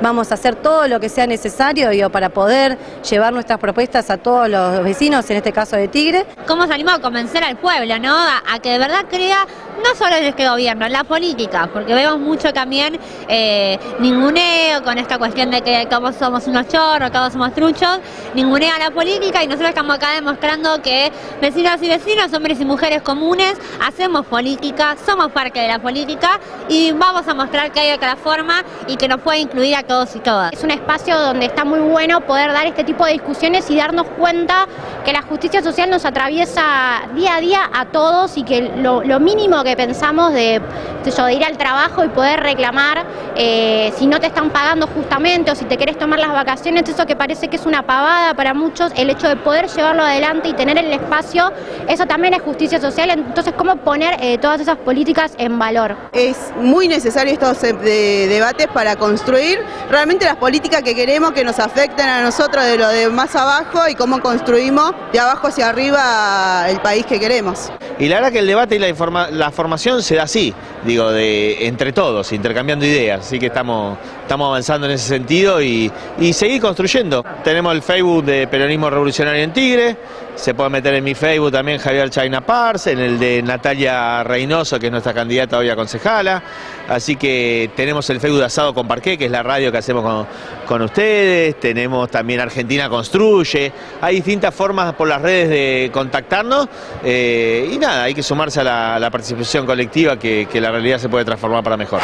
vamos 0.00 0.30
a 0.30 0.34
hacer 0.34 0.56
todo 0.56 0.88
lo 0.88 1.00
que 1.00 1.08
sea 1.08 1.26
necesario 1.26 1.90
digo, 1.90 2.10
para 2.10 2.30
poder 2.30 2.78
llevar 3.08 3.32
nuestras 3.32 3.58
propuestas 3.58 4.10
a 4.10 4.16
todos 4.16 4.48
los 4.48 4.82
vecinos, 4.82 5.28
en 5.30 5.36
este 5.36 5.52
caso 5.52 5.76
de 5.76 5.88
Tigre. 5.88 6.26
¿Cómo 6.46 6.66
salimos 6.66 6.94
a 6.94 7.00
convencer 7.00 7.44
al 7.44 7.56
pueblo, 7.56 7.98
no? 7.98 8.16
A, 8.16 8.58
que 8.60 8.70
de 8.70 8.78
verdad 8.78 9.06
crea 9.08 9.46
no 9.82 9.94
solo 9.96 10.16
en 10.16 10.32
que 10.34 10.48
gobierno, 10.48 10.86
en 10.86 10.92
la 10.92 11.04
política, 11.04 11.68
porque 11.72 11.94
vemos 11.94 12.18
mucho 12.18 12.52
también 12.52 12.98
eh, 13.28 13.78
ninguneo 13.98 14.82
con 14.84 14.98
esta 14.98 15.18
cuestión 15.18 15.50
de 15.50 15.62
que 15.62 15.86
todos 15.86 16.16
somos 16.16 16.46
unos 16.46 16.68
chorros, 16.68 17.10
todos 17.10 17.32
somos 17.32 17.54
truchos, 17.54 18.00
ningunea 18.34 18.78
la 18.78 18.90
política 18.90 19.42
y 19.42 19.46
nosotros 19.46 19.70
estamos 19.70 19.96
acá 19.96 20.12
demostrando 20.12 20.82
que 20.82 21.10
vecinos 21.40 21.82
y 21.82 21.88
vecinos, 21.88 22.32
hombres 22.34 22.60
y 22.60 22.64
mujeres 22.64 23.02
comunes, 23.02 23.54
hacemos 23.86 24.26
política, 24.26 24.96
somos 25.04 25.32
parte 25.32 25.60
de 25.60 25.68
la 25.68 25.78
política 25.78 26.38
y 26.68 26.92
vamos 26.92 27.26
a 27.26 27.34
mostrar 27.34 27.72
que 27.72 27.80
hay 27.80 27.92
otra 27.92 28.16
forma 28.16 28.62
y 28.86 28.96
que 28.96 29.08
nos 29.08 29.20
puede 29.20 29.38
incluir 29.38 29.74
a 29.76 29.82
todos 29.90 30.14
y 30.14 30.20
todas. 30.20 30.52
Es 30.52 30.62
un 30.62 30.70
espacio 30.70 31.18
donde 31.18 31.46
está 31.46 31.64
muy 31.64 31.80
bueno 31.80 32.20
poder 32.20 32.52
dar 32.52 32.64
este 32.64 32.84
tipo 32.84 33.04
de 33.04 33.14
discusiones 33.14 33.68
y 33.72 33.76
darnos 33.76 34.06
cuenta 34.16 34.68
que 35.04 35.12
la 35.12 35.22
justicia 35.22 35.62
social 35.62 35.90
nos 35.90 36.04
atraviesa 36.04 37.08
día 37.16 37.34
a 37.34 37.40
día 37.40 37.70
a 37.72 37.86
todos 37.86 38.36
y 38.36 38.44
que 38.44 38.70
lo, 38.76 39.02
mínimo 39.18 39.64
que 39.64 39.74
pensamos 39.74 40.32
de, 40.32 40.60
de, 41.04 41.34
ir 41.34 41.44
al 41.44 41.58
trabajo 41.58 42.04
y 42.04 42.08
poder 42.08 42.38
reclamar 42.38 43.04
eh, 43.34 43.92
si 43.96 44.06
no 44.06 44.20
te 44.20 44.28
están 44.28 44.50
pagando 44.50 44.86
justamente 44.86 45.50
o 45.50 45.54
si 45.56 45.64
te 45.64 45.76
querés 45.76 45.98
tomar 45.98 46.20
las 46.20 46.32
vacaciones, 46.32 46.88
eso 46.88 47.04
que 47.04 47.16
parece 47.16 47.48
que 47.48 47.56
es 47.56 47.66
una 47.66 47.82
pavada 47.82 48.34
para 48.34 48.54
muchos, 48.54 48.92
el 48.96 49.10
hecho 49.10 49.26
de 49.26 49.36
poder 49.36 49.68
llevarlo 49.68 50.02
adelante 50.02 50.48
y 50.48 50.52
tener 50.52 50.78
el 50.78 50.92
espacio, 50.92 51.50
eso 51.88 52.06
también 52.06 52.34
es 52.34 52.42
justicia 52.42 52.80
social, 52.80 53.10
entonces 53.10 53.54
cómo 53.56 53.76
poner 53.76 54.18
eh, 54.20 54.38
todas 54.38 54.60
esas 54.60 54.76
políticas 54.78 55.32
en 55.38 55.58
valor. 55.58 55.96
Es 56.12 56.52
muy 56.60 56.86
necesario 56.86 57.32
estos 57.32 57.60
de 57.60 58.28
debates 58.28 58.68
para 58.68 58.96
construir 58.96 59.58
realmente 59.88 60.24
las 60.24 60.36
políticas 60.36 60.82
que 60.82 60.94
queremos 60.94 61.32
que 61.32 61.44
nos 61.44 61.58
afecten 61.58 62.08
a 62.08 62.22
nosotros 62.22 62.64
de 62.64 62.76
lo 62.76 62.88
de 62.88 63.08
más 63.08 63.34
abajo 63.36 63.88
y 63.88 63.94
cómo 63.94 64.20
construimos 64.20 64.92
de 65.12 65.20
abajo 65.20 65.48
hacia 65.48 65.68
arriba 65.68 66.66
el 66.68 66.80
país 66.80 67.06
que 67.06 67.18
queremos. 67.18 67.70
Y 67.98 68.08
la 68.08 68.16
verdad 68.16 68.32
que 68.32 68.38
el 68.38 68.46
debate 68.46 68.76
y 68.76 68.78
la, 68.78 69.50
formación 69.50 70.02
se 70.02 70.16
da 70.16 70.22
así, 70.22 70.54
digo, 70.84 71.10
de 71.10 71.66
entre 71.66 71.92
todos, 71.92 72.32
intercambiando 72.32 72.86
ideas, 72.86 73.20
así 73.20 73.38
que 73.38 73.46
estamos, 73.46 73.98
estamos 74.22 74.46
avanzando 74.46 74.86
en 74.86 74.92
ese 74.92 75.08
sentido 75.08 75.60
y, 75.60 75.92
y 76.18 76.32
seguir 76.32 76.60
construyendo. 76.60 77.24
Tenemos 77.44 77.74
el 77.74 77.82
Facebook 77.82 78.24
de 78.24 78.46
Peronismo 78.46 78.88
Revolucionario 78.88 79.42
en 79.42 79.52
Tigre, 79.52 79.96
se 80.34 80.54
puede 80.54 80.70
meter 80.70 80.94
en 80.94 81.04
mi 81.04 81.14
Facebook 81.14 81.52
también 81.52 81.78
Javier 81.78 82.10
China 82.10 82.40
Pars, 82.40 82.86
en 82.86 82.98
el 82.98 83.18
de 83.18 83.42
Natalia 83.42 84.22
Reynoso, 84.24 84.78
que 84.78 84.86
es 84.86 84.92
nuestra 84.92 85.12
candidata 85.12 85.58
hoy 85.58 85.68
a 85.68 85.76
concejala, 85.76 86.42
así 86.88 87.16
que 87.16 87.70
tenemos 87.76 88.08
el 88.10 88.20
Facebook 88.20 88.40
de 88.40 88.46
Asado 88.46 88.74
con 88.74 88.88
Parqué, 88.88 89.18
que 89.18 89.26
es 89.26 89.30
la 89.30 89.42
radio 89.42 89.70
que 89.70 89.78
hacemos 89.78 90.02
con, 90.02 90.26
con 90.66 90.82
ustedes, 90.82 91.58
tenemos 91.60 92.10
también 92.10 92.40
Argentina 92.40 92.88
Construye, 92.88 93.72
hay 94.00 94.16
distintas 94.16 94.54
formas 94.54 94.94
por 94.94 95.08
las 95.08 95.20
redes 95.20 95.48
de 95.48 95.90
contactarnos. 95.92 96.68
Eh, 97.04 97.70
y 97.72 97.78
nada, 97.78 98.04
hay 98.04 98.14
que 98.14 98.22
sumarse 98.22 98.60
a 98.60 98.98
la, 98.98 99.10
participación 99.10 99.66
colectiva 99.66 100.18
que 100.18 100.46
la 100.60 100.70
realidad 100.70 100.98
se 100.98 101.08
puede 101.08 101.24
transformar 101.24 101.62
para 101.64 101.76
mejor. 101.76 102.00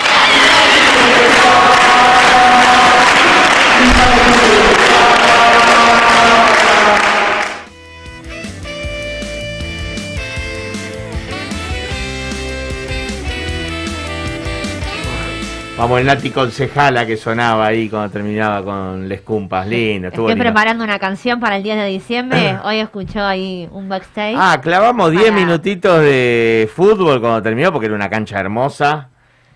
Vamos, 15.79 16.01
el 16.01 16.07
Nati 16.07 16.31
Concejala 16.31 17.05
que 17.05 17.19
sonaba 17.19 17.67
ahí 17.67 17.91
cuando 17.91 18.11
terminaba 18.11 18.63
con 18.65 19.07
Les 19.09 19.21
Cumpas, 19.21 19.67
lindo. 19.67 20.09
Estoy 20.09 20.29
lindo. 20.29 20.43
preparando 20.43 20.83
una 20.83 20.99
canción 20.99 21.39
para 21.39 21.57
el 21.59 21.63
10 21.63 21.77
de 21.77 21.85
diciembre. 21.87 22.57
Hoy 22.65 22.79
escuchó 22.79 23.23
ahí 23.23 23.69
un 23.71 23.87
backstage. 23.87 24.37
Ah, 24.39 24.59
clavamos 24.63 25.11
10 25.11 25.25
para- 25.25 25.37
minutitos 25.37 26.01
de 26.01 26.71
fútbol 26.75 27.21
cuando 27.21 27.43
terminó 27.43 27.73
porque 27.73 27.87
era 27.87 27.95
una 27.95 28.09
cancha 28.09 28.41
hermosa. 28.41 29.11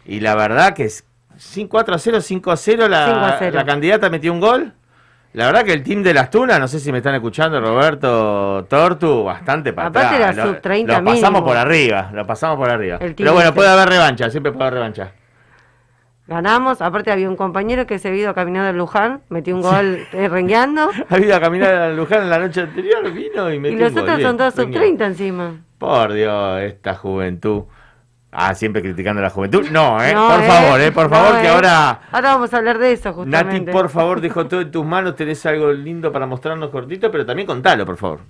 Y 0.04 0.20
la 0.20 0.34
verdad 0.34 0.74
que 0.74 0.84
es 0.84 1.04
4 1.70 1.94
a 1.94 1.98
0, 1.98 2.20
5 2.20 2.50
a 2.50 2.56
0, 2.58 2.86
la, 2.88 3.06
5 3.06 3.18
a 3.20 3.36
0. 3.38 3.56
la 3.56 3.64
candidata 3.64 4.10
metió 4.10 4.30
un 4.30 4.40
gol. 4.40 4.72
La 5.32 5.46
verdad 5.46 5.64
que 5.64 5.72
el 5.72 5.82
team 5.82 6.02
de 6.02 6.12
las 6.12 6.28
Tunas, 6.28 6.60
no 6.60 6.68
sé 6.68 6.80
si 6.80 6.92
me 6.92 6.98
están 6.98 7.14
escuchando, 7.14 7.60
Roberto 7.62 8.66
Tortu, 8.68 9.24
bastante 9.24 9.72
para 9.72 9.88
Aparte 9.88 10.16
atrás. 10.16 10.34
era 10.36 10.44
Lo- 10.44 10.52
sub 10.52 10.60
30 10.60 10.98
Lo 10.98 11.04
pasamos 11.04 11.30
mínimo. 11.30 11.44
por 11.46 11.56
arriba, 11.56 12.10
lo 12.12 12.26
pasamos 12.26 12.58
por 12.58 12.68
arriba. 12.68 12.98
Pero 12.98 13.32
bueno, 13.32 13.48
ese. 13.48 13.52
puede 13.52 13.70
haber 13.70 13.88
revancha, 13.88 14.28
siempre 14.28 14.52
puede 14.52 14.64
haber 14.66 14.74
revancha. 14.74 15.12
Ganamos, 16.34 16.80
aparte 16.80 17.10
había 17.10 17.28
un 17.28 17.34
compañero 17.34 17.88
que 17.88 17.98
se 17.98 18.06
había 18.06 18.20
ido 18.20 18.30
a 18.30 18.34
caminar 18.34 18.64
de 18.64 18.72
Luján, 18.72 19.20
metió 19.30 19.52
un 19.56 19.62
gol 19.62 20.06
eh, 20.12 20.28
rengueando. 20.28 20.88
Ha 21.10 21.18
ido 21.18 21.34
a 21.34 21.40
caminar 21.40 21.74
a 21.74 21.90
Luján 21.90 22.22
en 22.22 22.30
la 22.30 22.38
noche 22.38 22.60
anterior, 22.60 23.10
vino 23.10 23.50
y 23.50 23.56
Y 23.56 23.58
metió 23.58 23.78
los 23.80 23.88
un 23.88 23.94
gol, 23.94 24.02
otros 24.04 24.16
bien, 24.18 24.28
son 24.28 24.36
todos 24.36 24.54
sub 24.54 24.60
rengueando. 24.62 24.86
30 24.98 25.06
encima. 25.06 25.56
Por 25.78 26.12
Dios, 26.12 26.60
esta 26.60 26.94
juventud. 26.94 27.64
Ah, 28.30 28.54
siempre 28.54 28.80
criticando 28.80 29.18
a 29.18 29.24
la 29.24 29.30
juventud. 29.30 29.66
No, 29.72 30.00
eh, 30.00 30.14
No, 30.14 30.28
por 30.28 30.40
eh. 30.40 30.46
favor, 30.46 30.80
eh, 30.80 30.92
por 30.92 31.10
favor, 31.10 31.34
No, 31.34 31.40
que 31.40 31.46
eh. 31.48 31.50
ahora 31.50 32.00
Ahora 32.12 32.34
vamos 32.34 32.54
a 32.54 32.58
hablar 32.58 32.78
de 32.78 32.92
eso, 32.92 33.08
Nati, 33.08 33.16
justamente. 33.24 33.72
por 33.72 33.88
favor, 33.88 34.20
dejo 34.20 34.46
todo 34.46 34.60
en 34.60 34.70
tus 34.70 34.86
manos, 34.86 35.16
tenés 35.16 35.44
algo 35.46 35.72
lindo 35.72 36.12
para 36.12 36.26
mostrarnos 36.26 36.70
cortito, 36.70 37.10
pero 37.10 37.26
también 37.26 37.48
contalo, 37.48 37.84
por 37.84 37.96
favor. 37.96 38.20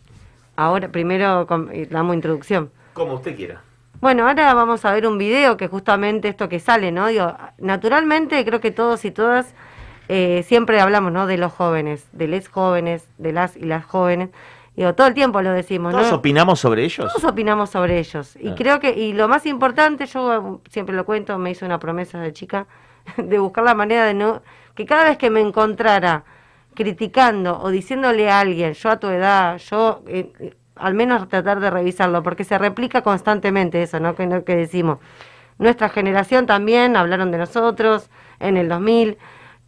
Ahora, 0.56 0.88
primero 0.88 1.46
damos 1.90 2.14
introducción. 2.14 2.70
Como 2.94 3.12
usted 3.12 3.36
quiera. 3.36 3.60
Bueno, 4.00 4.26
ahora 4.26 4.54
vamos 4.54 4.84
a 4.84 4.92
ver 4.92 5.06
un 5.06 5.18
video 5.18 5.56
que 5.56 5.68
justamente 5.68 6.28
esto 6.28 6.48
que 6.48 6.58
sale, 6.58 6.90
¿no? 6.90 7.08
Digo, 7.08 7.34
naturalmente 7.58 8.42
creo 8.44 8.60
que 8.60 8.70
todos 8.70 9.04
y 9.04 9.10
todas 9.10 9.54
eh, 10.08 10.42
siempre 10.46 10.80
hablamos, 10.80 11.12
¿no? 11.12 11.26
De 11.26 11.36
los 11.36 11.52
jóvenes, 11.52 12.06
de 12.12 12.26
les 12.26 12.48
jóvenes, 12.48 13.06
de 13.18 13.32
las 13.32 13.56
y 13.56 13.64
las 13.64 13.84
jóvenes. 13.84 14.30
Digo, 14.74 14.94
todo 14.94 15.06
el 15.06 15.14
tiempo 15.14 15.42
lo 15.42 15.52
decimos, 15.52 15.92
¿Todos 15.92 16.10
¿no? 16.10 16.16
opinamos 16.16 16.60
sobre 16.60 16.84
ellos? 16.84 17.12
Todos 17.12 17.24
opinamos 17.30 17.68
sobre 17.70 17.98
ellos. 17.98 18.36
Y 18.40 18.48
Ah. 18.50 18.54
creo 18.56 18.80
que, 18.80 18.92
y 18.92 19.12
lo 19.12 19.28
más 19.28 19.44
importante, 19.44 20.06
yo 20.06 20.34
eh, 20.64 20.68
siempre 20.70 20.96
lo 20.96 21.04
cuento, 21.04 21.36
me 21.38 21.50
hice 21.50 21.66
una 21.66 21.78
promesa 21.78 22.18
de 22.20 22.32
chica, 22.32 22.66
de 23.18 23.38
buscar 23.38 23.64
la 23.64 23.74
manera 23.74 24.06
de 24.06 24.14
no, 24.14 24.40
que 24.74 24.86
cada 24.86 25.04
vez 25.04 25.18
que 25.18 25.28
me 25.28 25.40
encontrara 25.40 26.24
criticando 26.74 27.60
o 27.60 27.68
diciéndole 27.68 28.30
a 28.30 28.40
alguien, 28.40 28.72
yo 28.72 28.88
a 28.90 28.96
tu 28.98 29.08
edad, 29.08 29.58
yo, 29.58 30.02
eh, 30.06 30.54
al 30.80 30.94
menos 30.94 31.28
tratar 31.28 31.60
de 31.60 31.70
revisarlo, 31.70 32.22
porque 32.22 32.44
se 32.44 32.58
replica 32.58 33.02
constantemente 33.02 33.82
eso, 33.82 34.00
¿no? 34.00 34.14
Que, 34.14 34.26
no- 34.26 34.44
que 34.44 34.56
decimos. 34.56 34.98
nuestra 35.58 35.88
generación 35.90 36.46
también 36.46 36.96
hablaron 36.96 37.30
de 37.30 37.38
nosotros 37.38 38.10
en 38.40 38.56
el 38.56 38.68
2000, 38.68 39.18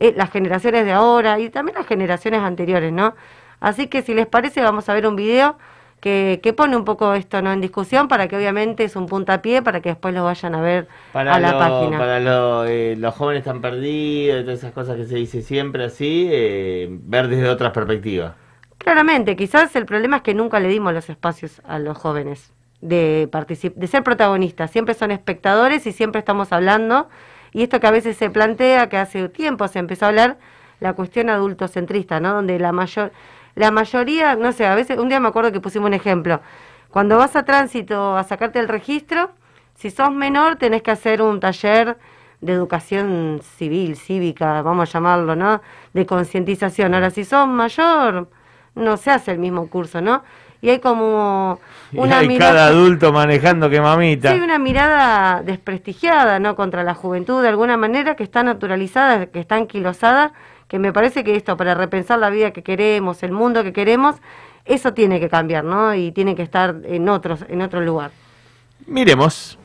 eh, 0.01 0.15
las 0.17 0.31
generaciones 0.31 0.85
de 0.87 0.93
ahora 0.93 1.39
y 1.39 1.51
también 1.51 1.77
las 1.79 1.87
generaciones 1.87 2.41
anteriores, 2.41 2.93
¿no? 2.93 3.15
Así 3.61 3.87
que 3.89 4.03
si 4.03 4.15
les 4.15 4.27
parece 4.27 4.63
vamos 4.63 4.89
a 4.89 4.95
ver 4.95 5.07
un 5.07 5.17
video 5.17 5.57
que, 6.01 6.41
que 6.43 6.53
pone 6.53 6.77
un 6.77 6.85
poco 6.85 7.15
esto 7.15 7.43
no 7.43 7.53
en 7.53 7.61
discusión 7.61 8.09
para 8.09 8.27
que 8.27 8.37
obviamente 8.37 8.83
es 8.85 8.97
un 8.97 9.07
puntapié 9.07 9.63
para 9.63 9.81
que 9.81 9.91
después 9.91 10.13
lo 10.15 10.25
vayan 10.25 10.55
a 10.57 10.61
ver 10.61 10.89
Para, 11.13 11.35
a 11.37 11.39
la 11.41 11.53
lo- 11.53 11.59
página. 11.59 11.99
para 11.99 12.19
lo, 12.21 12.65
eh, 12.65 12.97
los 12.99 13.15
jóvenes 13.15 13.41
están 13.43 13.61
perdidos, 13.61 14.43
todas 14.45 14.59
esas 14.59 14.73
cosas 14.73 14.97
que 14.97 15.05
se 15.05 15.15
dice 15.17 15.43
siempre 15.43 15.85
así, 15.85 16.29
eh, 16.33 16.89
ver 16.91 17.29
desde 17.29 17.49
otras 17.49 17.71
perspectivas. 17.73 18.33
Claramente, 18.83 19.37
quizás 19.37 19.77
el 19.77 19.87
problema 19.87 20.17
es 20.17 20.23
que 20.23 20.35
nunca 20.35 20.59
le 20.59 20.67
dimos 20.67 20.93
los 20.93 21.09
espacios 21.09 21.63
a 21.65 21.79
los 21.79 21.97
jóvenes 21.97 22.53
de, 22.81 23.31
de 23.77 23.87
ser 23.87 24.03
protagonistas. 24.03 24.73
Siempre 24.73 24.95
son 24.95 25.13
espectadores 25.13 25.87
y 25.87 25.93
siempre 25.93 26.19
estamos 26.19 26.53
hablando. 26.53 27.09
Y 27.53 27.63
esto 27.63 27.79
que 27.79 27.87
a 27.87 27.93
veces 27.93 28.17
se 28.17 28.29
plantea, 28.29 28.89
que 28.89 28.97
hace 28.97 29.29
tiempo 29.29 29.69
se 29.69 29.79
empezó 29.79 30.07
a 30.07 30.09
hablar, 30.09 30.37
la 30.81 30.95
cuestión 30.95 31.31
adultocentrista, 31.31 32.19
¿no? 32.19 32.35
Donde 32.35 32.59
la 32.59 32.73
mayor, 32.73 33.13
la 33.55 33.71
mayoría, 33.71 34.35
no 34.35 34.51
sé, 34.51 34.67
a 34.67 34.75
veces, 34.75 34.99
un 34.99 35.09
día 35.09 35.21
me 35.21 35.29
acuerdo 35.29 35.53
que 35.53 35.61
pusimos 35.61 35.87
un 35.87 35.95
ejemplo. 35.95 36.41
Cuando 36.91 37.17
vas 37.19 37.37
a 37.37 37.45
tránsito 37.45 38.17
a 38.17 38.25
sacarte 38.25 38.59
el 38.59 38.67
registro, 38.67 39.31
si 39.77 39.93
sos 39.93 40.11
menor 40.11 40.57
tenés 40.57 40.83
que 40.83 40.91
hacer 40.91 41.23
un 41.23 41.39
taller 41.39 41.99
de 42.41 42.53
educación 42.53 43.43
civil, 43.59 43.95
cívica, 43.95 44.61
vamos 44.63 44.89
a 44.89 44.93
llamarlo, 44.93 45.37
¿no? 45.37 45.63
De 45.93 46.05
concientización. 46.05 46.95
Ahora, 46.95 47.11
si 47.11 47.25
sos 47.25 47.47
mayor, 47.47 48.27
no 48.75 48.97
se 48.97 49.11
hace 49.11 49.33
el 49.33 49.39
mismo 49.39 49.69
curso, 49.69 50.01
¿no? 50.01 50.23
Y 50.61 50.71
hay 50.71 50.79
como 50.79 51.59
una 51.93 52.17
y 52.17 52.21
hay 52.21 52.29
mirada... 52.29 52.53
cada 52.53 52.67
adulto 52.69 53.13
manejando 53.13 53.69
que 53.69 53.81
mamita. 53.81 54.33
Sí, 54.33 54.41
una 54.41 54.59
mirada 54.59 55.43
desprestigiada, 55.43 56.39
¿no? 56.39 56.55
Contra 56.55 56.85
la 56.85 56.95
juventud 56.95 57.43
de 57.43 57.49
alguna 57.49 57.77
manera, 57.77 58.15
que 58.15 58.23
está 58.23 58.45
naturalizada, 58.45 59.27
que 59.27 59.41
está 59.41 59.57
anquilosada, 59.57 60.33
que 60.69 60.79
me 60.79 60.93
parece 60.93 61.25
que 61.25 61.35
esto, 61.35 61.57
para 61.57 61.75
repensar 61.75 62.21
la 62.21 62.31
vida 62.31 62.53
que 62.53 62.63
queremos, 62.63 63.23
el 63.25 63.33
mundo 63.33 63.65
que 63.65 63.73
queremos, 63.73 64.17
eso 64.65 64.95
tiene 64.95 65.19
que 65.19 65.29
cambiar, 65.29 65.65
¿no? 65.65 65.95
Y 65.95 66.13
tiene 66.13 66.37
que 66.37 66.43
estar 66.43 66.77
en 66.85 67.09
otros, 67.09 67.45
en 67.49 67.61
otro 67.61 67.81
lugar. 67.81 68.13
Miremos. 68.87 69.59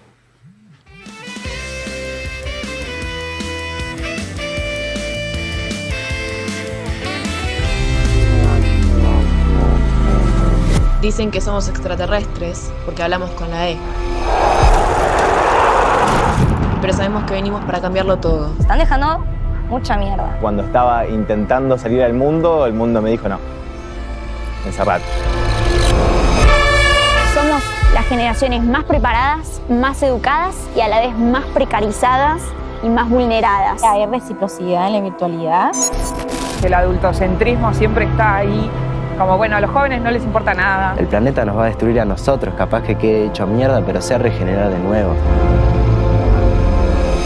Dicen 11.02 11.30
que 11.30 11.42
somos 11.42 11.70
extraterrestres 11.70 12.74
porque 12.84 13.04
hablamos 13.04 13.30
con 13.32 13.52
la 13.52 13.70
E. 13.70 13.78
Pero 16.82 16.94
sabemos 16.94 17.24
que 17.26 17.34
venimos 17.34 17.64
para 17.66 17.80
cambiarlo 17.80 18.18
todo. 18.18 18.52
Están 18.60 18.80
dejando 18.80 19.24
mucha 19.70 19.96
mierda. 19.96 20.38
Cuando 20.42 20.64
estaba 20.64 21.06
intentando 21.06 21.78
salir 21.78 22.02
al 22.02 22.14
mundo, 22.14 22.66
el 22.66 22.74
mundo 22.74 23.00
me 23.04 23.12
dijo 23.12 23.30
no. 23.30 23.38
Encerrate. 24.66 25.06
Somos 27.36 27.62
las 27.94 28.06
generaciones 28.08 28.64
más 28.64 28.84
preparadas, 28.86 29.62
más 29.70 30.02
educadas 30.02 30.56
y 30.76 30.82
a 30.82 30.88
la 30.88 31.00
vez 31.00 31.16
más 31.16 31.46
precarizadas 31.54 32.42
y 32.82 32.90
más 32.90 33.08
vulneradas. 33.08 33.84
Hay 33.84 34.04
reciprocidad 34.08 34.88
en 34.88 34.94
la 34.94 35.02
virtualidad. 35.02 35.72
El 36.64 36.74
adultocentrismo 36.74 37.72
siempre 37.76 38.06
está 38.06 38.38
ahí. 38.38 38.72
Como 39.18 39.36
bueno, 39.36 39.56
a 39.56 39.62
los 39.62 39.72
jóvenes 39.72 40.02
no 40.02 40.12
les 40.12 40.24
importa 40.24 40.54
nada. 40.54 40.96
El 40.98 41.08
planeta 41.08 41.44
nos 41.44 41.58
va 41.58 41.64
a 41.64 41.66
destruir 41.68 42.00
a 42.00 42.06
nosotros, 42.06 42.54
capaz 42.56 42.84
que 42.84 42.96
quede 42.96 43.26
hecho 43.26 43.48
mierda, 43.48 43.82
pero 43.84 44.00
se 44.00 44.16
regenera 44.18 44.70
de 44.70 44.78
nuevo. 44.78 45.16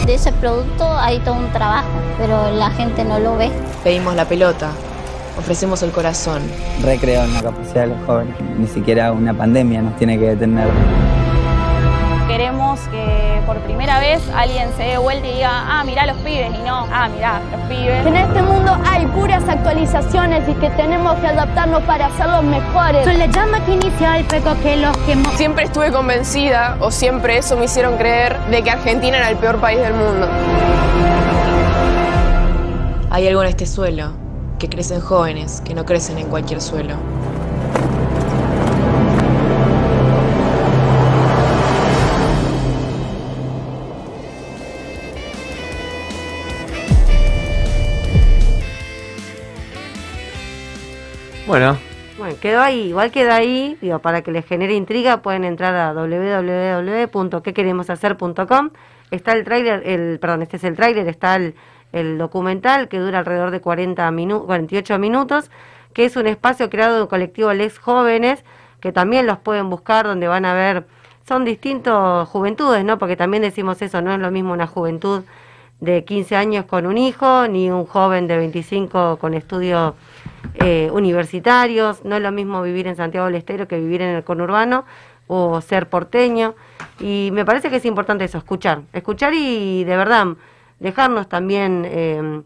De 0.06 0.14
ese 0.14 0.32
producto 0.32 0.90
hay 0.98 1.18
todo 1.18 1.34
un 1.34 1.52
trabajo, 1.52 1.88
pero 2.18 2.50
la 2.50 2.70
gente 2.70 3.04
no 3.04 3.18
lo 3.18 3.36
ve. 3.36 3.50
Pedimos 3.84 4.16
la 4.16 4.24
pelota, 4.24 4.70
ofrecemos 5.38 5.82
el 5.82 5.90
corazón. 5.90 6.42
Recreo 6.82 7.24
en 7.24 7.34
la 7.34 7.42
capacidad 7.42 7.82
de 7.82 7.88
los 7.88 8.06
jóvenes. 8.06 8.34
Ni 8.58 8.66
siquiera 8.66 9.12
una 9.12 9.34
pandemia 9.34 9.82
nos 9.82 9.94
tiene 9.96 10.18
que 10.18 10.30
detener. 10.30 10.68
Queremos 12.26 12.80
que 12.88 13.42
por 13.44 13.58
primera 13.58 14.00
vez 14.00 14.22
alguien 14.34 14.70
se 14.78 14.84
dé 14.84 14.98
vuelta 14.98 15.26
y 15.26 15.34
diga, 15.34 15.50
ah, 15.52 15.84
mirá 15.84 16.06
los 16.06 16.16
pibes, 16.18 16.50
y 16.58 16.62
no, 16.66 16.86
ah, 16.90 17.08
mirá, 17.14 17.40
los 17.50 17.60
pibes. 17.68 18.02
Que 18.02 18.08
en 18.08 18.16
este 18.16 18.40
hay 18.84 19.06
puras 19.06 19.48
actualizaciones 19.48 20.48
y 20.48 20.54
que 20.54 20.70
tenemos 20.70 21.14
que 21.16 21.26
adaptarnos 21.28 21.82
para 21.82 22.10
ser 22.16 22.28
los 22.28 22.44
mejores. 22.44 23.04
Son 23.04 23.18
la 23.18 23.26
llama 23.26 23.64
que 23.64 23.74
inicia 23.74 24.18
el 24.18 24.24
peco 24.24 24.54
que 24.62 24.76
los 24.76 24.96
quemó. 24.98 25.30
Siempre 25.36 25.64
estuve 25.64 25.90
convencida, 25.92 26.76
o 26.80 26.90
siempre 26.90 27.38
eso 27.38 27.56
me 27.56 27.66
hicieron 27.66 27.96
creer, 27.96 28.38
de 28.50 28.62
que 28.62 28.70
Argentina 28.70 29.18
era 29.18 29.30
el 29.30 29.36
peor 29.36 29.58
país 29.58 29.80
del 29.80 29.94
mundo. 29.94 30.28
Hay 33.10 33.28
algo 33.28 33.42
en 33.42 33.48
este 33.48 33.66
suelo 33.66 34.12
que 34.58 34.68
crecen 34.68 35.00
jóvenes 35.00 35.60
que 35.64 35.74
no 35.74 35.84
crecen 35.84 36.18
en 36.18 36.28
cualquier 36.28 36.60
suelo. 36.60 36.94
Bueno, 51.52 51.76
Bueno, 52.16 52.34
quedó 52.40 52.62
ahí, 52.62 52.88
igual 52.88 53.10
queda 53.10 53.36
ahí, 53.36 53.76
digo, 53.82 53.98
para 53.98 54.22
que 54.22 54.30
les 54.30 54.46
genere 54.46 54.72
intriga 54.72 55.20
pueden 55.20 55.44
entrar 55.44 55.74
a 55.74 55.92
www.quequeremoshacer.com. 55.92 58.70
Está 59.10 59.34
el 59.34 59.44
tráiler, 59.44 59.86
el 59.86 60.18
perdón, 60.18 60.40
este 60.40 60.56
es 60.56 60.64
el 60.64 60.76
tráiler, 60.76 61.06
está 61.08 61.36
el, 61.36 61.54
documental 62.16 62.88
que 62.88 62.98
dura 62.98 63.18
alrededor 63.18 63.50
de 63.50 63.60
40 63.60 64.10
minu 64.12 64.46
48 64.46 64.98
minutos, 64.98 65.50
que 65.92 66.06
es 66.06 66.16
un 66.16 66.26
espacio 66.26 66.70
creado 66.70 66.96
de 66.96 67.02
un 67.02 67.08
colectivo 67.08 67.52
Les 67.52 67.78
Jóvenes, 67.78 68.42
que 68.80 68.90
también 68.90 69.26
los 69.26 69.36
pueden 69.36 69.68
buscar 69.68 70.06
donde 70.06 70.28
van 70.28 70.46
a 70.46 70.54
ver 70.54 70.86
son 71.28 71.44
distintos 71.44 72.30
juventudes, 72.30 72.82
¿no? 72.82 72.98
Porque 72.98 73.16
también 73.16 73.42
decimos 73.42 73.82
eso, 73.82 74.00
no 74.00 74.14
es 74.14 74.20
lo 74.20 74.30
mismo 74.30 74.54
una 74.54 74.66
juventud 74.66 75.24
de 75.80 76.06
15 76.06 76.34
años 76.34 76.64
con 76.64 76.86
un 76.86 76.96
hijo, 76.96 77.46
ni 77.46 77.70
un 77.70 77.84
joven 77.84 78.26
de 78.26 78.38
25 78.38 79.18
con 79.18 79.34
estudios 79.34 79.92
eh, 80.54 80.90
universitarios, 80.92 82.04
no 82.04 82.16
es 82.16 82.22
lo 82.22 82.32
mismo 82.32 82.62
vivir 82.62 82.86
en 82.86 82.96
Santiago 82.96 83.26
del 83.26 83.36
Estero 83.36 83.68
que 83.68 83.78
vivir 83.78 84.02
en 84.02 84.16
el 84.16 84.24
conurbano 84.24 84.84
o 85.26 85.60
ser 85.60 85.88
porteño. 85.88 86.54
Y 87.00 87.30
me 87.32 87.44
parece 87.44 87.70
que 87.70 87.76
es 87.76 87.84
importante 87.84 88.24
eso, 88.24 88.38
escuchar, 88.38 88.82
escuchar 88.92 89.32
y 89.34 89.84
de 89.84 89.96
verdad 89.96 90.26
dejarnos 90.78 91.28
también 91.28 91.86
eh, 91.88 92.42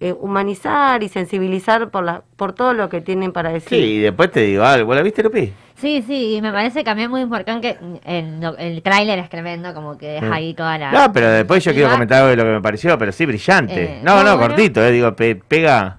eh, 0.00 0.14
humanizar 0.18 1.02
y 1.02 1.08
sensibilizar 1.08 1.90
por, 1.90 2.04
la, 2.04 2.22
por 2.36 2.52
todo 2.52 2.72
lo 2.72 2.88
que 2.88 3.00
tienen 3.00 3.32
para 3.32 3.50
decir. 3.50 3.78
sí, 3.78 3.84
y 3.84 3.98
después 3.98 4.30
te 4.30 4.40
digo 4.40 4.64
algo. 4.64 4.94
¿La 4.94 5.02
viste, 5.02 5.22
Lupi? 5.22 5.52
Sí, 5.76 6.02
sí, 6.04 6.34
y 6.36 6.42
me 6.42 6.50
parece 6.50 6.82
también 6.82 7.08
muy 7.08 7.20
importante 7.20 7.78
que 7.78 8.18
el, 8.18 8.40
el 8.58 8.82
tráiler 8.82 9.18
es 9.20 9.28
tremendo, 9.28 9.72
como 9.74 9.96
que 9.96 10.06
deja 10.08 10.26
Mm. 10.26 10.32
ahí 10.32 10.54
toda 10.54 10.76
la... 10.76 10.90
No, 10.90 11.12
pero 11.12 11.28
después 11.30 11.62
yo 11.62 11.72
quiero 11.72 11.88
comentar 11.88 12.18
algo 12.18 12.30
de 12.30 12.36
lo 12.36 12.42
que 12.42 12.50
me 12.50 12.60
pareció, 12.60 12.98
pero 12.98 13.12
sí, 13.12 13.26
brillante. 13.26 13.84
Eh, 13.84 14.00
no, 14.02 14.16
no, 14.16 14.24
no, 14.24 14.36
bueno. 14.38 14.54
cortito, 14.54 14.82
eh, 14.82 14.90
digo, 14.90 15.14
pe- 15.14 15.36
pega. 15.36 15.98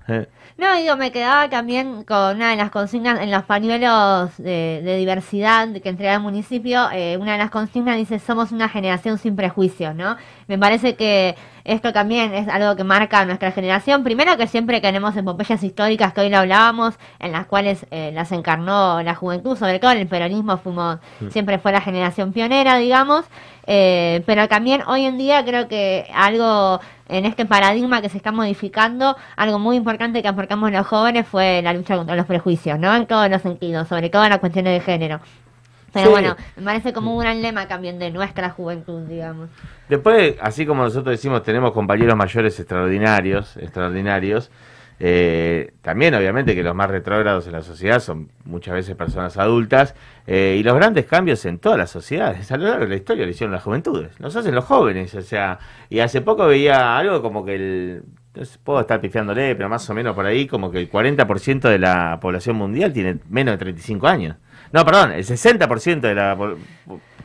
No, 0.60 0.76
digo, 0.76 0.98
me 0.98 1.14
quedaba 1.14 1.50
también 1.50 2.04
con 2.04 2.36
una 2.36 2.50
de 2.50 2.58
las 2.58 2.70
consignas 2.70 3.22
en 3.22 3.32
los 3.32 3.44
pañuelos 3.46 4.36
de, 4.36 4.82
de 4.84 4.98
diversidad 4.98 5.70
que 5.82 5.88
entrega 5.88 6.16
el 6.16 6.20
municipio. 6.20 6.90
eh, 6.92 7.16
una 7.16 7.32
de 7.32 7.38
las 7.38 7.50
consignas 7.50 7.96
dice: 7.96 8.20
Somos 8.20 8.52
una 8.52 8.68
generación 8.68 9.18
sin 9.18 9.38
prejuicios, 9.38 9.96
¿no? 9.96 10.18
Me 10.48 10.58
parece 10.60 10.96
que 10.98 11.38
esto 11.72 11.94
también 11.94 12.34
es 12.34 12.48
algo 12.48 12.76
que 12.76 12.84
marca 12.84 13.20
a 13.20 13.26
nuestra 13.26 13.52
generación. 13.52 14.04
Primero, 14.04 14.38
que 14.38 14.48
siempre 14.48 14.82
tenemos 14.82 15.16
epopeyas 15.16 15.64
históricas 15.64 16.14
que 16.14 16.22
hoy 16.22 16.30
lo 16.30 16.38
hablábamos, 16.40 16.96
en 17.20 17.32
las 17.32 17.46
cuales 17.46 17.86
eh, 17.92 18.12
las 18.14 18.32
encarnó 18.32 19.02
la 19.04 19.16
juventud, 19.16 19.58
sobre 19.58 19.80
todo 19.80 19.92
en 19.92 20.00
el 20.00 20.08
peronismo, 20.08 20.58
fuimos 20.58 21.00
Mm. 21.20 21.30
siempre 21.30 21.60
fue 21.60 21.72
la 21.72 21.82
generación 21.82 22.34
pionera, 22.34 22.78
digamos. 22.78 23.26
Eh, 23.68 24.24
pero 24.26 24.48
también 24.48 24.82
hoy 24.88 25.06
en 25.06 25.18
día 25.18 25.46
creo 25.46 25.68
que 25.68 26.08
algo 26.14 26.80
en 27.08 27.26
este 27.26 27.46
paradigma 27.46 28.02
que 28.02 28.10
se 28.10 28.18
está 28.18 28.32
modificando, 28.32 29.16
algo 29.36 29.60
muy 29.60 29.76
importante 29.76 30.22
que 30.22 30.28
aportamos 30.28 30.72
los 30.72 30.88
jóvenes 30.88 31.28
fue 31.28 31.62
la 31.62 31.74
lucha 31.74 31.96
contra 31.96 32.16
los 32.16 32.26
prejuicios, 32.26 32.80
¿no? 32.80 32.96
En 32.96 33.06
todos 33.06 33.30
los 33.30 33.42
sentidos, 33.42 33.88
sobre 33.88 34.10
todo 34.10 34.24
en 34.24 34.30
las 34.32 34.40
cuestiones 34.40 34.74
de 34.74 34.80
género. 34.80 35.20
Pero 35.94 36.06
Sí. 36.06 36.12
bueno, 36.12 36.36
me 36.58 36.64
parece 36.64 36.94
como 36.94 37.14
un 37.16 37.20
gran 37.22 37.42
lema 37.42 37.68
también 37.68 38.00
de 38.00 38.12
nuestra 38.12 38.50
juventud, 38.50 39.02
digamos. 39.08 39.50
Después, 39.88 40.36
así 40.42 40.66
como 40.66 40.84
nosotros 40.84 41.12
decimos, 41.14 41.44
tenemos 41.44 41.72
compañeros 41.72 42.16
mayores 42.16 42.60
extraordinarios, 42.60 43.58
extraordinarios. 43.58 44.52
eh, 45.02 45.72
también, 45.82 46.14
obviamente, 46.14 46.54
que 46.54 46.62
los 46.62 46.76
más 46.76 46.90
retrógrados 46.90 47.48
en 47.48 47.54
la 47.54 47.62
sociedad 47.62 48.02
son 48.02 48.30
muchas 48.44 48.74
veces 48.74 48.96
personas 48.96 49.38
adultas. 49.38 49.96
eh, 50.28 50.58
y 50.60 50.64
los 50.64 50.76
grandes 50.76 51.06
cambios 51.06 51.46
en 51.46 51.58
todas 51.58 51.78
las 51.78 51.90
sociedades, 51.90 52.52
a 52.52 52.58
lo 52.58 52.66
largo 52.66 52.82
de 52.84 52.90
la 52.90 52.96
historia, 52.98 53.24
lo 53.26 53.32
hicieron 53.32 53.54
las 53.54 53.64
juventudes. 53.64 54.20
Nos 54.20 54.36
hacen 54.36 54.54
los 54.54 54.66
jóvenes, 54.66 55.16
o 55.16 55.22
sea. 55.22 55.58
Y 55.90 56.00
hace 56.02 56.20
poco 56.22 56.46
veía 56.48 56.98
algo 56.98 57.22
como 57.22 57.46
que 57.46 57.56
el 57.56 58.04
entonces, 58.28 58.60
puedo 58.64 58.80
estar 58.82 59.02
pifiándole, 59.02 59.56
pero 59.56 59.70
más 59.70 59.90
o 59.90 59.94
menos 59.96 60.14
por 60.16 60.26
ahí, 60.26 60.46
como 60.48 60.70
que 60.70 60.78
el 60.80 60.90
40% 60.92 61.68
de 61.70 61.80
la 61.80 62.20
población 62.22 62.58
mundial 62.58 62.94
tiene 62.94 63.18
menos 63.30 63.54
de 63.54 63.58
35 63.58 64.06
años. 64.08 64.36
No, 64.72 64.86
perdón, 64.86 65.12
el 65.14 65.26
60% 65.26 66.02
de 66.02 66.16
la 66.16 66.38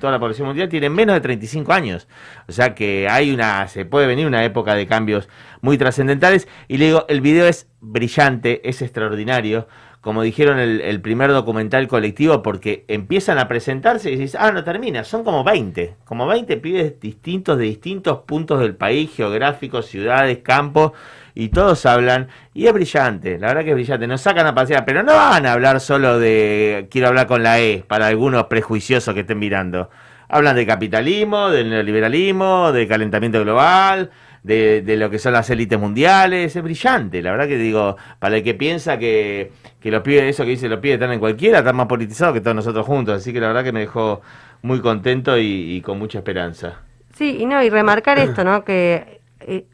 toda 0.05 0.13
la 0.13 0.19
población 0.19 0.49
mundial 0.49 0.69
tiene 0.69 0.91
menos 0.91 1.15
de 1.15 1.21
35 1.21 1.73
años. 1.73 2.09
O 2.47 2.53
sea 2.53 2.75
que 2.75 3.09
hay 3.09 3.33
una, 3.33 3.67
se 3.69 3.85
puede 3.85 4.07
venir 4.07 4.27
una 4.27 4.45
época 4.45 4.75
de 4.75 4.87
cambios 4.87 5.29
muy 5.63 5.79
trascendentales. 5.79 6.47
Y 6.69 6.77
le 6.79 6.87
digo, 6.87 7.07
el 7.09 7.21
video 7.21 7.47
es 7.47 7.69
brillante, 7.81 8.69
es 8.69 8.83
extraordinario. 8.83 9.67
Como 10.01 10.21
dijeron 10.21 10.59
el, 10.59 10.83
el 10.83 11.01
primer 11.01 11.31
documental 11.31 11.89
colectivo, 11.89 12.43
porque 12.43 12.85
empiezan 12.89 13.39
a 13.39 13.49
presentarse 13.49 14.11
y 14.11 14.17
dices, 14.17 14.37
ah, 14.39 14.53
no 14.53 14.63
termina, 14.63 15.03
son 15.03 15.25
como 15.25 15.43
20, 15.45 15.97
como 16.05 16.27
20 16.27 16.59
pibes 16.59 17.01
distintos 17.01 17.57
de 17.57 17.65
distintos 17.65 18.19
puntos 18.27 18.61
del 18.61 18.77
país, 18.77 19.11
geográficos, 19.17 19.87
ciudades, 19.87 20.41
campos, 20.41 20.93
y 21.35 21.49
todos 21.49 21.85
hablan, 21.87 22.29
y 22.53 22.67
es 22.67 22.73
brillante, 22.73 23.39
la 23.39 23.49
verdad 23.49 23.65
que 23.65 23.71
es 23.71 23.75
brillante, 23.75 24.07
nos 24.07 24.21
sacan 24.21 24.47
a 24.47 24.55
pasear, 24.55 24.85
pero 24.85 25.03
no 25.03 25.15
van 25.15 25.47
a 25.47 25.53
hablar 25.53 25.81
solo 25.81 26.19
de, 26.19 26.87
quiero 26.91 27.09
hablar 27.09 27.27
con 27.27 27.43
la 27.43 27.61
E, 27.61 27.85
para 27.87 28.07
algunos 28.07 28.45
prejuiciosos 28.45 29.15
que 29.15 29.21
estén 29.21 29.39
mirando. 29.39 29.91
Hablan 30.29 30.57
de 30.57 30.67
capitalismo, 30.67 31.51
del 31.51 31.71
neoliberalismo, 31.71 32.73
de 32.73 32.87
calentamiento 32.87 33.43
global, 33.43 34.11
de, 34.43 34.83
de 34.83 34.97
lo 34.97 35.11
que 35.11 35.19
son 35.19 35.33
las 35.33 35.49
élites 35.51 35.79
mundiales, 35.79 36.55
es 36.55 36.63
brillante, 36.63 37.21
la 37.23 37.33
verdad 37.33 37.49
que 37.49 37.59
digo, 37.59 37.97
para 38.19 38.37
el 38.37 38.43
que 38.43 38.55
piensa 38.55 38.99
que, 38.99 39.53
que 39.81 39.91
los 39.91 40.03
pibes, 40.03 40.25
eso 40.25 40.45
que 40.45 40.51
dice 40.51 40.69
los 40.69 40.81
pibes 40.81 40.95
están 40.95 41.13
en 41.13 41.21
cualquiera, 41.21 41.59
están 41.59 41.77
más 41.77 41.87
politizados 41.87 42.35
que 42.35 42.41
todos 42.41 42.55
nosotros 42.55 42.87
juntos, 42.87 43.17
así 43.17 43.33
que 43.33 43.41
la 43.41 43.49
verdad 43.49 43.65
que 43.65 43.73
me 43.73 43.81
dejó 43.81 44.23
muy 44.63 44.81
contento 44.81 45.37
y, 45.37 45.77
y 45.77 45.81
con 45.81 45.99
mucha 45.99 46.19
esperanza. 46.19 46.81
Sí, 47.15 47.39
y 47.41 47.47
no, 47.47 47.63
y 47.63 47.71
remarcar 47.71 48.19
esto, 48.19 48.45
¿no? 48.45 48.65
Que 48.65 49.21
eh, 49.41 49.65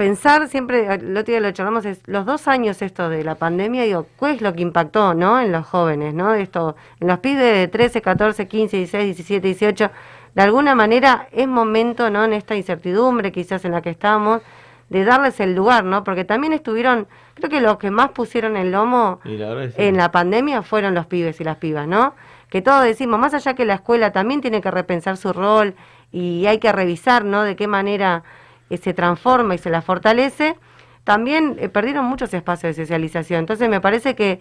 pensar 0.00 0.48
siempre, 0.48 0.86
el 0.94 1.14
otro 1.14 1.30
día 1.30 1.40
lo 1.40 1.50
charlamos, 1.52 1.84
es 1.84 2.00
los 2.06 2.24
dos 2.24 2.48
años 2.48 2.80
esto 2.80 3.10
de 3.10 3.22
la 3.22 3.34
pandemia, 3.34 3.82
digo, 3.82 4.06
¿cuál 4.16 4.36
es 4.36 4.40
lo 4.40 4.54
que 4.54 4.62
impactó, 4.62 5.12
¿no? 5.12 5.38
En 5.38 5.52
los 5.52 5.66
jóvenes, 5.66 6.14
¿no? 6.14 6.32
Esto, 6.32 6.74
en 7.00 7.08
los 7.08 7.18
pibes 7.18 7.52
de 7.54 7.68
13, 7.68 8.00
14, 8.00 8.48
15, 8.48 8.78
16, 8.78 9.04
17, 9.04 9.46
18, 9.46 9.90
de 10.34 10.42
alguna 10.42 10.74
manera 10.74 11.28
es 11.32 11.46
momento, 11.46 12.08
¿no? 12.08 12.24
En 12.24 12.32
esta 12.32 12.56
incertidumbre 12.56 13.30
quizás 13.30 13.62
en 13.66 13.72
la 13.72 13.82
que 13.82 13.90
estamos, 13.90 14.40
de 14.88 15.04
darles 15.04 15.38
el 15.38 15.54
lugar, 15.54 15.84
¿no? 15.84 16.02
Porque 16.02 16.24
también 16.24 16.54
estuvieron, 16.54 17.06
creo 17.34 17.50
que 17.50 17.60
los 17.60 17.76
que 17.76 17.90
más 17.90 18.12
pusieron 18.12 18.56
el 18.56 18.72
lomo 18.72 19.20
la 19.24 19.64
es 19.64 19.74
sí. 19.74 19.82
en 19.82 19.98
la 19.98 20.10
pandemia 20.10 20.62
fueron 20.62 20.94
los 20.94 21.04
pibes 21.04 21.42
y 21.42 21.44
las 21.44 21.58
pibas, 21.58 21.86
¿no? 21.86 22.14
Que 22.48 22.62
todos 22.62 22.84
decimos, 22.84 23.20
más 23.20 23.34
allá 23.34 23.52
que 23.52 23.66
la 23.66 23.74
escuela 23.74 24.12
también 24.12 24.40
tiene 24.40 24.62
que 24.62 24.70
repensar 24.70 25.18
su 25.18 25.34
rol 25.34 25.74
y 26.10 26.46
hay 26.46 26.56
que 26.56 26.72
revisar, 26.72 27.22
¿no? 27.26 27.42
De 27.42 27.54
qué 27.54 27.66
manera 27.66 28.24
eh, 28.70 28.76
se 28.78 28.94
transforma 28.94 29.54
y 29.54 29.58
se 29.58 29.68
la 29.68 29.82
fortalece, 29.82 30.56
también 31.04 31.56
eh, 31.58 31.68
perdieron 31.68 32.04
muchos 32.06 32.32
espacios 32.32 32.76
de 32.76 32.82
socialización. 32.84 33.40
Entonces 33.40 33.68
me 33.68 33.80
parece 33.80 34.14
que 34.14 34.40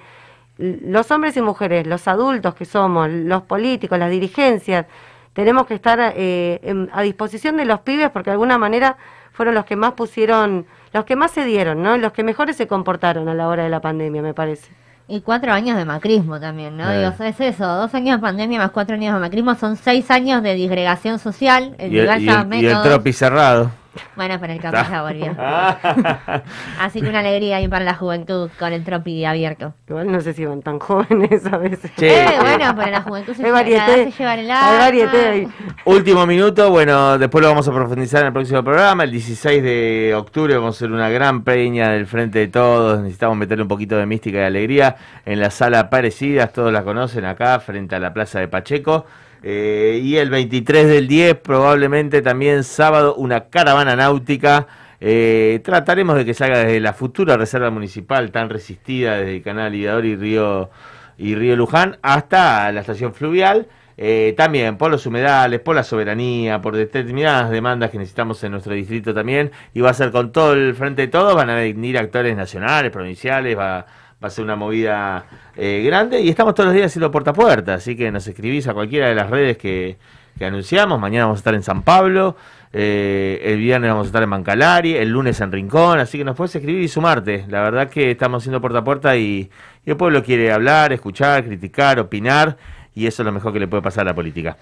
los 0.57 1.09
hombres 1.11 1.35
y 1.37 1.41
mujeres, 1.41 1.87
los 1.87 2.07
adultos 2.07 2.53
que 2.55 2.65
somos, 2.65 3.09
los 3.09 3.43
políticos, 3.43 3.97
las 3.97 4.11
dirigencias, 4.11 4.85
tenemos 5.33 5.65
que 5.67 5.73
estar 5.75 6.13
eh, 6.15 6.59
en- 6.63 6.89
a 6.91 7.01
disposición 7.01 7.55
de 7.57 7.65
los 7.65 7.79
pibes 7.81 8.09
porque 8.09 8.29
de 8.29 8.33
alguna 8.33 8.57
manera 8.57 8.97
fueron 9.31 9.55
los 9.55 9.63
que 9.63 9.77
más 9.77 9.93
pusieron, 9.93 10.65
los 10.91 11.05
que 11.05 11.15
más 11.15 11.31
se 11.31 11.45
dieron, 11.45 11.81
¿no? 11.81 11.95
Los 11.97 12.11
que 12.11 12.23
mejores 12.23 12.57
se 12.57 12.67
comportaron 12.67 13.29
a 13.29 13.33
la 13.33 13.47
hora 13.47 13.63
de 13.63 13.69
la 13.69 13.79
pandemia, 13.79 14.21
me 14.21 14.33
parece. 14.33 14.69
Y 15.07 15.21
cuatro 15.21 15.53
años 15.53 15.77
de 15.77 15.85
macrismo 15.85 16.39
también, 16.39 16.75
¿no? 16.77 16.91
Eh. 16.91 16.97
Digo, 17.09 17.23
es 17.25 17.39
eso, 17.39 17.65
dos 17.65 17.95
años 17.95 18.17
de 18.17 18.21
pandemia 18.21 18.59
más 18.59 18.71
cuatro 18.71 18.95
años 18.95 19.13
de 19.13 19.19
macrismo 19.21 19.55
son 19.55 19.77
seis 19.77 20.11
años 20.11 20.43
de 20.43 20.55
disgregación 20.55 21.19
social, 21.19 21.73
el 21.77 21.93
Y 21.93 21.99
el, 21.99 22.05
y 22.05 22.27
el- 22.27 22.53
y 22.61 22.65
el 22.65 22.81
tropi 22.83 23.13
cerrado. 23.13 23.71
Bueno, 24.15 24.37
pero 24.39 24.53
el 24.53 24.59
Capi 24.59 24.77
ya 24.89 25.01
volvió. 25.01 25.35
Así 26.79 27.01
que 27.01 27.09
una 27.09 27.19
alegría 27.19 27.57
ahí 27.57 27.67
para 27.67 27.85
la 27.85 27.95
juventud 27.95 28.49
con 28.57 28.73
el 28.73 28.83
tropi 28.83 29.25
abierto. 29.25 29.73
Igual 29.87 30.11
no 30.11 30.21
sé 30.21 30.33
si 30.33 30.45
van 30.45 30.61
tan 30.61 30.79
jóvenes 30.79 31.45
a 31.45 31.57
veces. 31.57 31.91
Che. 31.95 32.23
Eh, 32.23 32.37
bueno, 32.39 32.73
pero 32.75 32.91
la 32.91 33.01
juventud 33.01 33.33
se, 33.33 33.43
lleva, 33.43 33.63
la 33.63 33.69
edad 33.69 33.87
varieté. 33.87 34.11
se 34.11 34.17
lleva 34.17 34.33
en 34.33 34.39
el 34.39 34.51
alma. 34.51 35.29
ahí. 35.29 35.47
Último 35.85 36.25
minuto, 36.25 36.69
bueno, 36.69 37.17
después 37.17 37.41
lo 37.41 37.49
vamos 37.49 37.67
a 37.67 37.73
profundizar 37.73 38.21
en 38.21 38.27
el 38.27 38.33
próximo 38.33 38.63
programa. 38.63 39.03
El 39.03 39.11
16 39.11 39.63
de 39.63 40.13
octubre 40.15 40.55
vamos 40.55 40.75
a 40.75 40.77
hacer 40.77 40.91
una 40.91 41.09
gran 41.09 41.43
peña 41.43 41.89
del 41.89 42.05
Frente 42.05 42.39
de 42.39 42.47
Todos. 42.47 42.99
Necesitamos 42.99 43.37
meterle 43.37 43.63
un 43.63 43.69
poquito 43.69 43.97
de 43.97 44.05
mística 44.05 44.39
y 44.39 44.43
alegría 44.43 44.95
en 45.25 45.39
la 45.39 45.49
sala 45.49 45.89
Parecidas. 45.89 46.53
Todos 46.53 46.71
la 46.71 46.83
conocen 46.83 47.25
acá, 47.25 47.59
frente 47.59 47.95
a 47.95 47.99
la 47.99 48.13
Plaza 48.13 48.39
de 48.39 48.47
Pacheco. 48.47 49.05
Eh, 49.41 50.01
y 50.03 50.17
el 50.17 50.29
23 50.29 50.87
del 50.87 51.07
10, 51.07 51.35
probablemente 51.35 52.21
también 52.21 52.63
sábado, 52.63 53.15
una 53.15 53.45
caravana 53.49 53.95
náutica. 53.95 54.67
Eh, 55.01 55.61
trataremos 55.63 56.17
de 56.17 56.25
que 56.25 56.33
salga 56.33 56.59
desde 56.59 56.79
la 56.81 56.93
futura 56.93 57.37
reserva 57.37 57.69
municipal 57.69 58.31
tan 58.31 58.49
resistida 58.49 59.17
desde 59.17 59.37
el 59.37 59.41
canal 59.41 59.71
Liberador 59.71 60.05
y 60.05 60.15
Río, 60.15 60.69
y 61.17 61.35
Río 61.35 61.55
Luján 61.55 61.97
hasta 62.01 62.71
la 62.71 62.81
estación 62.81 63.13
fluvial. 63.13 63.67
Eh, 64.01 64.33
también 64.37 64.77
por 64.77 64.89
los 64.89 65.05
humedales, 65.05 65.59
por 65.59 65.75
la 65.75 65.83
soberanía, 65.83 66.61
por 66.61 66.73
determinadas 66.73 67.49
demandas 67.49 67.91
que 67.91 67.97
necesitamos 67.97 68.41
en 68.45 68.51
nuestro 68.53 68.73
distrito 68.73 69.13
también. 69.13 69.51
Y 69.73 69.81
va 69.81 69.89
a 69.89 69.93
ser 69.93 70.11
con 70.11 70.31
todo 70.31 70.53
el 70.53 70.73
frente 70.75 71.03
de 71.03 71.07
todo, 71.09 71.35
van 71.35 71.49
a 71.49 71.55
venir 71.55 71.97
actores 71.97 72.35
nacionales, 72.35 72.91
provinciales, 72.91 73.57
va, 73.57 73.85
va 74.21 74.27
a 74.27 74.31
ser 74.31 74.43
una 74.43 74.55
movida 74.55 75.25
eh, 75.55 75.83
grande. 75.85 76.21
Y 76.21 76.29
estamos 76.29 76.53
todos 76.53 76.67
los 76.67 76.75
días 76.75 76.87
haciendo 76.87 77.11
puerta 77.11 77.31
a 77.31 77.33
puerta, 77.33 77.75
así 77.75 77.95
que 77.95 78.11
nos 78.11 78.27
escribís 78.27 78.67
a 78.67 78.73
cualquiera 78.73 79.07
de 79.07 79.15
las 79.15 79.29
redes 79.29 79.57
que, 79.57 79.97
que 80.37 80.45
anunciamos. 80.45 80.99
Mañana 80.99 81.25
vamos 81.25 81.37
a 81.37 81.41
estar 81.41 81.53
en 81.53 81.63
San 81.63 81.83
Pablo, 81.83 82.35
eh, 82.73 83.41
el 83.43 83.57
viernes 83.57 83.89
vamos 83.89 84.07
a 84.07 84.09
estar 84.09 84.23
en 84.23 84.29
Mancalari, 84.29 84.95
el 84.95 85.09
lunes 85.09 85.39
en 85.41 85.51
Rincón, 85.51 85.99
así 85.99 86.17
que 86.17 86.23
nos 86.23 86.35
puedes 86.35 86.55
escribir 86.55 86.83
y 86.83 86.87
sumarte. 86.87 87.45
La 87.47 87.61
verdad 87.61 87.89
que 87.89 88.11
estamos 88.11 88.43
haciendo 88.43 88.59
puerta 88.59 88.79
a 88.79 88.83
puerta 88.83 89.15
y, 89.15 89.49
y 89.85 89.89
el 89.89 89.97
pueblo 89.97 90.23
quiere 90.23 90.51
hablar, 90.51 90.91
escuchar, 90.91 91.45
criticar, 91.45 91.99
opinar 91.99 92.57
y 92.93 93.07
eso 93.07 93.21
es 93.21 93.25
lo 93.25 93.31
mejor 93.31 93.53
que 93.53 93.59
le 93.59 93.67
puede 93.67 93.81
pasar 93.81 94.01
a 94.01 94.11
la 94.11 94.15
política. 94.15 94.57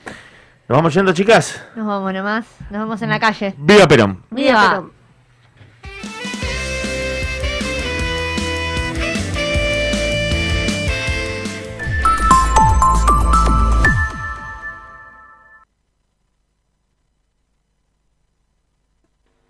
Nos 0.69 0.77
vamos 0.77 0.93
yendo, 0.93 1.13
chicas. 1.13 1.65
Nos 1.75 1.87
vamos 1.87 2.13
nomás, 2.13 2.45
nos 2.69 2.81
vamos 2.81 3.01
en 3.01 3.09
la 3.09 3.19
calle. 3.19 3.55
¡Viva 3.57 3.87
Perón! 3.87 4.21
¡Viva! 4.29 4.83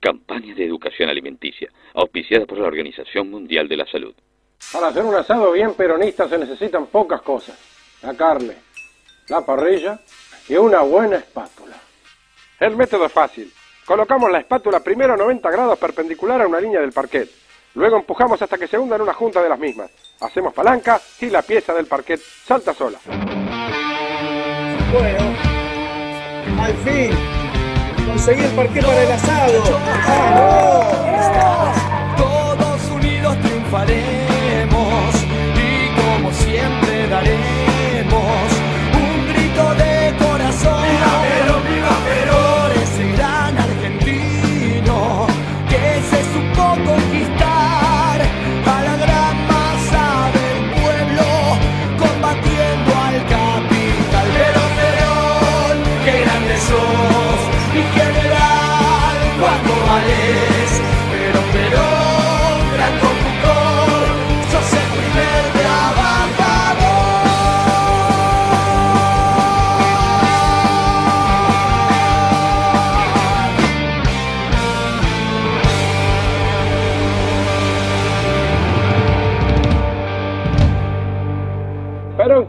Campaña 0.08 0.56
de 0.56 0.64
educación 0.64 1.10
alimenticia, 1.10 1.70
auspiciada 1.94 2.46
por 2.46 2.58
la 2.60 2.68
Organización 2.68 3.30
Mundial 3.30 3.68
de 3.68 3.76
la 3.76 3.86
Salud. 3.86 4.16
Para 4.72 4.88
hacer 4.88 5.04
un 5.04 5.14
asado 5.14 5.52
bien 5.52 5.74
peronista 5.74 6.30
se 6.30 6.38
necesitan 6.38 6.86
pocas 6.86 7.22
cosas. 7.22 7.60
La 8.02 8.14
carne, 8.14 8.54
la 9.28 9.46
parrilla 9.46 10.00
y 10.48 10.56
una 10.56 10.80
buena 10.80 11.18
espátula. 11.18 11.76
El 12.58 12.78
método 12.78 13.06
es 13.08 13.12
fácil. 13.12 13.52
Colocamos 13.86 14.32
la 14.32 14.40
espátula 14.40 14.80
primero 14.80 15.12
a 15.12 15.18
90 15.18 15.52
grados 15.52 15.78
perpendicular 15.78 16.42
a 16.42 16.48
una 16.48 16.62
línea 16.62 16.80
del 16.80 16.94
parquet. 16.94 17.30
Luego 17.74 17.98
empujamos 17.98 18.42
hasta 18.42 18.58
que 18.58 18.70
se 18.70 18.78
hunda 18.78 18.96
en 18.96 19.02
una 19.02 19.14
junta 19.14 19.44
de 19.44 19.50
las 19.50 19.60
mismas. 19.60 19.92
Hacemos 20.22 20.54
palanca 20.54 21.02
y 21.20 21.26
la 21.26 21.42
pieza 21.42 21.74
del 21.74 21.88
parquet 21.88 22.22
salta 22.22 22.74
sola. 22.74 22.98
Bueno, 24.94 25.20
al 26.62 26.74
fin, 26.76 27.37
conseguí 28.08 28.44
el 28.44 28.52
parqué 28.52 28.82
para 28.82 29.04
el 29.04 29.12
asado. 29.12 29.64
Todos 32.18 32.92
unidos 32.92 33.38
triunfaremos 33.42 34.27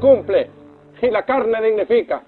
cumple 0.09 0.51
y 1.03 1.11
la 1.11 1.25
carne 1.25 1.61
dignifica. 1.63 2.23